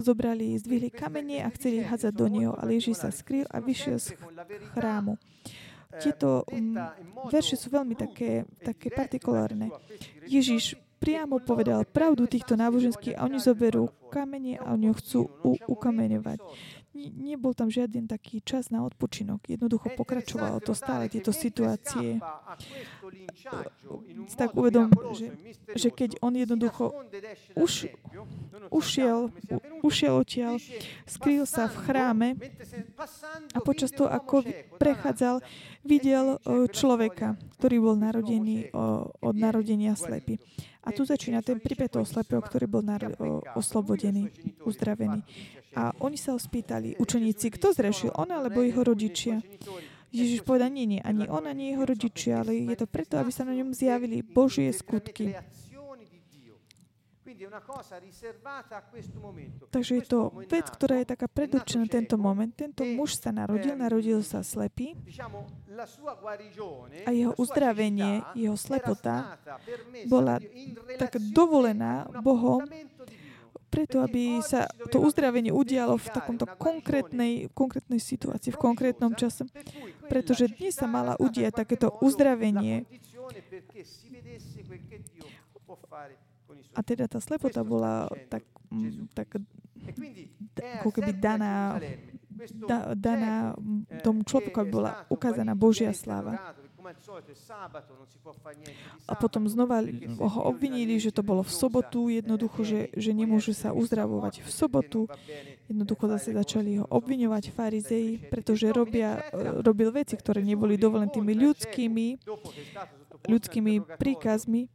Zobrali, 0.00 0.54
zdvihli 0.54 0.94
kamene 0.94 1.42
a 1.42 1.50
chceli 1.52 1.82
hádzať 1.82 2.12
do 2.14 2.26
neho, 2.30 2.52
ale 2.54 2.78
Ježíš 2.78 3.02
sa 3.02 3.10
skryl 3.10 3.48
a 3.50 3.58
vyšiel 3.58 3.98
z 3.98 4.14
chrámu. 4.76 5.18
Tieto 5.98 6.42
verše 7.30 7.54
sú 7.58 7.70
veľmi 7.70 7.94
také, 7.94 8.46
také 8.62 8.90
partikulárne. 8.90 9.70
Ježiš 10.26 10.78
priamo 10.98 11.38
povedal 11.42 11.84
pravdu 11.84 12.24
týchto 12.24 12.56
náboženských 12.56 13.14
a 13.18 13.28
oni 13.28 13.38
zoberú 13.38 13.92
kamene 14.14 14.62
a 14.62 14.70
oni 14.78 14.86
ho 14.86 14.94
chcú 14.94 15.26
u- 15.42 15.58
ukameňovať. 15.66 16.38
Nebol 16.94 17.58
tam 17.58 17.74
žiaden 17.74 18.06
taký 18.06 18.38
čas 18.38 18.70
na 18.70 18.86
odpočinok. 18.86 19.42
Jednoducho 19.50 19.90
pokračovalo 19.98 20.62
to 20.62 20.78
stále, 20.78 21.10
tieto 21.10 21.34
situácie. 21.34 22.22
si 24.30 24.36
tak 24.38 24.54
uvedom, 24.54 24.94
že, 25.18 25.34
že 25.74 25.90
keď 25.90 26.22
on 26.22 26.38
jednoducho 26.38 26.94
už, 27.58 27.90
ušiel, 28.70 29.34
ušiel 29.82 30.22
odtiaľ, 30.22 30.62
skrýl 31.02 31.50
sa 31.50 31.66
v 31.66 31.76
chráme 31.82 32.28
a 33.50 33.58
počas 33.58 33.90
toho, 33.90 34.06
ako 34.06 34.46
prechádzal, 34.78 35.42
videl 35.82 36.38
človeka, 36.70 37.34
ktorý 37.58 37.76
bol 37.82 37.98
narodený 37.98 38.70
od 39.18 39.34
narodenia 39.34 39.98
slepý. 39.98 40.38
A 40.84 40.92
tu 40.92 41.08
začína 41.08 41.40
ten 41.40 41.56
príbeh 41.60 41.88
toho 41.88 42.04
slepého, 42.04 42.44
ktorý 42.44 42.68
bol 42.68 42.84
naro- 42.84 43.40
oslobodený, 43.56 44.28
uzdravený. 44.68 45.24
A 45.74 45.96
oni 45.98 46.20
sa 46.20 46.36
ho 46.36 46.38
spýtali, 46.38 47.00
učeníci, 47.00 47.50
kto 47.56 47.72
zrešil, 47.72 48.12
on 48.14 48.30
alebo 48.30 48.60
jeho 48.60 48.84
rodičia? 48.84 49.40
Ježiš 50.14 50.46
povedal, 50.46 50.70
nie, 50.70 50.86
nie, 50.86 51.00
ani 51.02 51.26
on, 51.26 51.42
ani 51.42 51.74
jeho 51.74 51.82
rodičia, 51.82 52.46
ale 52.46 52.54
je 52.54 52.76
to 52.78 52.86
preto, 52.86 53.18
aby 53.18 53.34
sa 53.34 53.42
na 53.42 53.50
ňom 53.58 53.74
zjavili 53.74 54.22
Božie 54.22 54.70
skutky. 54.70 55.34
Takže 59.70 59.92
je 59.98 60.04
to 60.06 60.18
vec, 60.46 60.66
ktorá 60.70 61.02
je 61.02 61.06
taká 61.10 61.26
predurčená 61.26 61.84
tento 61.90 62.14
moment. 62.14 62.50
Tento 62.54 62.86
muž 62.86 63.18
sa 63.18 63.34
narodil, 63.34 63.74
narodil 63.74 64.22
sa 64.22 64.46
slepý 64.46 64.94
a 67.04 67.10
jeho 67.10 67.32
uzdravenie, 67.34 68.22
jeho 68.38 68.54
slepota 68.54 69.36
bola 70.06 70.38
tak 70.98 71.18
dovolená 71.34 72.06
Bohom 72.22 72.62
preto, 73.74 73.98
aby 74.06 74.38
sa 74.38 74.70
to 74.94 75.02
uzdravenie 75.02 75.50
udialo 75.50 75.98
v 75.98 76.06
takomto 76.14 76.46
konkrétnej, 76.46 77.50
konkrétnej 77.50 77.98
situácii, 77.98 78.54
v 78.54 78.62
konkrétnom 78.62 79.18
čase. 79.18 79.50
Pretože 80.06 80.46
dnes 80.46 80.78
sa 80.78 80.86
mala 80.86 81.18
udiať 81.18 81.66
takéto 81.66 81.90
uzdravenie. 81.98 82.86
A 86.74 86.80
teda 86.82 87.06
tá 87.06 87.18
slepota 87.22 87.62
bola 87.62 88.10
tak, 88.28 88.42
tak 89.14 89.28
ako 90.80 90.90
keby 90.90 91.12
daná, 91.14 91.78
da, 92.66 92.96
daná 92.96 93.34
tomu 94.00 94.24
človeku, 94.24 94.56
aby 94.58 94.70
bola 94.70 94.92
ukázaná 95.12 95.52
Božia 95.52 95.92
sláva. 95.92 96.54
A 99.08 99.12
potom 99.16 99.48
znova 99.48 99.80
ho 100.20 100.40
obvinili, 100.44 101.00
že 101.00 101.16
to 101.16 101.24
bolo 101.24 101.40
v 101.40 101.48
sobotu, 101.48 102.12
jednoducho, 102.12 102.60
že, 102.60 102.80
že 102.92 103.16
nemôže 103.16 103.56
sa 103.56 103.72
uzdravovať 103.72 104.44
v 104.44 104.50
sobotu. 104.52 105.00
Jednoducho 105.64 106.04
zase 106.12 106.36
začali 106.36 106.84
ho 106.84 106.84
obviňovať 106.84 107.56
farizei, 107.56 108.20
pretože 108.20 108.68
robia, 108.68 109.24
robil 109.64 109.96
veci, 109.96 110.12
ktoré 110.12 110.44
neboli 110.44 110.76
dovolené 110.76 111.08
tými 111.08 111.32
ľudskými, 111.32 112.20
ľudskými 113.28 113.80
príkazmi. 113.98 114.68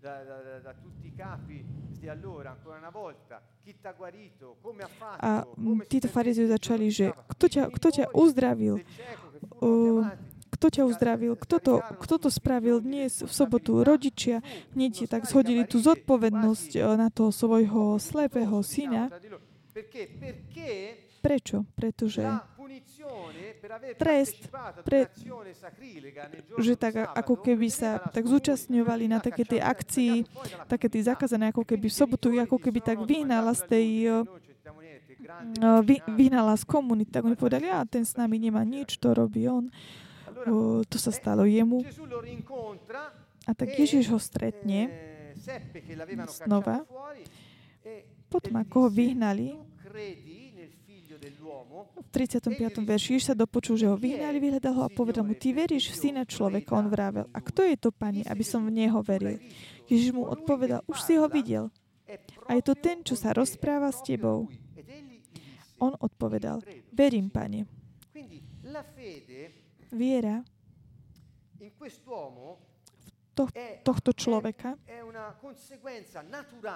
A 5.19 5.31
títo 5.85 6.07
farizei 6.07 6.47
začali, 6.47 6.87
že 6.89 7.11
kto 7.35 7.45
ťa, 7.47 7.63
kto 7.69 7.87
ťa 7.91 8.05
uzdravil? 8.15 8.81
Uh, 9.59 10.07
kto 10.59 10.67
ťa 10.67 10.83
uzdravil, 10.89 11.33
kto 11.39 11.55
to, 11.61 11.73
kto 12.03 12.15
to 12.19 12.29
spravil 12.33 12.83
dnes 12.83 13.23
v 13.23 13.31
sobotu, 13.31 13.85
rodičia, 13.85 14.43
hneď 14.75 15.07
tak 15.07 15.23
zhodili 15.23 15.63
tú 15.63 15.79
zodpovednosť 15.79 16.71
eh, 16.75 16.83
na 16.99 17.07
toho 17.07 17.31
svojho 17.31 17.95
slepého 18.01 18.59
syna. 18.59 19.07
Prečo? 21.23 21.63
Pretože 21.79 22.23
trest, 23.97 24.37
pre, 24.85 25.09
že 26.59 26.73
tak 26.77 26.93
ako 27.15 27.35
keby 27.39 27.67
sa 27.71 27.99
tak 27.99 28.25
zúčastňovali 28.25 29.05
na 29.09 29.19
také 29.21 29.43
tej 29.43 29.61
akcii, 29.63 30.25
také 30.69 30.87
tie 30.87 31.03
zakazané, 31.05 31.49
ako 31.49 31.65
keby 31.65 31.87
v 31.89 31.95
sobotu, 31.95 32.33
ako 32.35 32.57
keby 32.57 32.79
tak 32.81 32.97
vyhnala 33.03 33.51
z 33.57 33.63
tej 33.67 33.87
eh, 34.05 34.23
eh, 35.61 35.81
vy, 35.85 36.01
vyhnala 36.13 36.53
z 36.57 36.63
komunity, 36.65 37.09
tak 37.09 37.25
oni 37.25 37.37
povedali, 37.37 37.69
a 37.69 37.85
ten 37.85 38.05
s 38.05 38.13
nami 38.17 38.37
nemá 38.37 38.61
nič, 38.65 38.97
to 38.97 39.13
robí 39.13 39.49
on 39.49 39.67
o, 40.47 40.83
to 40.87 40.97
sa 41.01 41.11
stalo 41.11 41.43
jemu. 41.43 41.83
A 43.47 43.51
tak 43.57 43.73
Ježiš 43.75 44.07
ho 44.13 44.19
stretne 44.21 44.93
znova. 46.45 46.85
Potom, 48.29 48.53
ako 48.61 48.75
ho 48.85 48.89
vyhnali, 48.93 49.57
v 51.83 52.07
35. 52.11 52.83
verši 52.83 53.09
Ježiš 53.15 53.31
sa 53.31 53.35
dopočul, 53.37 53.75
že 53.77 53.87
ho 53.87 53.95
vyhnali, 53.99 54.39
vyhľadal 54.41 54.73
ho 54.75 54.81
a 54.87 54.91
povedal 54.91 55.23
mu, 55.23 55.35
ty 55.35 55.53
veríš 55.53 55.93
v 55.93 55.95
syna 55.95 56.23
človeka? 56.25 56.75
On 56.75 56.87
vravel, 56.87 57.27
a 57.29 57.39
kto 57.39 57.67
je 57.67 57.75
to, 57.77 57.89
pani, 57.93 58.25
aby 58.25 58.43
som 58.43 58.65
v 58.65 58.73
neho 58.73 58.99
veril? 59.05 59.37
Ježiš 59.85 60.15
mu 60.15 60.27
odpovedal, 60.27 60.83
už 60.85 60.99
si 61.03 61.15
ho 61.19 61.27
videl. 61.29 61.69
A 62.49 62.57
je 62.57 62.63
to 62.65 62.73
ten, 62.73 63.05
čo 63.05 63.13
sa 63.13 63.35
rozpráva 63.35 63.93
s 63.93 64.01
tebou. 64.01 64.49
On 65.79 65.93
odpovedal, 65.95 66.59
verím, 66.91 67.31
pane 67.31 67.79
viera 69.91 70.43
v 73.47 73.51
to, 73.53 73.93
tohto 73.93 74.11
človeka. 74.11 74.75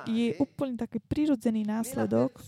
je 0.07 0.27
úplne 0.39 0.75
taký 0.79 0.99
prirodzený 1.03 1.67
následok 1.67 2.39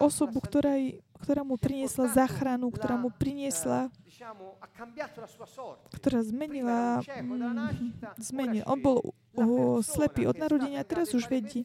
osobu, 0.00 0.38
ktorá, 0.40 0.76
ktorá 1.20 1.42
mu 1.44 1.56
priniesla 1.60 2.08
záchranu, 2.12 2.70
ktorá 2.72 2.96
mu 2.96 3.10
priniesla, 3.12 3.92
ktorá 5.94 6.20
zmenila, 6.26 7.02
mm, 7.02 8.18
zmenil. 8.18 8.62
On 8.66 8.78
bol 8.78 8.98
o, 9.38 9.78
slepý 9.80 10.26
od 10.26 10.36
narodenia 10.36 10.82
teraz 10.82 11.14
už 11.14 11.30
vedí. 11.30 11.62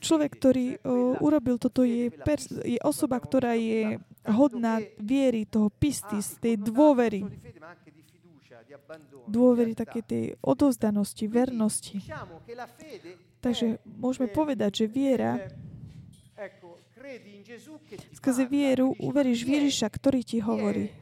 Človek, 0.00 0.30
ktorý 0.40 0.66
o, 0.80 1.20
urobil 1.20 1.60
toto, 1.60 1.84
je, 1.84 2.08
pers- 2.24 2.48
je 2.64 2.80
osoba, 2.80 3.20
ktorá 3.20 3.52
je 3.56 4.00
hodná 4.24 4.80
viery, 4.96 5.44
toho 5.44 5.68
pistis, 5.68 6.36
tej 6.40 6.56
dôvery 6.56 7.24
dôvery, 9.26 9.72
také 9.74 10.02
tej 10.02 10.24
odozdanosti, 10.42 11.24
vernosti. 11.26 11.98
Takže 13.40 13.80
môžeme 13.86 14.28
povedať, 14.28 14.84
že 14.84 14.86
viera 14.86 15.48
skrze 18.14 18.44
vieru 18.46 18.94
uveríš 19.00 19.42
v 19.42 19.48
Ježiša, 19.58 19.86
ktorý 19.90 20.20
ti 20.22 20.38
hovorí. 20.38 20.92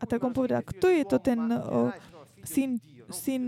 A 0.00 0.04
tak 0.06 0.20
on 0.22 0.32
povedal, 0.32 0.62
kto 0.62 0.86
je 0.88 1.04
to 1.04 1.18
ten 1.20 1.40
o, 1.50 1.92
syn, 2.46 2.80
syn, 3.12 3.44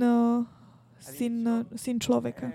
syn, 1.00 1.64
syn 1.72 1.96
človeka? 1.96 2.50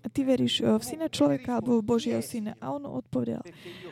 A 0.00 0.06
ty 0.06 0.20
veríš 0.22 0.62
v 0.62 0.82
syna 0.86 1.10
človeka 1.10 1.58
alebo 1.58 1.82
v 1.82 1.86
Božieho 1.86 2.22
syna? 2.22 2.54
A 2.62 2.70
on 2.70 2.86
odpovedal, 2.86 3.42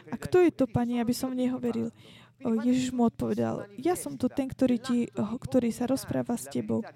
a 0.09 0.17
kto 0.17 0.47
je 0.47 0.51
to, 0.55 0.65
pani, 0.71 1.03
aby 1.03 1.11
som 1.11 1.35
v 1.35 1.47
neho 1.47 1.59
veril? 1.59 1.91
Ježiš 2.39 2.95
mu 2.95 3.11
odpovedal, 3.11 3.67
ja 3.75 3.99
som 3.99 4.15
to 4.15 4.31
ten, 4.31 4.47
ktorý, 4.47 4.79
ti, 4.79 5.11
ktorý 5.19 5.75
sa 5.75 5.91
rozpráva 5.91 6.39
s 6.39 6.47
tebou. 6.47 6.87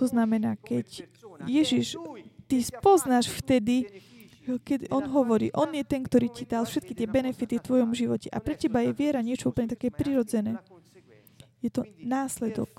To 0.00 0.04
znamená, 0.08 0.56
keď 0.56 1.04
Ježiš, 1.44 2.00
ty 2.48 2.64
spoznáš 2.64 3.28
vtedy, 3.28 3.84
keď 4.42 4.88
on 4.88 5.06
hovorí, 5.12 5.52
on 5.52 5.70
je 5.76 5.84
ten, 5.84 6.00
ktorý 6.00 6.32
ti 6.32 6.48
dal 6.48 6.64
všetky 6.64 6.96
tie 6.96 7.04
benefity 7.04 7.60
v 7.60 7.66
tvojom 7.68 7.92
živote 7.92 8.32
a 8.32 8.40
pre 8.40 8.56
teba 8.56 8.80
je 8.80 8.96
viera 8.96 9.20
niečo 9.20 9.52
úplne 9.52 9.76
také 9.76 9.92
prirodzené. 9.92 10.56
Je 11.60 11.70
to 11.70 11.84
následok 12.00 12.72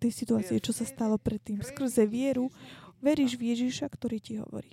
tej 0.00 0.12
situácie, 0.16 0.56
čo 0.64 0.72
sa 0.72 0.88
stalo 0.88 1.20
predtým. 1.20 1.60
Skrze 1.60 2.08
vieru 2.08 2.48
veríš 3.04 3.36
v 3.36 3.52
Ježiša, 3.52 3.84
ktorý 3.92 4.16
ti 4.16 4.40
hovorí. 4.40 4.72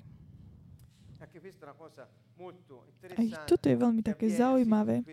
Aj 3.17 3.27
toto 3.43 3.67
je 3.67 3.75
veľmi 3.75 4.01
také 4.03 4.31
zaujímavé, 4.31 5.03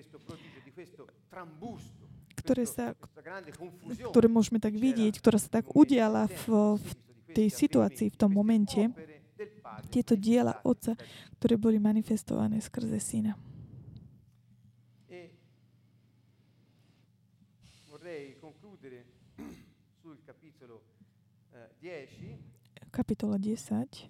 ktoré, 2.39 2.65
sa, 2.69 2.95
ktoré 4.13 4.27
môžeme 4.31 4.63
tak 4.63 4.77
vidieť, 4.77 5.19
ktorá 5.19 5.39
sa 5.41 5.51
tak 5.61 5.73
udiala 5.73 6.31
v, 6.47 6.77
v 6.79 6.91
tej 7.35 7.49
situácii, 7.51 8.13
v 8.13 8.19
tom 8.21 8.31
momente, 8.31 8.93
tieto 9.91 10.15
diela 10.15 10.61
Otca, 10.63 10.95
ktoré 11.41 11.59
boli 11.59 11.83
manifestované 11.83 12.63
skrze 12.63 13.01
Syna. 13.03 13.35
Kapitola 22.91 23.39
10, 23.39 24.07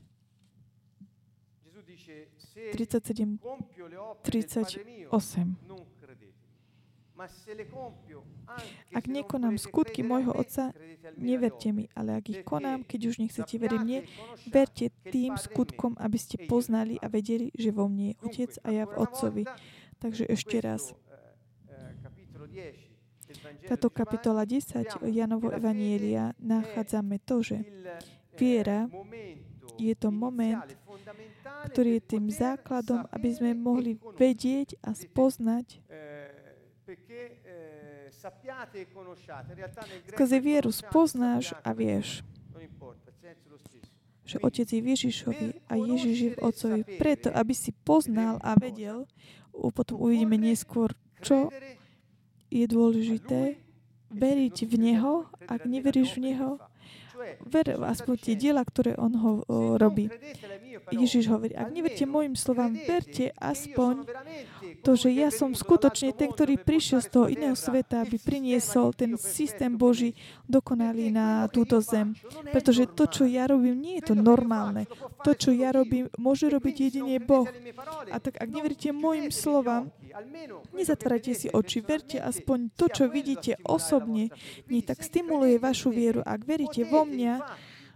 37, 2.72 3.38
38. 4.22 5.56
Ak 8.94 9.04
nekonám 9.06 9.56
skutky 9.58 10.02
môjho 10.02 10.34
Otca, 10.34 10.74
neverte 11.18 11.70
mi, 11.70 11.86
ale 11.94 12.18
ak 12.18 12.26
ich 12.30 12.42
konám, 12.42 12.82
keď 12.82 13.00
už 13.10 13.22
nechcete 13.22 13.54
veriť 13.58 13.80
mne, 13.80 14.02
verte 14.50 14.90
tým 15.10 15.38
skutkom, 15.38 15.94
aby 15.98 16.18
ste 16.18 16.42
poznali 16.46 16.98
a 16.98 17.06
vedeli, 17.10 17.54
že 17.54 17.70
vo 17.70 17.86
mne 17.90 18.12
je 18.12 18.18
Otec 18.22 18.52
a 18.66 18.68
ja 18.70 18.84
v 18.86 18.94
Otcovi. 18.98 19.42
Takže 20.02 20.26
ešte 20.30 20.58
raz. 20.60 20.92
Táto 23.68 23.88
kapitola 23.90 24.42
10 24.42 25.06
Janovo 25.08 25.54
Evanielia 25.54 26.34
nachádzame 26.42 27.22
to, 27.22 27.42
že 27.42 27.62
viera 28.34 28.90
je 29.78 29.94
to 29.98 30.10
moment, 30.10 30.62
ktorý 31.70 31.98
je 31.98 32.02
tým 32.04 32.26
základom, 32.30 33.06
aby 33.10 33.28
sme 33.34 33.50
mohli 33.54 33.98
vedieť 34.18 34.78
a 34.82 34.94
spoznať 34.94 35.82
Skrze 40.08 40.38
vieru 40.40 40.72
spoznáš 40.72 41.52
a 41.60 41.76
vieš, 41.76 42.24
že 44.24 44.40
Otec 44.40 44.68
je 44.72 44.80
Ježišovi 44.80 45.48
a 45.68 45.76
Ježiš 45.76 46.16
je 46.16 46.30
v 46.32 46.38
Otcovi. 46.40 46.80
Preto, 46.96 47.28
aby 47.28 47.52
si 47.52 47.76
poznal 47.84 48.40
a 48.40 48.56
vedel, 48.56 49.04
potom 49.52 50.00
uvidíme 50.00 50.40
neskôr, 50.40 50.96
čo 51.20 51.52
je 52.50 52.64
dôležité, 52.66 53.64
veriť 54.14 54.56
v 54.70 54.74
Neho. 54.78 55.26
Ak 55.50 55.66
neveríš 55.66 56.16
v 56.16 56.30
Neho, 56.30 56.62
ver 57.46 57.66
aspoň 57.78 58.14
tie 58.20 58.34
diela, 58.38 58.62
ktoré 58.62 58.94
on 58.98 59.12
ho 59.18 59.32
o, 59.44 59.78
robí. 59.78 60.10
Ježiš 60.90 61.30
hovorí, 61.30 61.54
ak 61.54 61.70
neveríte 61.70 62.06
môjim 62.06 62.34
slovám, 62.38 62.74
verte 62.74 63.30
aspoň 63.38 64.06
to, 64.84 64.92
že 65.00 65.08
ja 65.16 65.32
som 65.32 65.56
skutočne 65.56 66.12
ten, 66.12 66.28
ktorý 66.28 66.60
prišiel 66.60 67.00
z 67.00 67.08
toho 67.08 67.26
iného 67.32 67.56
sveta, 67.56 68.04
aby 68.04 68.20
priniesol 68.20 68.92
ten 68.92 69.16
systém 69.16 69.72
Boží 69.72 70.12
dokonalý 70.44 71.08
na 71.08 71.48
túto 71.48 71.80
zem. 71.80 72.12
Pretože 72.52 72.84
to, 72.92 73.08
čo 73.08 73.24
ja 73.24 73.48
robím, 73.48 73.80
nie 73.80 74.04
je 74.04 74.12
to 74.12 74.14
normálne. 74.14 74.84
To, 75.24 75.32
čo 75.32 75.56
ja 75.56 75.72
robím, 75.72 76.12
môže 76.20 76.52
robiť 76.52 76.92
jedine 76.92 77.16
Boh. 77.16 77.48
A 78.12 78.20
tak 78.20 78.36
ak 78.36 78.48
neveríte 78.52 78.92
môjim 78.92 79.32
slovám, 79.32 79.88
nezatvárajte 80.76 81.32
si 81.32 81.46
oči, 81.48 81.80
verte 81.80 82.20
aspoň 82.20 82.76
to, 82.76 82.92
čo 82.92 83.08
vidíte 83.08 83.56
osobne, 83.64 84.28
nie 84.68 84.84
tak 84.84 85.00
stimuluje 85.00 85.56
vašu 85.56 85.88
vieru. 85.88 86.20
Ak 86.20 86.44
veríte 86.44 86.84
vo 86.84 87.08
mňa, 87.08 87.40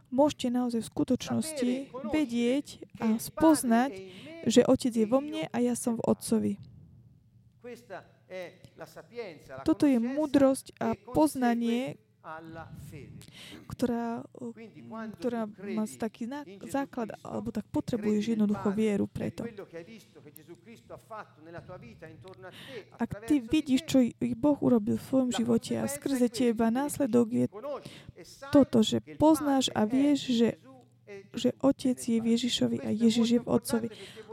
môžete 0.08 0.48
naozaj 0.48 0.80
v 0.80 0.90
skutočnosti 0.90 1.72
vedieť 2.08 2.66
a 3.04 3.20
spoznať, 3.20 3.92
že 4.48 4.64
Otec 4.64 4.94
je 4.94 5.04
vo 5.04 5.20
mne 5.20 5.50
a 5.52 5.56
ja 5.60 5.76
som 5.76 6.00
v 6.00 6.04
Otcovi. 6.08 6.67
Toto 9.64 9.84
je 9.86 9.98
múdrosť 10.00 10.72
a 10.80 10.94
poznanie, 11.12 11.96
ktorá, 13.72 14.20
ktorá 15.16 15.48
má 15.48 15.88
taký 15.88 16.28
základ, 16.68 17.16
alebo 17.24 17.48
tak 17.48 17.64
potrebuješ 17.72 18.36
jednoducho 18.36 18.68
vieru 18.74 19.08
preto. 19.08 19.48
Ak 23.00 23.10
ty 23.24 23.40
vidíš, 23.40 23.80
čo 23.88 23.98
Boh 24.36 24.58
urobil 24.60 25.00
v 25.00 25.06
svojom 25.08 25.30
živote 25.32 25.80
a 25.80 25.88
skrze 25.88 26.28
teba 26.28 26.68
následok 26.68 27.26
je 27.32 27.46
toto, 28.52 28.84
že 28.84 29.00
poznáš 29.16 29.72
a 29.72 29.88
vieš, 29.88 30.28
že 30.28 30.48
že 31.32 31.56
Otec 31.64 31.96
je 31.96 32.18
v 32.20 32.26
Ježišovi 32.36 32.78
a 32.84 32.92
Ježiš 32.92 33.28
je 33.32 33.40
v 33.40 33.48
Otcovi. 33.48 33.88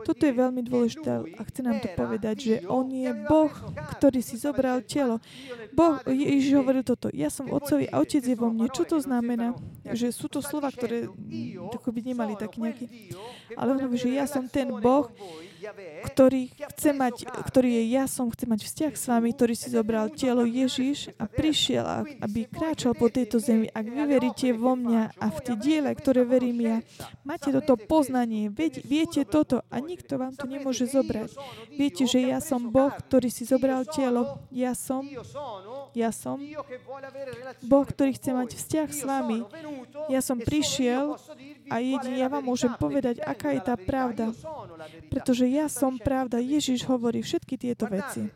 Toto 0.05 0.21
je 0.21 0.33
veľmi 0.37 0.61
dôležité 0.61 1.33
a 1.33 1.41
chce 1.41 1.65
nám 1.65 1.81
to 1.81 1.89
povedať, 1.97 2.35
že 2.37 2.55
On 2.69 2.85
je 2.85 3.09
Boh, 3.25 3.49
ktorý 3.97 4.21
si 4.21 4.37
zobral 4.37 4.85
telo. 4.85 5.17
Boh, 5.73 5.97
Ježiš 6.05 6.61
hovoril 6.61 6.85
toto, 6.85 7.09
ja 7.09 7.33
som 7.33 7.49
Otcovi 7.49 7.89
a 7.89 7.97
Otec 7.97 8.21
je 8.21 8.37
vo 8.37 8.53
mne. 8.53 8.69
Čo 8.69 8.85
to 8.85 8.97
znamená? 9.01 9.57
Že 9.81 10.13
sú 10.13 10.29
to 10.29 10.45
slova, 10.45 10.69
ktoré 10.69 11.09
ako 11.73 11.89
by 11.89 12.01
nemali 12.05 12.37
taký 12.37 12.61
nejaký... 12.61 12.85
Ale 13.57 13.73
on 13.73 13.79
hovorí, 13.81 13.97
že 13.97 14.13
ja 14.13 14.29
som 14.29 14.45
ten 14.45 14.69
Boh, 14.69 15.09
ktorý, 16.13 16.53
chce 16.75 16.93
mať, 16.93 17.25
ktorý 17.49 17.69
je 17.81 17.83
ja 17.97 18.05
som, 18.05 18.29
chce 18.29 18.45
mať 18.45 18.61
vzťah 18.61 18.93
s 18.93 19.05
vami, 19.09 19.33
ktorý 19.33 19.53
si 19.57 19.73
zobral 19.73 20.13
telo 20.13 20.45
Ježiš 20.45 21.09
a 21.17 21.25
prišiel, 21.25 22.05
aby 22.21 22.45
kráčal 22.45 22.93
po 22.93 23.09
tejto 23.09 23.41
zemi. 23.41 23.65
Ak 23.73 23.87
vy 23.87 24.05
veríte 24.05 24.53
vo 24.53 24.77
mňa 24.77 25.17
a 25.17 25.27
v 25.33 25.37
tie 25.41 25.55
diele, 25.57 25.89
ktoré 25.97 26.21
verím 26.27 26.61
ja, 26.61 26.77
máte 27.25 27.49
toto 27.49 27.79
poznanie, 27.79 28.51
viete 28.85 29.25
toto 29.25 29.65
a 29.71 29.79
nikto 29.79 29.94
vám 30.19 30.33
to 30.35 30.45
nemôže 30.49 30.89
zobrať. 30.89 31.31
Viete, 31.71 32.03
že 32.03 32.19
ja 32.23 32.43
som 32.43 32.67
Boh, 32.67 32.91
ktorý 32.91 33.31
si 33.31 33.47
zobral 33.47 33.87
telo. 33.87 34.43
Ja 34.51 34.75
som, 34.75 35.07
ja 35.95 36.11
som 36.11 36.41
Boh, 37.63 37.85
ktorý 37.87 38.15
chce 38.19 38.31
mať 38.35 38.49
vzťah 38.59 38.89
s 38.91 39.01
vami. 39.07 39.47
Ja 40.11 40.19
som 40.19 40.37
prišiel 40.41 41.15
a 41.71 41.79
jedine 41.79 42.19
ja 42.19 42.27
vám 42.27 42.45
môžem 42.45 42.73
povedať, 42.75 43.23
aká 43.23 43.55
je 43.55 43.61
tá 43.63 43.75
pravda. 43.79 44.35
Pretože 45.07 45.47
ja 45.47 45.71
som 45.71 45.95
pravda. 45.95 46.43
Ježiš 46.43 46.83
hovorí 46.83 47.23
všetky 47.23 47.55
tieto 47.55 47.87
veci. 47.87 48.27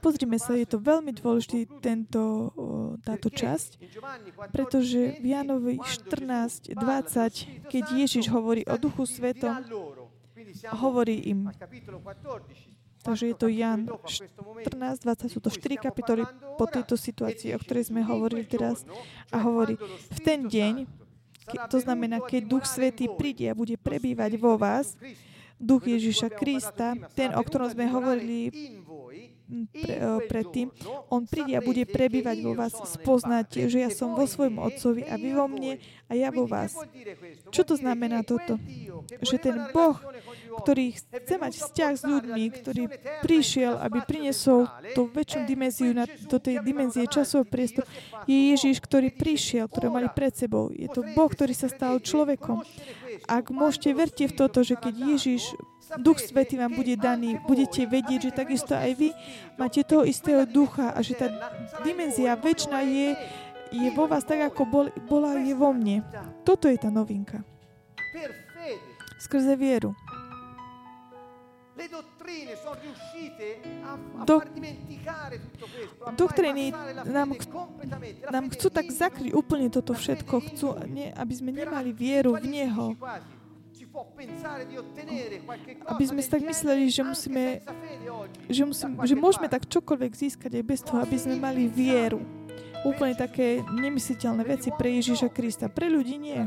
Pozrime 0.00 0.40
sa, 0.40 0.56
je 0.56 0.64
to 0.64 0.80
veľmi 0.80 1.12
dôležitý 1.12 1.68
tento, 1.84 2.48
táto 3.04 3.28
časť, 3.28 3.76
pretože 4.48 5.20
v 5.20 5.26
Janovi 5.28 5.76
14, 5.76 6.72
20, 6.72 7.68
keď 7.68 7.84
Ježiš 8.00 8.32
hovorí 8.32 8.64
o 8.64 8.80
Duchu 8.80 9.04
Svetom, 9.04 9.60
hovorí 10.74 11.30
im, 11.30 11.50
Takže 13.04 13.24
je 13.28 13.36
to 13.36 13.52
Jan 13.52 13.84
14, 13.84 15.04
20, 15.04 15.28
sú 15.28 15.36
to 15.44 15.52
4 15.52 15.76
kapitoly 15.76 16.24
po 16.56 16.64
tejto 16.64 16.96
situácii, 16.96 17.52
o 17.52 17.60
ktorej 17.60 17.92
sme 17.92 18.00
hovorili 18.00 18.48
teraz. 18.48 18.80
A 19.28 19.44
hovorí, 19.44 19.76
v 20.08 20.18
ten 20.24 20.48
deň 20.48 20.88
to 21.68 21.76
znamená, 21.76 22.24
keď 22.24 22.48
Duch 22.48 22.64
Svetý 22.64 23.12
príde 23.12 23.52
a 23.52 23.58
bude 23.58 23.76
prebývať 23.76 24.40
vo 24.40 24.56
vás, 24.56 24.96
Duch 25.60 25.84
Ježiša 25.84 26.32
Krista, 26.32 26.96
ten, 27.12 27.36
o 27.36 27.42
ktorom 27.44 27.68
sme 27.68 27.84
hovorili 27.92 28.48
pre, 29.70 29.94
predtým, 30.24 30.72
on 31.12 31.28
príde 31.28 31.54
a 31.54 31.60
bude 31.60 31.84
prebývať 31.84 32.40
vo 32.40 32.56
vás. 32.56 32.72
Spoznáte, 32.88 33.68
že 33.68 33.84
ja 33.84 33.90
som 33.92 34.16
vo 34.16 34.24
svojom 34.24 34.56
Otcovi 34.56 35.04
a 35.04 35.20
vy 35.20 35.30
vo 35.36 35.46
mne 35.46 35.76
a 36.08 36.12
ja 36.16 36.32
vo 36.32 36.48
vás. 36.48 36.72
Čo 37.52 37.62
to 37.68 37.74
znamená 37.76 38.24
toto? 38.24 38.56
Že 39.20 39.36
ten 39.36 39.56
Boh, 39.70 40.00
ktorý 40.60 40.94
chce 40.94 41.34
mať 41.40 41.52
vzťah 41.58 41.92
s 41.96 42.02
ľuďmi, 42.06 42.44
ktorý 42.60 42.82
prišiel, 43.24 43.80
aby 43.80 43.98
priniesol 44.04 44.70
tú 44.94 45.10
väčšiu 45.10 45.40
dimenziu 45.48 45.90
na, 45.96 46.04
do 46.06 46.38
tej 46.38 46.62
dimenzie 46.62 47.08
časov 47.10 47.48
priestor, 47.48 47.88
je 48.28 48.54
Ježiš, 48.54 48.78
ktorý 48.82 49.10
prišiel, 49.14 49.66
ktorý 49.66 49.90
mali 49.90 50.08
pred 50.12 50.34
sebou. 50.34 50.70
Je 50.70 50.86
to 50.90 51.02
Boh, 51.14 51.30
ktorý 51.30 51.52
sa 51.52 51.66
stal 51.66 51.98
človekom. 51.98 52.62
Ak 53.24 53.50
môžete, 53.50 53.94
verte 53.96 54.24
v 54.28 54.36
toto, 54.36 54.60
že 54.62 54.76
keď 54.76 54.94
Ježiš 55.16 55.54
Duch 56.00 56.18
Svetý 56.18 56.56
vám 56.56 56.72
bude 56.72 56.96
daný, 56.96 57.36
budete 57.44 57.84
vedieť, 57.84 58.30
že 58.30 58.32
takisto 58.32 58.72
aj 58.72 58.92
vy 58.96 59.08
máte 59.60 59.84
toho 59.84 60.02
istého 60.08 60.48
ducha 60.48 60.96
a 60.96 60.98
že 61.04 61.14
tá 61.14 61.28
dimenzia 61.84 62.34
väčšina 62.34 62.80
je, 62.82 63.08
je 63.68 63.88
vo 63.92 64.08
vás 64.08 64.24
tak, 64.24 64.48
ako 64.48 64.62
bol, 64.64 64.86
bola 65.04 65.36
je 65.38 65.52
vo 65.52 65.70
mne. 65.76 66.00
Toto 66.42 66.72
je 66.72 66.78
tá 66.80 66.88
novinka. 66.88 67.44
Skrze 69.20 69.54
vieru. 69.56 69.92
Do, 74.24 74.36
doktríny 76.14 76.70
nám, 77.02 77.34
nám 78.30 78.46
chcú 78.54 78.68
tak 78.70 78.86
zakryť 78.94 79.34
úplne 79.34 79.66
toto 79.74 79.90
všetko. 79.90 80.34
Chcú, 80.54 80.66
nie, 80.86 81.10
aby 81.10 81.34
sme 81.34 81.50
nemali 81.50 81.90
vieru 81.90 82.38
v 82.38 82.46
Neho 82.46 82.94
aby 85.86 86.04
sme 86.06 86.18
tak 86.26 86.42
mysleli, 86.42 86.90
že 86.90 87.06
musíme, 87.06 87.62
že, 88.50 88.66
musím, 88.66 88.90
že 89.06 89.14
môžeme 89.14 89.46
tak 89.46 89.70
čokoľvek 89.70 90.12
získať 90.18 90.50
aj 90.58 90.64
bez 90.66 90.80
toho, 90.82 90.98
aby 90.98 91.14
sme 91.14 91.38
mali 91.38 91.70
vieru. 91.70 92.18
Úplne 92.82 93.14
také 93.16 93.62
nemysliteľné 93.64 94.42
veci 94.44 94.68
pre 94.74 94.98
Ježiša 94.98 95.30
Krista. 95.30 95.70
Pre 95.70 95.88
ľudí 95.88 96.20
nie. 96.20 96.42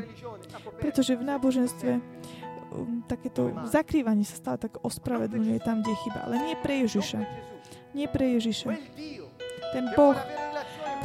Pretože 0.77 1.17
v 1.17 1.23
náboženstve 1.23 1.91
takéto 3.07 3.51
zakrývanie 3.67 4.27
sa 4.27 4.35
stále 4.37 4.57
tak 4.59 4.79
ospravedlňuje 4.83 5.59
tam, 5.63 5.81
kde 5.81 5.91
je 5.93 6.01
chyba. 6.07 6.19
Ale 6.27 6.35
nie 6.43 6.55
pre 6.59 6.73
Ježiša. 6.85 7.19
Nie 7.95 8.07
pre 8.11 8.25
Ježiša. 8.37 8.69
Ten 9.73 9.85
Boh, 9.95 10.15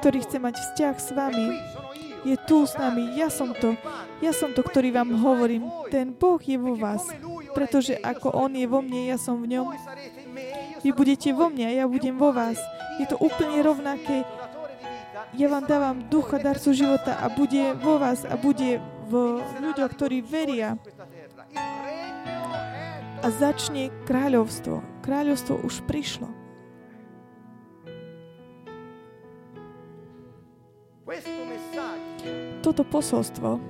ktorý 0.03 0.23
chce 0.23 0.39
mať 0.39 0.55
vzťah 0.59 0.95
s 0.99 1.11
vami, 1.15 1.47
je 2.23 2.37
tu 2.47 2.63
s 2.63 2.79
nami. 2.79 3.19
Ja 3.19 3.27
som 3.29 3.51
to. 3.51 3.75
Ja 4.23 4.31
som 4.31 4.55
to, 4.55 4.63
ktorý 4.63 4.95
vám 4.95 5.11
hovorím. 5.19 5.67
Ten 5.91 6.15
Boh 6.15 6.39
je 6.39 6.55
vo 6.55 6.79
vás. 6.79 7.03
Pretože 7.53 7.99
ako 7.99 8.31
On 8.33 8.53
je 8.55 8.67
vo 8.71 8.79
mne, 8.81 9.11
ja 9.11 9.19
som 9.19 9.43
v 9.43 9.59
ňom. 9.59 9.75
Vy 10.83 10.91
budete 10.95 11.35
vo 11.35 11.51
mne 11.51 11.67
a 11.69 11.73
ja 11.83 11.85
budem 11.91 12.15
vo 12.15 12.31
vás. 12.31 12.59
Je 13.03 13.07
to 13.11 13.19
úplne 13.19 13.59
rovnaké. 13.63 14.23
Ja 15.33 15.49
vám 15.49 15.65
dávam 15.65 15.99
ducha, 16.13 16.37
darcu 16.37 16.77
života 16.77 17.17
a 17.17 17.33
bude 17.33 17.73
vo 17.81 17.97
vás 17.97 18.23
a 18.29 18.37
bude 18.37 18.85
v 19.09 19.41
ľuďoch, 19.65 19.91
ktorí 19.97 20.21
veria. 20.21 20.77
A 23.23 23.31
začne 23.31 23.95
kráľovstvo. 24.03 24.83
Kráľovstvo 25.07 25.63
už 25.63 25.87
prišlo. 25.87 26.27
Toto 32.67 32.83
posolstvo 32.83 33.63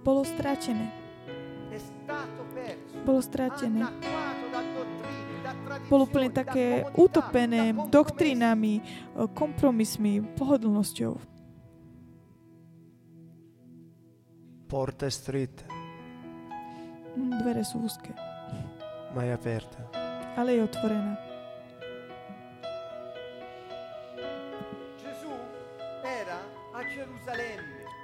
bolo 0.00 0.24
stratené. 0.24 0.88
Bolo 3.04 3.20
stratené. 3.20 3.84
bolo 5.92 6.08
úplne 6.08 6.32
také 6.32 6.88
utopené 6.96 7.76
doktrínami, 7.92 8.80
eh, 8.80 9.28
kompromismi, 9.36 10.24
pohodlnosťou. 10.32 11.12
Stretta, 15.10 15.66
Mm, 15.66 15.79
Dvere 17.40 17.64
sú 17.64 17.80
úzke, 17.80 18.12
ma 19.16 19.24
è 19.24 19.32
aperta. 19.32 19.80
ale 20.36 20.60
je 20.60 20.62
otvorená. 20.62 21.16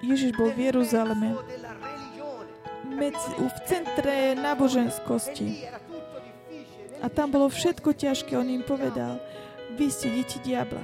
Ježiš 0.01 0.33
bol 0.41 0.49
v 0.57 0.73
Jeruzaleme, 0.73 1.37
medzi, 2.89 3.29
v 3.37 3.59
centre 3.69 4.33
náboženskosti. 4.41 5.69
A 7.05 7.13
tam 7.13 7.29
bolo 7.29 7.53
všetko 7.53 7.93
ťažké. 7.93 8.41
On 8.41 8.49
im 8.49 8.65
povedal, 8.65 9.21
vy 9.77 9.93
ste 9.93 10.17
deti 10.17 10.41
diabla. 10.41 10.81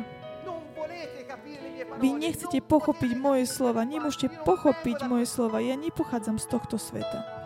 Vy 2.02 2.08
nechcete 2.18 2.60
pochopiť 2.60 3.16
moje 3.16 3.48
slova, 3.48 3.80
nemôžete 3.86 4.28
pochopiť 4.44 5.08
moje 5.08 5.24
slova. 5.24 5.62
Ja 5.64 5.78
nepochádzam 5.78 6.36
z 6.36 6.46
tohto 6.52 6.76
sveta. 6.76 7.41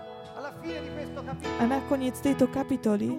A 1.59 1.63
nakoniec 1.67 2.15
tejto 2.23 2.47
kapitoly 2.47 3.19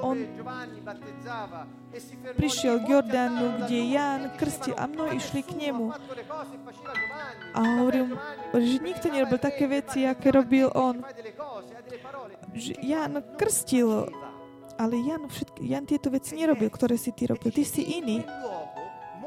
On 0.00 0.16
e 0.16 0.32
prišiel 2.32 2.80
k 2.80 2.96
Jordánu, 2.96 3.60
kde 3.60 3.78
Ján 3.92 4.32
e 4.32 4.32
krstil 4.40 4.72
a 4.72 4.88
mnohí 4.88 5.16
"Ma 5.16 5.20
išli 5.20 5.44
k 5.44 5.52
nemu. 5.52 5.92
Giovanni." 5.92 6.56
A 7.52 7.60
hovoril, 7.60 8.16
že 8.56 8.76
nikto 8.80 9.12
nerobil 9.12 9.36
il 9.36 9.44
také 9.44 9.68
veci, 9.68 10.08
aké 10.08 10.32
il 10.32 10.36
robil 10.40 10.72
on. 10.72 11.04
Že 12.56 12.72
Ján 12.80 13.20
krstil, 13.36 14.08
ale 14.80 14.96
Jan, 14.96 15.28
všetky, 15.28 15.60
Jan 15.60 15.84
tieto 15.84 16.08
veci 16.08 16.40
nerobil, 16.40 16.72
ktoré 16.72 16.96
si 16.96 17.12
ty 17.12 17.28
E 17.28 17.36
robil. 17.36 17.52
Ty 17.52 17.60
si 17.60 17.84
"In 17.84 18.08
iný. 18.08 18.18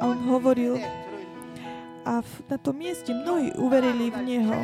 A 0.01 0.09
on 0.09 0.17
hovoril, 0.33 0.81
credettero 0.81 1.17
in 1.21 1.29
lui." 1.29 2.09
A 2.09 2.13
v, 2.25 2.31
na 2.49 2.57
tom 2.57 2.75
mieste 2.77 3.13
mnohí 3.13 3.53
uverili 3.53 4.09
v 4.09 4.17
Neho. 4.25 4.59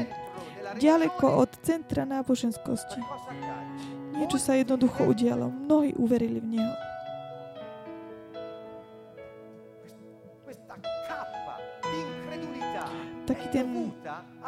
Ďaleko 0.78 1.26
od 1.42 1.52
centra 1.66 2.08
náboženskosti. 2.08 3.02
Niečo 4.16 4.38
sa 4.38 4.56
jednoducho 4.56 5.08
udialo. 5.08 5.50
Mnohí 5.50 5.98
uverili 5.98 6.40
v 6.40 6.60
Neho. 6.60 6.76
Taký 13.22 13.48
ten, 13.48 13.96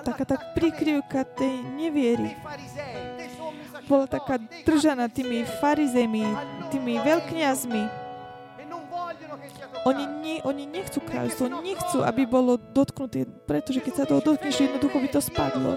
taká 0.04 0.28
tak 0.28 0.42
all'attaccamento 0.44 0.60
prikryvka 0.60 1.24
tej 1.24 1.64
neviery 1.80 2.36
bola 3.88 4.08
taká 4.08 4.40
držaná 4.68 5.08
tými 5.08 5.48
farizemi, 5.60 6.28
tými 6.68 7.00
veľkňazmi. 7.00 8.03
Oni, 9.84 10.08
nie, 10.24 10.40
oni 10.48 10.64
nechcú 10.64 11.04
kráľstvo, 11.04 11.60
nechcú, 11.60 12.08
aby 12.08 12.24
bolo 12.24 12.56
dotknuté, 12.56 13.28
pretože 13.28 13.84
keď 13.84 13.94
sa 13.94 14.08
toho 14.08 14.24
dotkneš, 14.24 14.64
jednoducho 14.64 14.96
by 14.96 15.10
to 15.12 15.20
spadlo. 15.20 15.76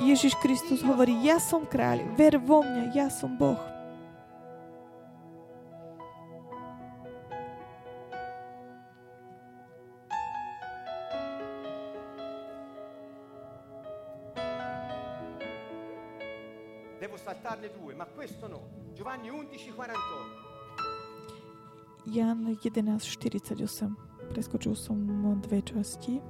Ježiš 0.00 0.32
Kristus 0.40 0.80
hovorí, 0.80 1.12
ja 1.20 1.36
som 1.36 1.68
kráľ, 1.68 2.16
ver 2.16 2.40
vo 2.40 2.64
mňa, 2.64 2.96
ja 2.96 3.12
som 3.12 3.36
Boh. 3.36 3.60
Devo 16.96 17.20
saltarne 17.20 17.68
due, 17.76 17.92
ma 17.92 18.08
questo 18.08 18.48
no. 18.48 18.88
Giovanni 18.96 19.28
11, 19.28 19.52
48. 19.52 20.45
Jan 22.06 22.56
11.48. 22.62 23.90
Preskočil 24.30 24.74
som 24.74 24.98
dve 25.42 25.62
časti. 25.62 26.22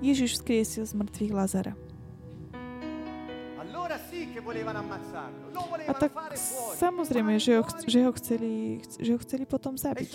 Ježiš 0.00 0.30
vzkriesil 0.40 0.84
z 0.84 0.92
mŕtvych 0.92 1.32
Lazara. 1.32 1.72
A 5.86 5.92
tak 5.94 6.12
samozrejme, 6.76 7.36
že 7.40 7.52
ho, 7.56 7.64
že 7.84 7.98
ho, 8.04 8.10
chceli, 8.16 8.52
chc- 8.84 8.98
že 9.00 9.10
ho 9.12 9.18
chceli 9.20 9.44
potom 9.48 9.74
E 9.76 9.80
zabiť. 9.80 10.10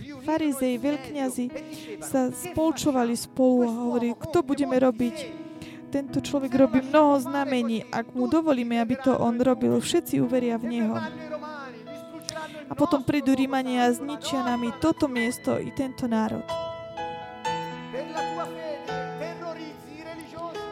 riunirono 0.00 0.24
Farizei, 0.24 0.74
veľkňazi 0.78 1.44
e 1.46 1.50
dicevano, 1.50 2.04
sa 2.06 2.20
"Che 2.30 2.52
spolčovali 2.52 3.14
spolu 3.16 3.58
a 3.64 3.70
hovorili, 3.70 4.14
kto 4.16 4.38
budeme 4.42 4.76
robiť. 4.78 5.49
Tento 5.90 6.22
človek 6.22 6.54
robí 6.54 6.78
mnoho 6.86 7.18
znamení. 7.18 7.82
Ak 7.90 8.14
mu 8.14 8.30
dovolíme, 8.30 8.78
aby 8.78 8.94
to 8.94 9.10
on 9.18 9.42
robil, 9.42 9.74
všetci 9.82 10.22
uveria 10.22 10.54
v 10.54 10.78
Neho. 10.78 10.94
A 12.70 12.72
potom 12.78 13.02
prídu 13.02 13.34
Rímania 13.34 13.90
a 13.90 13.94
zničia 13.94 14.46
nami 14.46 14.70
toto 14.78 15.10
miesto 15.10 15.58
i 15.58 15.74
tento 15.74 16.06
národ. 16.06 16.46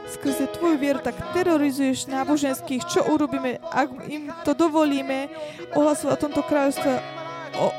Skrze 0.07 0.47
tvoju 0.55 0.79
vieru 0.79 1.03
tak 1.03 1.19
terorizuješ 1.35 2.07
náboženských. 2.07 2.87
Čo 2.87 3.11
urobíme, 3.11 3.59
ak 3.59 3.91
im 4.07 4.31
to 4.47 4.55
dovolíme 4.55 5.27
ohlasovať 5.75 6.15
o 6.15 6.23
tomto 6.23 6.43
kráľovstve, 6.47 6.93
o- 7.59 7.75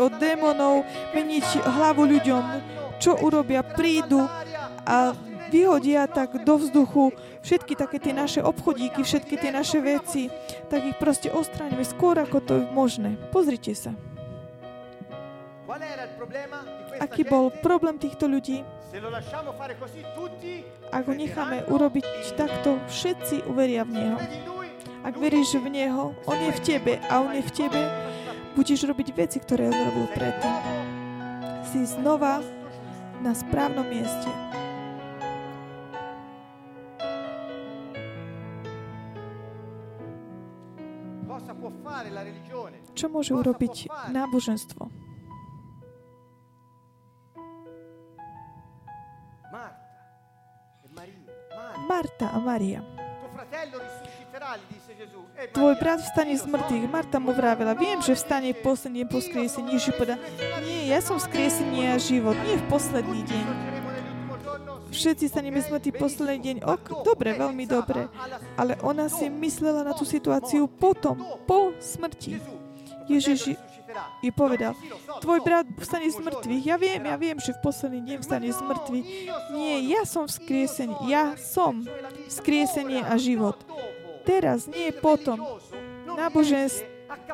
od 0.00 0.12
démonov, 0.16 0.88
meniť 1.12 1.46
hlavu 1.68 2.08
ľuďom. 2.08 2.44
Čo 2.96 3.20
urobia? 3.20 3.60
Prídu 3.60 4.24
a 4.88 5.12
vyhodia 5.50 6.06
tak 6.06 6.46
do 6.46 6.54
vzduchu 6.56 7.10
všetky 7.42 7.74
také 7.74 7.98
tie 7.98 8.14
naše 8.14 8.40
obchodíky, 8.40 9.02
všetky 9.02 9.34
tie 9.36 9.50
naše 9.50 9.82
veci, 9.82 10.30
tak 10.70 10.86
ich 10.86 10.96
proste 10.96 11.28
ostraňme 11.34 11.82
skôr, 11.82 12.14
ako 12.22 12.38
to 12.38 12.52
je 12.62 12.64
možné. 12.70 13.18
Pozrite 13.34 13.74
sa, 13.74 13.92
aký 17.02 17.26
bol 17.26 17.50
problém 17.50 17.98
týchto 17.98 18.30
ľudí. 18.30 18.62
Ak 20.90 21.06
ho 21.06 21.14
necháme 21.14 21.62
urobiť 21.70 22.04
takto, 22.34 22.78
všetci 22.90 23.46
uveria 23.46 23.86
v 23.86 23.90
Neho. 23.94 24.18
Ak 25.06 25.14
veríš 25.14 25.56
v 25.62 25.70
Neho, 25.70 26.12
On 26.26 26.38
je 26.38 26.50
v 26.50 26.60
tebe 26.60 26.92
a 27.06 27.22
On 27.22 27.30
je 27.30 27.40
v 27.40 27.52
tebe, 27.54 27.80
budeš 28.58 28.84
robiť 28.90 29.08
veci, 29.14 29.38
ktoré 29.38 29.70
On 29.70 29.78
robil 29.78 30.06
predtým. 30.10 30.54
Si 31.70 31.86
znova 31.86 32.42
na 33.22 33.30
správnom 33.30 33.86
mieste. 33.86 34.28
Čo 42.96 43.06
môže 43.08 43.32
urobiť 43.36 43.90
náboženstvo? 44.10 45.10
Marta 51.90 52.26
e 52.30 52.34
a 52.34 52.38
Maria. 52.38 52.80
E 55.36 55.48
Tvoj 55.50 55.74
Maria, 55.74 55.80
brat 55.80 56.00
vstane 56.00 56.38
z 56.38 56.44
"Io 56.46 56.52
mŕtvych. 56.52 56.84
Marta 56.86 57.18
mu 57.18 57.32
vravela, 57.32 57.74
viem, 57.74 57.98
že 58.00 58.14
vstane 58.14 58.52
v 58.54 58.62
posledný 58.62 59.04
deň 59.04 59.08
po 59.10 59.18
skriesení. 59.20 59.74
Ježiš 59.74 59.96
povedal, 59.96 60.18
nie, 60.62 60.88
ja 60.88 61.00
som 61.02 61.18
skriesenie 61.18 61.92
a 61.92 61.98
život, 61.98 62.36
nie 62.46 62.56
v 62.56 62.64
posledný 62.68 63.20
deň. 63.26 63.69
Všetci 64.90 65.30
staneme 65.30 65.62
ok, 65.62 65.66
zmrtví 65.70 65.90
posledný 65.94 66.38
deň. 66.42 66.56
Ok, 66.66 67.06
dobre, 67.06 67.38
veľmi 67.38 67.64
dobre. 67.64 68.10
Ale 68.58 68.74
ona 68.82 69.06
si 69.06 69.30
myslela 69.30 69.86
na 69.86 69.94
tú 69.94 70.02
situáciu 70.02 70.66
potom, 70.66 71.16
po 71.46 71.72
smrti. 71.78 72.42
Ježiš. 73.10 73.58
I 74.22 74.30
povedal, 74.30 74.78
tvoj 75.18 75.42
brat 75.42 75.66
vstane 75.82 76.06
z 76.06 76.22
mŕtvych. 76.22 76.62
Ja 76.62 76.78
viem, 76.78 77.02
ja 77.02 77.18
viem, 77.18 77.42
že 77.42 77.50
v 77.58 77.62
posledný 77.66 78.00
deň 78.06 78.18
vstane 78.22 78.46
z 78.54 78.60
mŕtvych. 78.62 79.06
Nie, 79.50 79.82
ja 79.90 80.06
som 80.06 80.30
sono 80.30 81.10
ja 81.10 81.34
som 81.34 81.82
vzkriesenie 82.30 83.02
a 83.02 83.18
život. 83.18 83.58
Teraz, 84.22 84.70
nie 84.70 84.94
potom. 84.94 85.42
religioso 86.06 86.89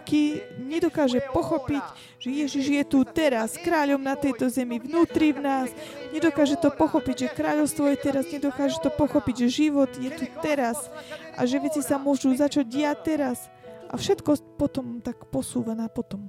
che 0.06 0.46
nedokáže 0.56 1.20
pochopiť, 1.32 1.84
že 2.20 2.28
Ježiš 2.32 2.66
je 2.72 2.84
tu 2.86 3.04
teraz, 3.04 3.60
kráľom 3.60 4.00
na 4.00 4.16
tejto 4.16 4.48
zemi, 4.48 4.80
vnútri 4.80 5.36
v 5.36 5.44
nás. 5.44 5.68
Nedokáže 6.12 6.56
to 6.56 6.72
pochopiť, 6.72 7.28
že 7.28 7.34
kráľovstvo 7.36 7.84
je 7.92 7.96
teraz, 8.00 8.24
nedokáže 8.30 8.80
to 8.80 8.88
pochopiť, 8.88 9.46
že 9.46 9.68
život 9.68 9.90
je 9.96 10.10
tu 10.12 10.24
teraz 10.40 10.88
a 11.36 11.44
že 11.44 11.60
veci 11.60 11.84
sa 11.84 12.00
môžu 12.00 12.32
začať 12.32 12.64
diať 12.64 12.98
teraz. 13.04 13.38
A 13.86 13.94
všetko 13.94 14.58
potom 14.58 14.98
tak 15.04 15.28
posúva 15.30 15.76
na 15.76 15.86
potom. 15.86 16.26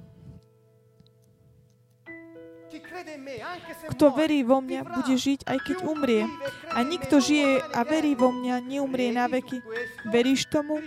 Kto 3.88 4.12
verí 4.14 4.44
vo 4.44 4.60
mňa, 4.60 4.80
bude 4.84 5.14
žiť, 5.16 5.48
aj 5.48 5.58
keď 5.64 5.76
umrie. 5.88 6.28
A 6.70 6.84
nikto 6.84 7.18
žije 7.18 7.64
a 7.64 7.80
verí 7.82 8.12
vo 8.14 8.30
mňa, 8.30 8.60
neumrie 8.62 9.10
na 9.10 9.26
veky. 9.26 9.58
Veríš 10.06 10.46
tomu? 10.52 10.78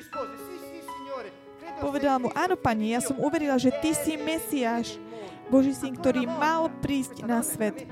Povedala 1.82 2.22
mu, 2.22 2.30
áno, 2.38 2.54
pani, 2.54 2.94
ja 2.94 3.02
som 3.02 3.18
uverila, 3.18 3.58
že 3.58 3.74
ty 3.82 3.98
si 3.98 4.14
Mesiáš. 4.16 5.02
Boží 5.52 5.76
syn, 5.76 5.98
ktorý 6.00 6.30
mal 6.30 6.72
prísť 6.80 7.28
na 7.28 7.44
svet. 7.44 7.84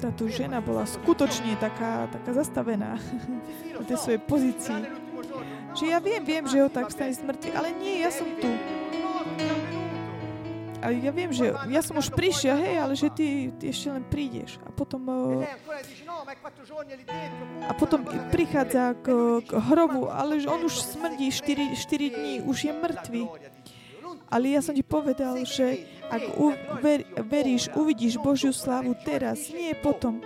táto 0.00 0.28
žena 0.28 0.60
bola 0.60 0.84
skutočne 0.84 1.56
taká, 1.56 2.06
taká 2.12 2.30
zastavená 2.32 3.00
na 3.76 3.82
tej 3.84 3.98
svojej 3.98 4.22
pozícii. 4.22 4.80
Že 5.76 5.84
ja 5.92 5.98
viem, 6.00 6.22
viem, 6.24 6.44
že 6.48 6.64
ho 6.64 6.68
tak 6.72 6.88
stane 6.88 7.12
smrti, 7.12 7.52
ale 7.52 7.76
nie, 7.76 8.00
ja 8.00 8.08
som 8.08 8.28
tu. 8.40 8.48
A 10.84 10.92
ja 10.92 11.10
viem, 11.12 11.32
že 11.32 11.52
ja 11.52 11.80
som 11.80 11.96
už 11.96 12.12
prišiel, 12.12 12.56
hej, 12.60 12.76
ale 12.76 12.92
že 12.92 13.08
ty, 13.08 13.48
ty 13.56 13.72
ešte 13.72 13.88
len 13.88 14.04
prídeš. 14.04 14.60
A 14.64 14.70
potom, 14.72 15.02
uh, 15.08 15.44
a 17.64 17.72
potom 17.72 18.04
prichádza 18.28 18.92
k, 19.00 19.06
k 19.44 19.50
hrobu, 19.56 20.12
ale 20.12 20.40
on 20.44 20.60
už 20.68 20.96
smrdí 20.96 21.32
4, 21.32 21.72
4 21.76 22.16
dní, 22.16 22.34
už 22.44 22.56
je 22.68 22.72
mŕtvy. 22.72 23.22
Ale 24.26 24.58
ja 24.58 24.60
som 24.60 24.74
ti 24.74 24.82
povedal, 24.82 25.38
že 25.46 25.86
ak 26.10 26.22
uver, 26.38 27.06
veríš, 27.26 27.70
uvidíš 27.78 28.18
Božiu 28.18 28.50
slávu 28.50 28.98
teraz, 29.06 29.50
nie 29.54 29.70
potom. 29.78 30.18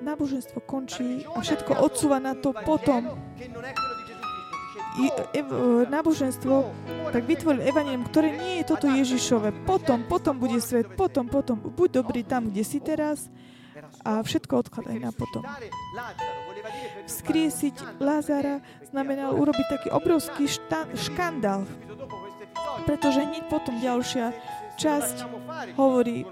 Náboženstvo 0.00 0.58
končí 0.64 1.22
a 1.28 1.38
všetko 1.40 1.80
odsúva 1.80 2.18
na 2.18 2.34
to 2.34 2.50
potom. 2.50 3.14
Ev, 5.34 5.48
náboženstvo 5.90 6.70
tak 7.10 7.26
vytvoril 7.26 7.66
evanelium, 7.66 8.06
ktoré 8.06 8.30
nie 8.30 8.62
je 8.62 8.64
toto 8.70 8.86
Ježišové. 8.86 9.66
Potom, 9.66 10.06
potom 10.06 10.38
bude 10.38 10.62
svet, 10.62 10.86
potom, 10.94 11.26
potom. 11.26 11.58
Buď 11.58 12.02
dobrý 12.02 12.22
tam, 12.22 12.46
kde 12.50 12.62
si 12.62 12.78
teraz 12.78 13.26
a 14.06 14.22
všetko 14.22 14.66
odkladaj 14.66 14.98
na 15.02 15.10
potom. 15.10 15.42
Vzkriesiť 17.10 17.98
Lázara 17.98 18.62
znamenalo 18.86 19.34
urobiť 19.34 19.66
taký 19.66 19.88
obrovský 19.90 20.46
šta- 20.46 20.88
škandál. 20.94 21.66
Pretože 22.86 23.26
hneď 23.26 23.50
potom 23.50 23.82
ďalšia 23.82 24.30
časť 24.78 25.16
hovorí, 25.74 26.22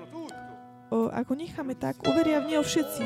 o, 0.90 1.10
ako 1.10 1.32
necháme 1.34 1.74
tak, 1.74 1.98
uveria 2.06 2.42
v 2.42 2.54
Neho 2.54 2.64
všetci. 2.64 3.04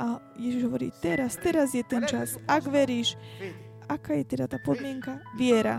A 0.00 0.18
Ježiš 0.42 0.66
hovorí, 0.66 0.90
teraz, 0.98 1.38
teraz 1.38 1.70
je 1.70 1.86
ten 1.86 2.02
čas. 2.02 2.34
Ak 2.50 2.66
veríš, 2.66 3.14
aká 3.86 4.18
je 4.18 4.26
teda 4.26 4.50
tá 4.50 4.58
podmienka? 4.58 5.22
Viera. 5.38 5.78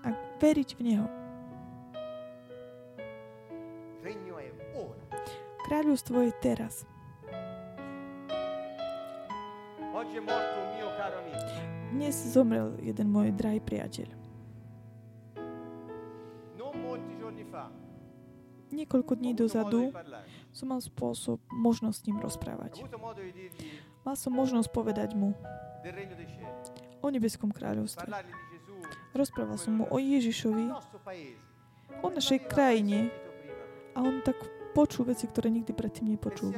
A 0.00 0.16
veriť 0.40 0.68
v 0.72 0.80
Neho. 0.80 1.06
Kráľovstvo 5.68 6.24
je 6.24 6.32
teraz. 6.40 6.88
Dnes 11.92 12.14
zomrel 12.32 12.74
jeden 12.80 13.06
môj 13.12 13.36
drahý 13.36 13.60
priateľ. 13.60 14.08
Niekoľko 18.70 19.12
dní 19.18 19.34
dozadu 19.34 19.90
som 20.54 20.70
mal 20.70 20.80
spôsob, 20.82 21.42
možnosť 21.50 21.96
s 22.00 22.06
ním 22.06 22.18
rozprávať. 22.22 22.82
Mal 24.00 24.16
som 24.16 24.32
možnosť 24.32 24.68
povedať 24.72 25.12
mu 25.12 25.36
o 27.00 27.08
nebeskom 27.08 27.52
kráľovstve. 27.52 28.04
Rozprával 29.12 29.58
som 29.60 29.82
mu 29.82 29.84
o 29.88 29.98
Ježišovi, 29.98 30.72
o 32.00 32.08
našej 32.08 32.40
krajine 32.48 33.12
a 33.92 34.00
on 34.00 34.22
tak 34.22 34.36
počul 34.72 35.10
veci, 35.10 35.26
ktoré 35.26 35.50
nikdy 35.50 35.74
predtým 35.74 36.14
nepočul. 36.14 36.54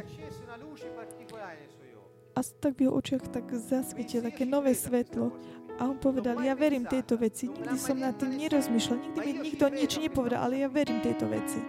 A 2.32 2.40
tak 2.40 2.72
v 2.80 2.88
jeho 2.88 2.94
očiach 2.96 3.28
tak 3.28 3.52
zasvietil 3.52 4.24
také 4.24 4.48
nové 4.48 4.72
svetlo 4.72 5.32
a 5.80 5.88
on 5.88 5.96
povedal, 5.96 6.40
ja 6.40 6.52
verím 6.56 6.84
tejto 6.84 7.16
veci. 7.16 7.48
Nikdy 7.48 7.76
som 7.76 8.00
nad 8.00 8.16
tým 8.16 8.36
nerozmýšľal, 8.36 8.98
nikdy 9.00 9.18
mi 9.20 9.32
nikto 9.52 9.64
nič 9.72 9.92
nepovedal, 10.00 10.48
ale 10.48 10.64
ja 10.64 10.68
verím 10.68 11.00
tejto 11.00 11.28
veci. 11.28 11.60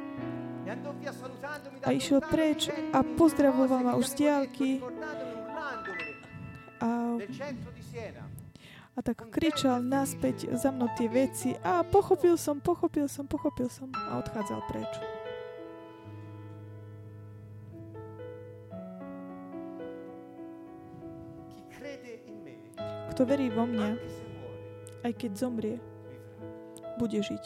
A 1.84 1.90
išiel 1.92 2.24
preč 2.24 2.72
a 2.96 3.04
pozdravoval 3.04 3.84
ma 3.84 3.94
už 4.00 4.16
z 4.16 4.28
diálky. 4.28 4.80
A, 6.84 7.16
a 8.94 9.00
tak 9.00 9.32
kričal 9.32 9.80
naspäť 9.80 10.52
za 10.52 10.68
mnou 10.68 10.92
tie 11.00 11.08
veci 11.08 11.56
a 11.64 11.80
pochopil 11.88 12.36
som, 12.36 12.60
pochopil 12.60 13.08
som, 13.08 13.24
pochopil 13.24 13.72
som 13.72 13.88
a 13.96 14.20
odchádzal 14.20 14.60
preč. 14.68 14.92
Kto 23.16 23.30
verí 23.30 23.48
vo 23.48 23.64
mňa, 23.64 23.90
aj 25.08 25.14
keď 25.16 25.32
zomrie, 25.38 25.78
bude 27.00 27.22
žiť. 27.22 27.44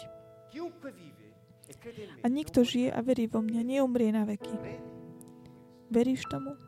A 2.23 2.25
nikto 2.25 2.65
žije 2.65 2.89
a 2.89 2.99
verí 3.05 3.29
vo 3.29 3.43
mňa, 3.45 3.61
neumrie 3.61 4.09
na 4.09 4.25
veky. 4.25 4.55
Veríš 5.93 6.25
tomu? 6.31 6.66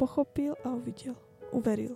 Pochopil 0.00 0.56
a 0.64 0.72
uvidel. 0.72 1.12
Uveril. 1.52 1.92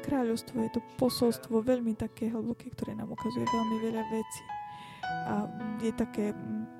Kráľovstvo 0.00 0.56
je 0.64 0.70
to 0.72 0.80
posolstvo 0.96 1.60
veľmi 1.60 1.92
také 1.92 2.32
hlboké, 2.32 2.72
ktoré 2.72 2.96
nám 2.96 3.12
ukazuje 3.12 3.44
veľmi 3.44 3.76
veľa 3.84 4.00
vecí. 4.08 4.44
A 5.28 5.44
je 5.84 5.92
také, 5.92 6.32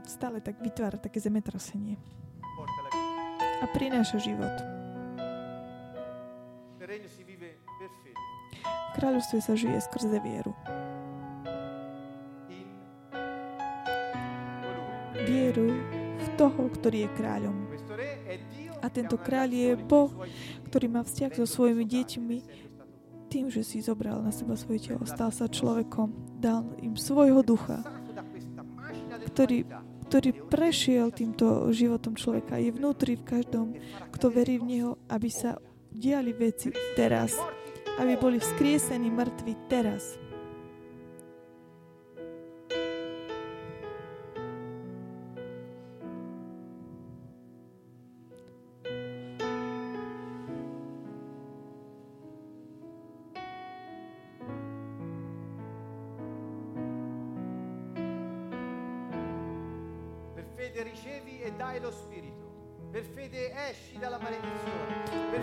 stále 0.09 0.41
tak 0.41 0.57
vytvára 0.65 0.97
také 0.97 1.21
zemetrasenie. 1.21 2.01
A 3.61 3.69
prináša 3.77 4.17
život. 4.17 4.57
V 8.65 8.91
kráľovstve 8.97 9.39
sa 9.45 9.53
žije 9.53 9.85
skrze 9.85 10.17
vieru. 10.25 10.57
Vieru 15.29 15.77
v 16.17 16.27
toho, 16.41 16.73
ktorý 16.73 17.05
je 17.05 17.11
kráľom. 17.21 17.57
A 18.81 18.87
tento 18.89 19.21
kráľ 19.21 19.49
je 19.53 19.71
Boh, 19.77 20.09
ktorý 20.73 20.87
má 20.89 21.05
vzťah 21.05 21.33
so 21.37 21.45
svojimi 21.45 21.85
deťmi, 21.85 22.39
tým, 23.29 23.53
že 23.53 23.61
si 23.61 23.85
zobral 23.85 24.25
na 24.25 24.33
seba 24.33 24.57
svoje 24.57 24.89
telo, 24.89 25.05
stal 25.05 25.29
sa 25.29 25.53
človekom, 25.53 26.41
dal 26.41 26.65
im 26.81 26.97
svojho 26.97 27.45
ducha, 27.45 27.85
ktorý, 29.37 29.69
ktorý 30.09 30.31
prešiel 30.49 31.13
týmto 31.13 31.69
životom 31.77 32.17
človeka. 32.17 32.57
Je 32.57 32.73
vnútri 32.73 33.21
v 33.21 33.29
každom, 33.29 33.77
kto 34.09 34.33
verí 34.33 34.57
v 34.57 34.65
Neho, 34.65 34.93
aby 35.13 35.29
sa 35.29 35.61
diali 35.93 36.33
veci 36.33 36.73
teraz, 36.97 37.37
aby 38.01 38.17
boli 38.17 38.41
vzkriesení 38.41 39.13
mŕtvi 39.13 39.53
teraz. 39.69 40.17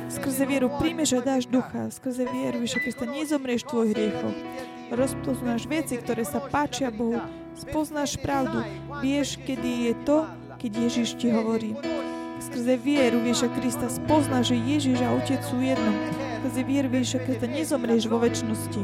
Skrze 0.10 0.44
vieru 0.50 0.68
príjmeš 0.82 1.14
a 1.14 1.22
dáš 1.22 1.46
ducha. 1.46 1.94
Skrze 1.94 2.26
vieru, 2.26 2.66
Ježiša 2.66 2.80
Krista, 2.82 3.06
nezomrieš 3.06 3.62
tvojich 3.70 3.94
hriechoch. 3.94 4.38
Rozpoznáš 4.90 5.70
veci, 5.70 5.98
ktoré 6.02 6.26
sa 6.26 6.42
páčia 6.42 6.90
Bohu. 6.90 7.22
Spoznáš 7.54 8.18
pravdu. 8.18 8.66
Vieš, 9.02 9.38
kedy 9.46 9.72
je 9.90 9.94
to, 10.06 10.18
keď 10.58 10.72
Ježiš 10.90 11.10
ti 11.22 11.30
hovorí. 11.30 11.78
Skrze 12.42 12.76
vieru 12.82 13.22
Ježiša 13.22 13.50
Krista 13.54 13.88
spoznáš, 13.94 14.52
že 14.52 14.58
Ježiš 14.60 14.98
a 15.06 15.14
Otec 15.14 15.42
sú 15.46 15.62
jedno. 15.62 15.92
Skrze 16.42 16.62
vieru 16.66 16.90
Ježiša 16.92 17.20
Krista 17.30 17.46
nezomrieš 17.46 18.04
vo 18.10 18.18
väčšnosti. 18.22 18.82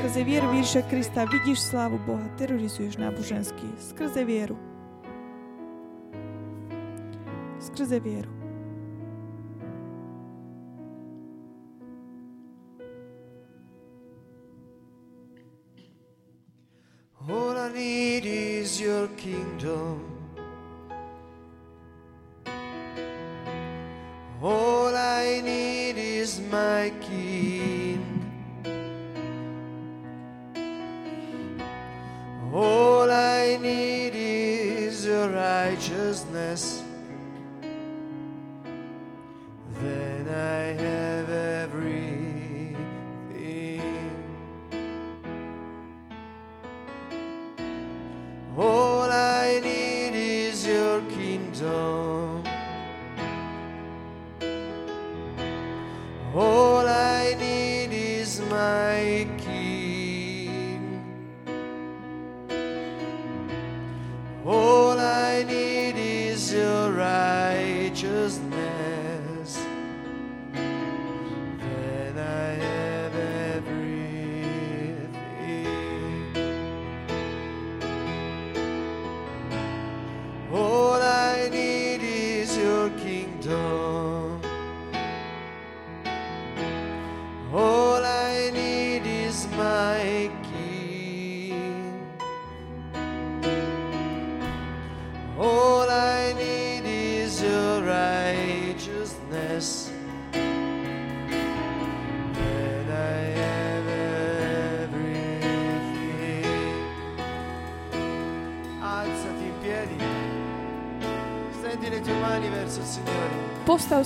Skrze 0.00 0.20
vieru 0.24 0.48
Ježiša 0.56 0.82
Krista 0.88 1.28
vidíš 1.28 1.60
slávu 1.60 2.00
Boha, 2.08 2.24
terorizuješ 2.40 2.96
nábožensky. 2.96 3.68
Skrze 3.78 4.24
vieru. 4.24 4.71
Vieru. 7.74 8.28
All 17.28 17.56
I 17.56 17.72
need 17.72 18.26
is 18.26 18.80
your 18.80 19.08
kingdom. 19.16 20.11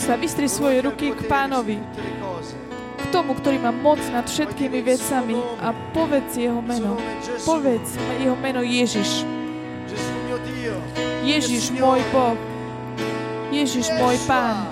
sa, 0.07 0.14
vystri 0.14 0.46
svoje 0.46 0.86
ruky 0.86 1.11
k 1.11 1.26
Pánovi, 1.26 1.82
k 2.94 3.04
tomu, 3.11 3.34
ktorý 3.34 3.59
má 3.59 3.74
moc 3.74 3.98
nad 4.14 4.22
všetkými 4.22 4.78
vecami 4.86 5.34
a 5.59 5.74
povedz 5.90 6.38
jeho 6.38 6.62
meno. 6.62 6.94
Povedz 7.42 7.98
jeho 8.22 8.38
meno 8.38 8.62
Ježiš. 8.62 9.26
Ježiš 11.26 11.74
môj 11.74 11.98
Boh. 12.14 12.38
Ježiš 13.50 13.90
môj 13.98 14.14
Pán. 14.30 14.65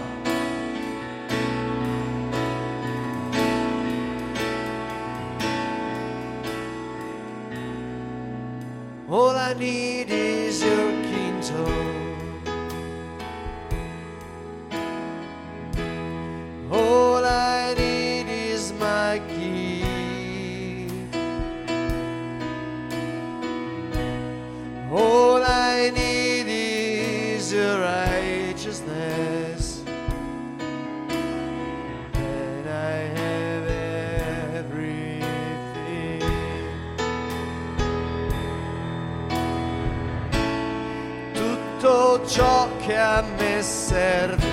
ser 43.95 44.44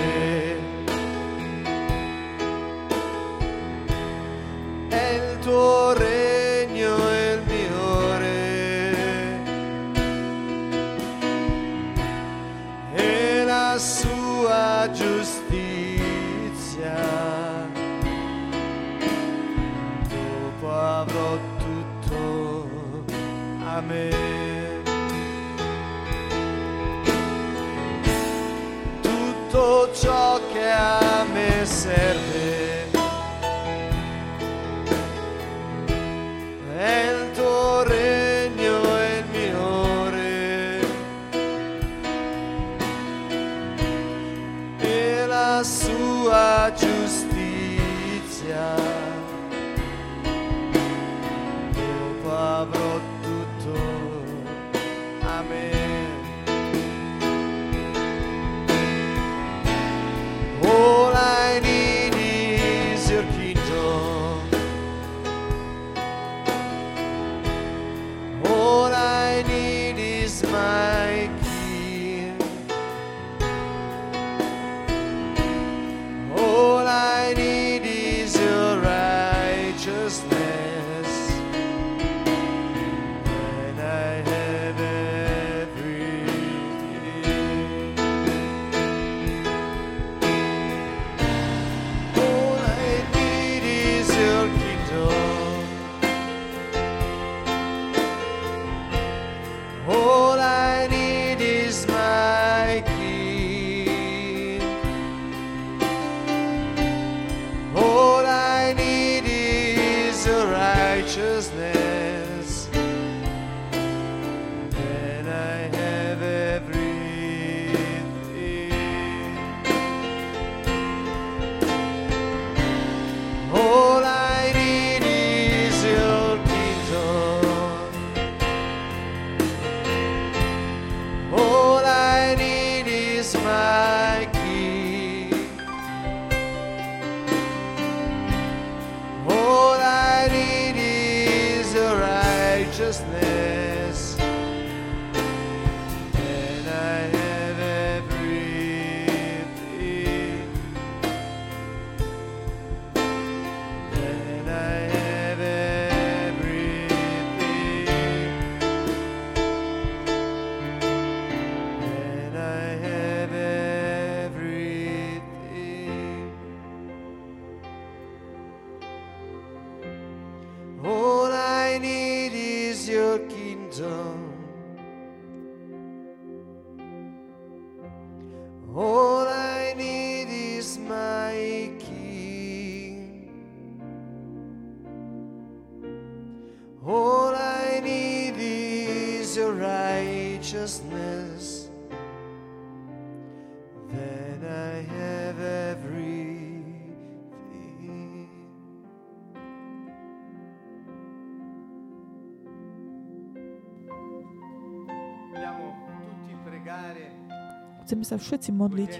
Chceme 208.02 208.18
sa 208.18 208.26
všetci 208.34 208.50
modliť, 208.58 208.92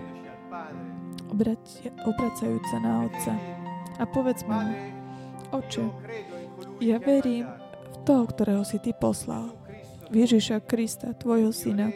obracajúc 2.06 2.64
sa 2.70 2.78
na 2.78 3.10
Otca. 3.10 3.34
A 3.98 4.06
povedzme 4.06 4.54
mu, 4.54 4.74
Oče, 5.58 5.90
ja 6.78 7.02
verím 7.02 7.50
v 7.50 7.96
toho, 8.06 8.30
ktorého 8.30 8.62
si 8.62 8.78
Ty 8.78 8.94
poslal, 8.94 9.58
v 10.06 10.22
Ježiša 10.22 10.62
Krista, 10.70 11.18
Tvojho 11.18 11.50
Syna, 11.50 11.90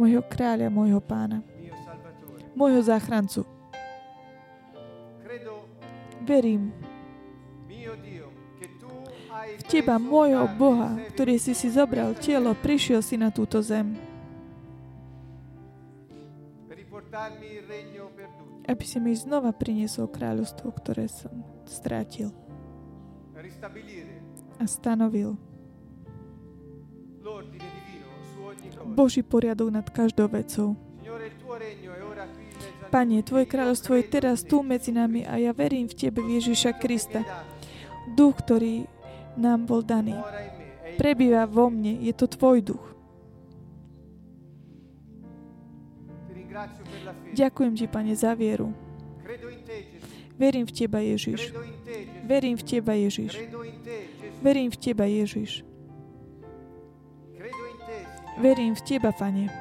môjho 0.00 0.24
kráľa, 0.24 0.72
môjho 0.72 1.04
pána, 1.04 1.44
môjho 2.56 2.80
záchrancu. 2.80 3.44
Verím 6.24 6.72
v 9.36 9.62
Teba, 9.68 10.00
môjho 10.00 10.48
Boha, 10.56 10.96
ktorý 11.12 11.36
si 11.36 11.52
si 11.52 11.68
zobral 11.68 12.16
telo, 12.16 12.56
prišiel 12.56 13.04
si 13.04 13.20
na 13.20 13.28
túto 13.28 13.60
zem, 13.60 14.08
aby 18.70 18.84
si 18.86 18.98
mi 19.02 19.12
znova 19.16 19.50
priniesol 19.50 20.06
kráľovstvo, 20.06 20.70
ktoré 20.70 21.10
som 21.10 21.42
strátil 21.66 22.30
a 24.60 24.64
stanovil. 24.68 25.40
Boží 28.90 29.24
poriadok 29.24 29.68
nad 29.72 29.86
každou 29.88 30.28
vecou. 30.28 30.76
Pane, 32.90 33.22
Tvoje 33.22 33.46
kráľovstvo 33.46 33.96
je 33.96 34.04
teraz 34.10 34.42
tu 34.42 34.66
medzi 34.66 34.90
nami 34.90 35.22
a 35.22 35.38
ja 35.38 35.54
verím 35.54 35.86
v 35.86 35.94
Tebe, 35.94 36.26
Ježiša 36.26 36.74
Krista. 36.76 37.22
Duch, 38.18 38.42
ktorý 38.42 38.84
nám 39.38 39.70
bol 39.70 39.86
daný, 39.86 40.18
prebýva 40.98 41.46
vo 41.46 41.70
mne, 41.70 42.02
je 42.02 42.12
to 42.12 42.26
Tvoj 42.26 42.58
duch. 42.66 42.84
Ďakujem 47.30 47.72
Ti, 47.78 47.86
Pane, 47.86 48.12
za 48.16 48.34
vieru. 48.34 48.74
Verím 50.40 50.64
v 50.66 50.72
Teba, 50.72 50.98
Ježiš. 51.04 51.52
Verím 52.24 52.56
v 52.56 52.64
Teba, 52.64 52.92
Ježiš. 52.96 53.32
Verím 54.40 54.70
v 54.72 54.76
Teba, 54.76 55.04
Ježiš. 55.04 55.50
Verím 58.40 58.72
v 58.74 58.82
Teba, 58.82 59.12
Pane. 59.12 59.52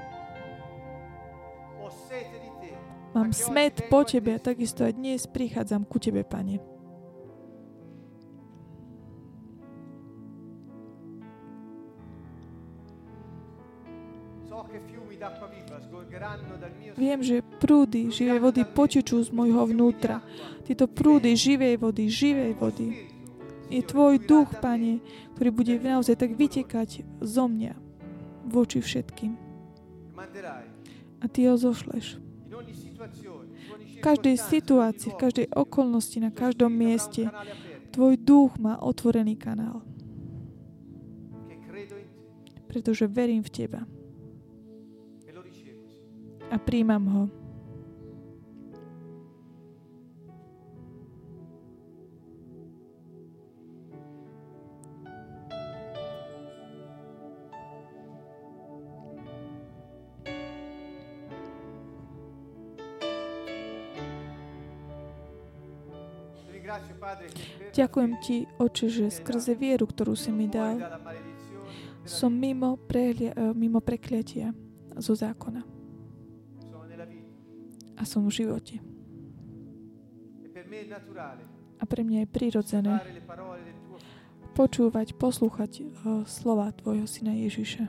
Mám 3.10 3.34
smet 3.34 3.90
po 3.90 4.06
Tebe 4.06 4.38
a 4.38 4.40
takisto 4.40 4.86
aj 4.86 4.94
dnes 4.94 5.26
prichádzam 5.28 5.84
ku 5.84 6.00
Tebe, 6.00 6.24
Pane. 6.24 6.69
Viem, 17.00 17.20
že 17.24 17.40
prúdy 17.64 18.12
živej 18.12 18.40
vody 18.44 18.62
potičú 18.68 19.24
z 19.24 19.30
môjho 19.32 19.64
vnútra. 19.72 20.20
Tieto 20.68 20.91
prúdy 20.91 21.32
živej 21.34 21.80
vody, 21.80 22.12
živej 22.12 22.54
vody. 22.60 23.08
Je 23.72 23.80
Tvoj 23.86 24.20
duch, 24.20 24.50
Pane, 24.60 25.00
ktorý 25.38 25.50
bude 25.54 25.74
naozaj 25.80 26.20
tak 26.20 26.36
vytekať 26.36 27.06
zo 27.24 27.46
mňa 27.48 27.74
voči 28.50 28.84
všetkým. 28.84 29.38
A 31.20 31.26
Ty 31.30 31.40
ho 31.54 31.56
zošleš. 31.56 32.20
V 33.80 34.00
každej 34.04 34.36
situácii, 34.36 35.16
v 35.16 35.22
každej 35.22 35.48
okolnosti, 35.56 36.18
na 36.20 36.32
každom 36.34 36.74
mieste, 36.74 37.32
Tvoj 37.96 38.20
duch 38.20 38.60
má 38.60 38.76
otvorený 38.80 39.40
kanál, 39.40 39.82
pretože 42.68 43.10
verím 43.10 43.41
v 43.41 43.50
Teba 43.50 43.82
a 46.50 46.58
príjmam 46.58 47.06
ho. 47.08 47.24
Ďakujem 67.74 68.12
Ti, 68.22 68.38
Oče, 68.62 68.86
že 68.92 69.06
skrze 69.10 69.58
vieru, 69.58 69.90
ktorú 69.90 70.14
si 70.14 70.30
mi 70.30 70.46
dal, 70.46 70.78
som 72.06 72.30
mimo, 72.30 72.78
prehlia, 72.78 73.34
eh, 73.34 73.54
mimo 73.58 73.82
prekliatia 73.82 74.54
zo 75.00 75.18
zákona 75.18 75.79
a 78.00 78.08
som 78.08 78.24
v 78.24 78.32
živote. 78.32 78.80
e 80.40 80.72
A 81.80 81.84
pre 81.84 82.02
mňa 82.08 82.24
je 82.24 82.30
prirodzené 82.32 82.96
počúvať, 84.56 85.16
poslúchať 85.16 85.72
eh, 85.80 85.86
slova 86.28 86.72
Tvojho 86.76 87.08
Syna 87.08 87.36
Ježiša. 87.36 87.88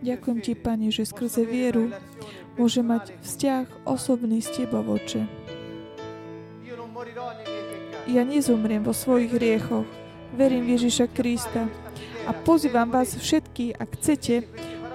Ďakujem 0.00 0.38
Ti, 0.40 0.52
Pane, 0.56 0.88
že 0.88 1.04
skrze 1.04 1.44
vieru 1.44 1.92
môže 2.56 2.80
mať 2.80 3.20
vzťah 3.20 3.84
osobný 3.84 4.40
s 4.40 4.48
Tebou, 4.48 4.96
Oče. 4.96 5.28
Ja 8.08 8.24
nezomriem 8.24 8.80
vo 8.80 8.96
svojich 8.96 9.30
hriechoch. 9.36 9.99
Verím 10.30 10.62
v 10.66 10.78
Ježiša 10.78 11.10
Krista 11.10 11.66
a 12.26 12.30
pozývam 12.30 12.86
vás 12.86 13.18
všetkých, 13.18 13.74
ak 13.74 13.88
chcete, 13.98 14.34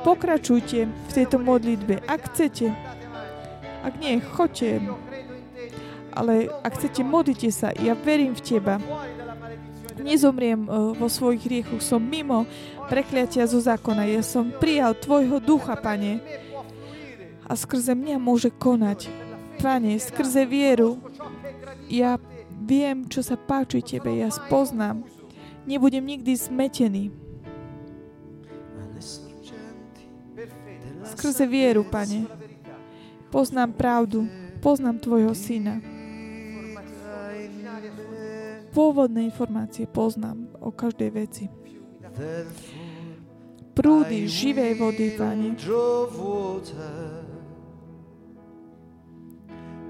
pokračujte 0.08 0.80
v 0.88 1.12
tejto 1.12 1.38
modlitbe. 1.44 2.00
Ak 2.08 2.32
chcete, 2.32 2.72
ak 3.84 3.94
nie, 4.00 4.24
choďte, 4.24 4.80
ale 6.16 6.48
ak 6.64 6.80
chcete, 6.80 7.04
modlite 7.04 7.52
sa. 7.52 7.76
Ja 7.76 8.00
verím 8.00 8.32
v 8.32 8.42
Teba. 8.42 8.80
Nezomriem 10.00 10.64
eh, 10.64 10.72
vo 10.96 11.08
svojich 11.12 11.44
hriechoch, 11.44 11.84
som 11.84 12.00
mimo 12.00 12.48
prekliatia 12.88 13.44
zo 13.50 13.60
zákona. 13.60 14.08
Ja 14.08 14.24
som 14.24 14.56
prijal 14.56 14.96
Tvojho 14.96 15.44
ducha, 15.44 15.76
Pane, 15.76 16.24
a 17.46 17.54
skrze 17.54 17.94
mňa 17.94 18.18
môže 18.18 18.50
konať. 18.56 19.12
Pane, 19.60 20.00
skrze 20.00 20.48
vieru 20.48 20.98
ja 21.90 22.18
viem, 22.50 23.06
čo 23.06 23.22
sa 23.22 23.38
páči 23.38 23.84
Tebe, 23.86 24.16
ja 24.16 24.34
spoznám. 24.34 25.15
Nebudem 25.66 26.06
nikdy 26.06 26.38
della 30.86 31.06
Skrze 31.06 31.48
vieru, 31.48 31.84
Pane, 31.84 32.26
poznám 33.30 33.74
pravdu, 33.74 34.30
poznám 34.62 34.98
Tvojho 35.00 35.34
Syna. 35.36 35.82
Pôvodné 38.76 39.24
informácie 39.26 39.88
poznám 39.88 40.52
o 40.60 40.70
každej 40.70 41.10
veci. 41.10 41.46
Prúdy 43.74 44.28
živej 44.28 44.74
vody, 44.76 45.16
Pane, 45.18 45.56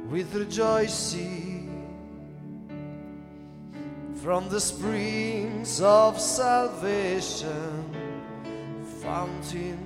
with 0.06 0.32
rejoicing 0.38 1.65
from 4.26 4.50
the 4.50 4.60
springs 4.60 5.80
of 5.82 6.20
salvation, 6.20 7.86
fountain 9.00 9.78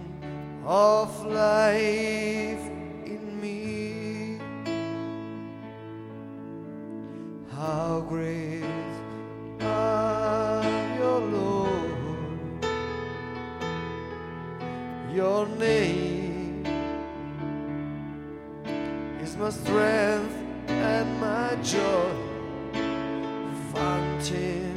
of 0.65 1.25
life 1.25 2.65
in 3.05 3.37
me. 3.41 4.39
How 7.51 7.99
great 8.07 8.63
are 9.59 10.63
your 10.97 11.19
Lord, 11.19 12.65
your 15.13 15.47
name 15.57 16.65
is 19.21 19.35
my 19.35 19.49
strength 19.49 20.37
and 20.69 21.19
my 21.19 21.57
joy, 21.61 22.28
fountain 23.73 24.73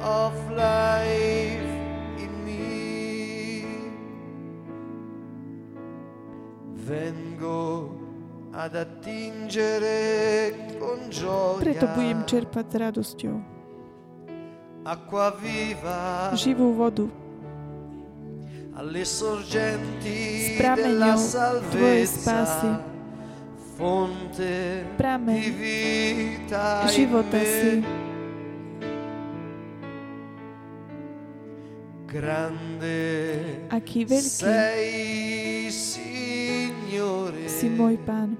of 0.00 0.34
life 0.50 1.72
in 2.20 2.32
me. 2.44 3.64
Then 6.86 7.36
go 7.38 7.90
ad 8.52 8.74
attingere 8.76 10.52
con 10.78 11.08
Preto 11.58 11.86
budem 11.96 12.22
gioia 12.22 12.28
čerpať 12.28 12.66
s 12.68 12.74
radosťou. 12.76 13.36
Acqua 14.84 15.32
viva 15.40 16.28
živú 16.36 16.76
vodu. 16.76 17.08
Alle 18.74 19.06
sorgenti 19.06 20.58
della 20.58 21.16
salvezza. 21.16 22.92
fonte 23.74 24.86
Prameň. 24.96 25.34
di 25.34 25.50
vita 25.50 26.82
in 26.82 26.88
života 26.88 27.38
si. 27.42 28.03
Grande 32.14 32.98
Aký 33.74 34.06
veľký 34.06 34.30
sei 34.30 35.66
Signore 35.74 37.50
si 37.50 37.66
môj 37.66 37.98
Pán. 38.06 38.38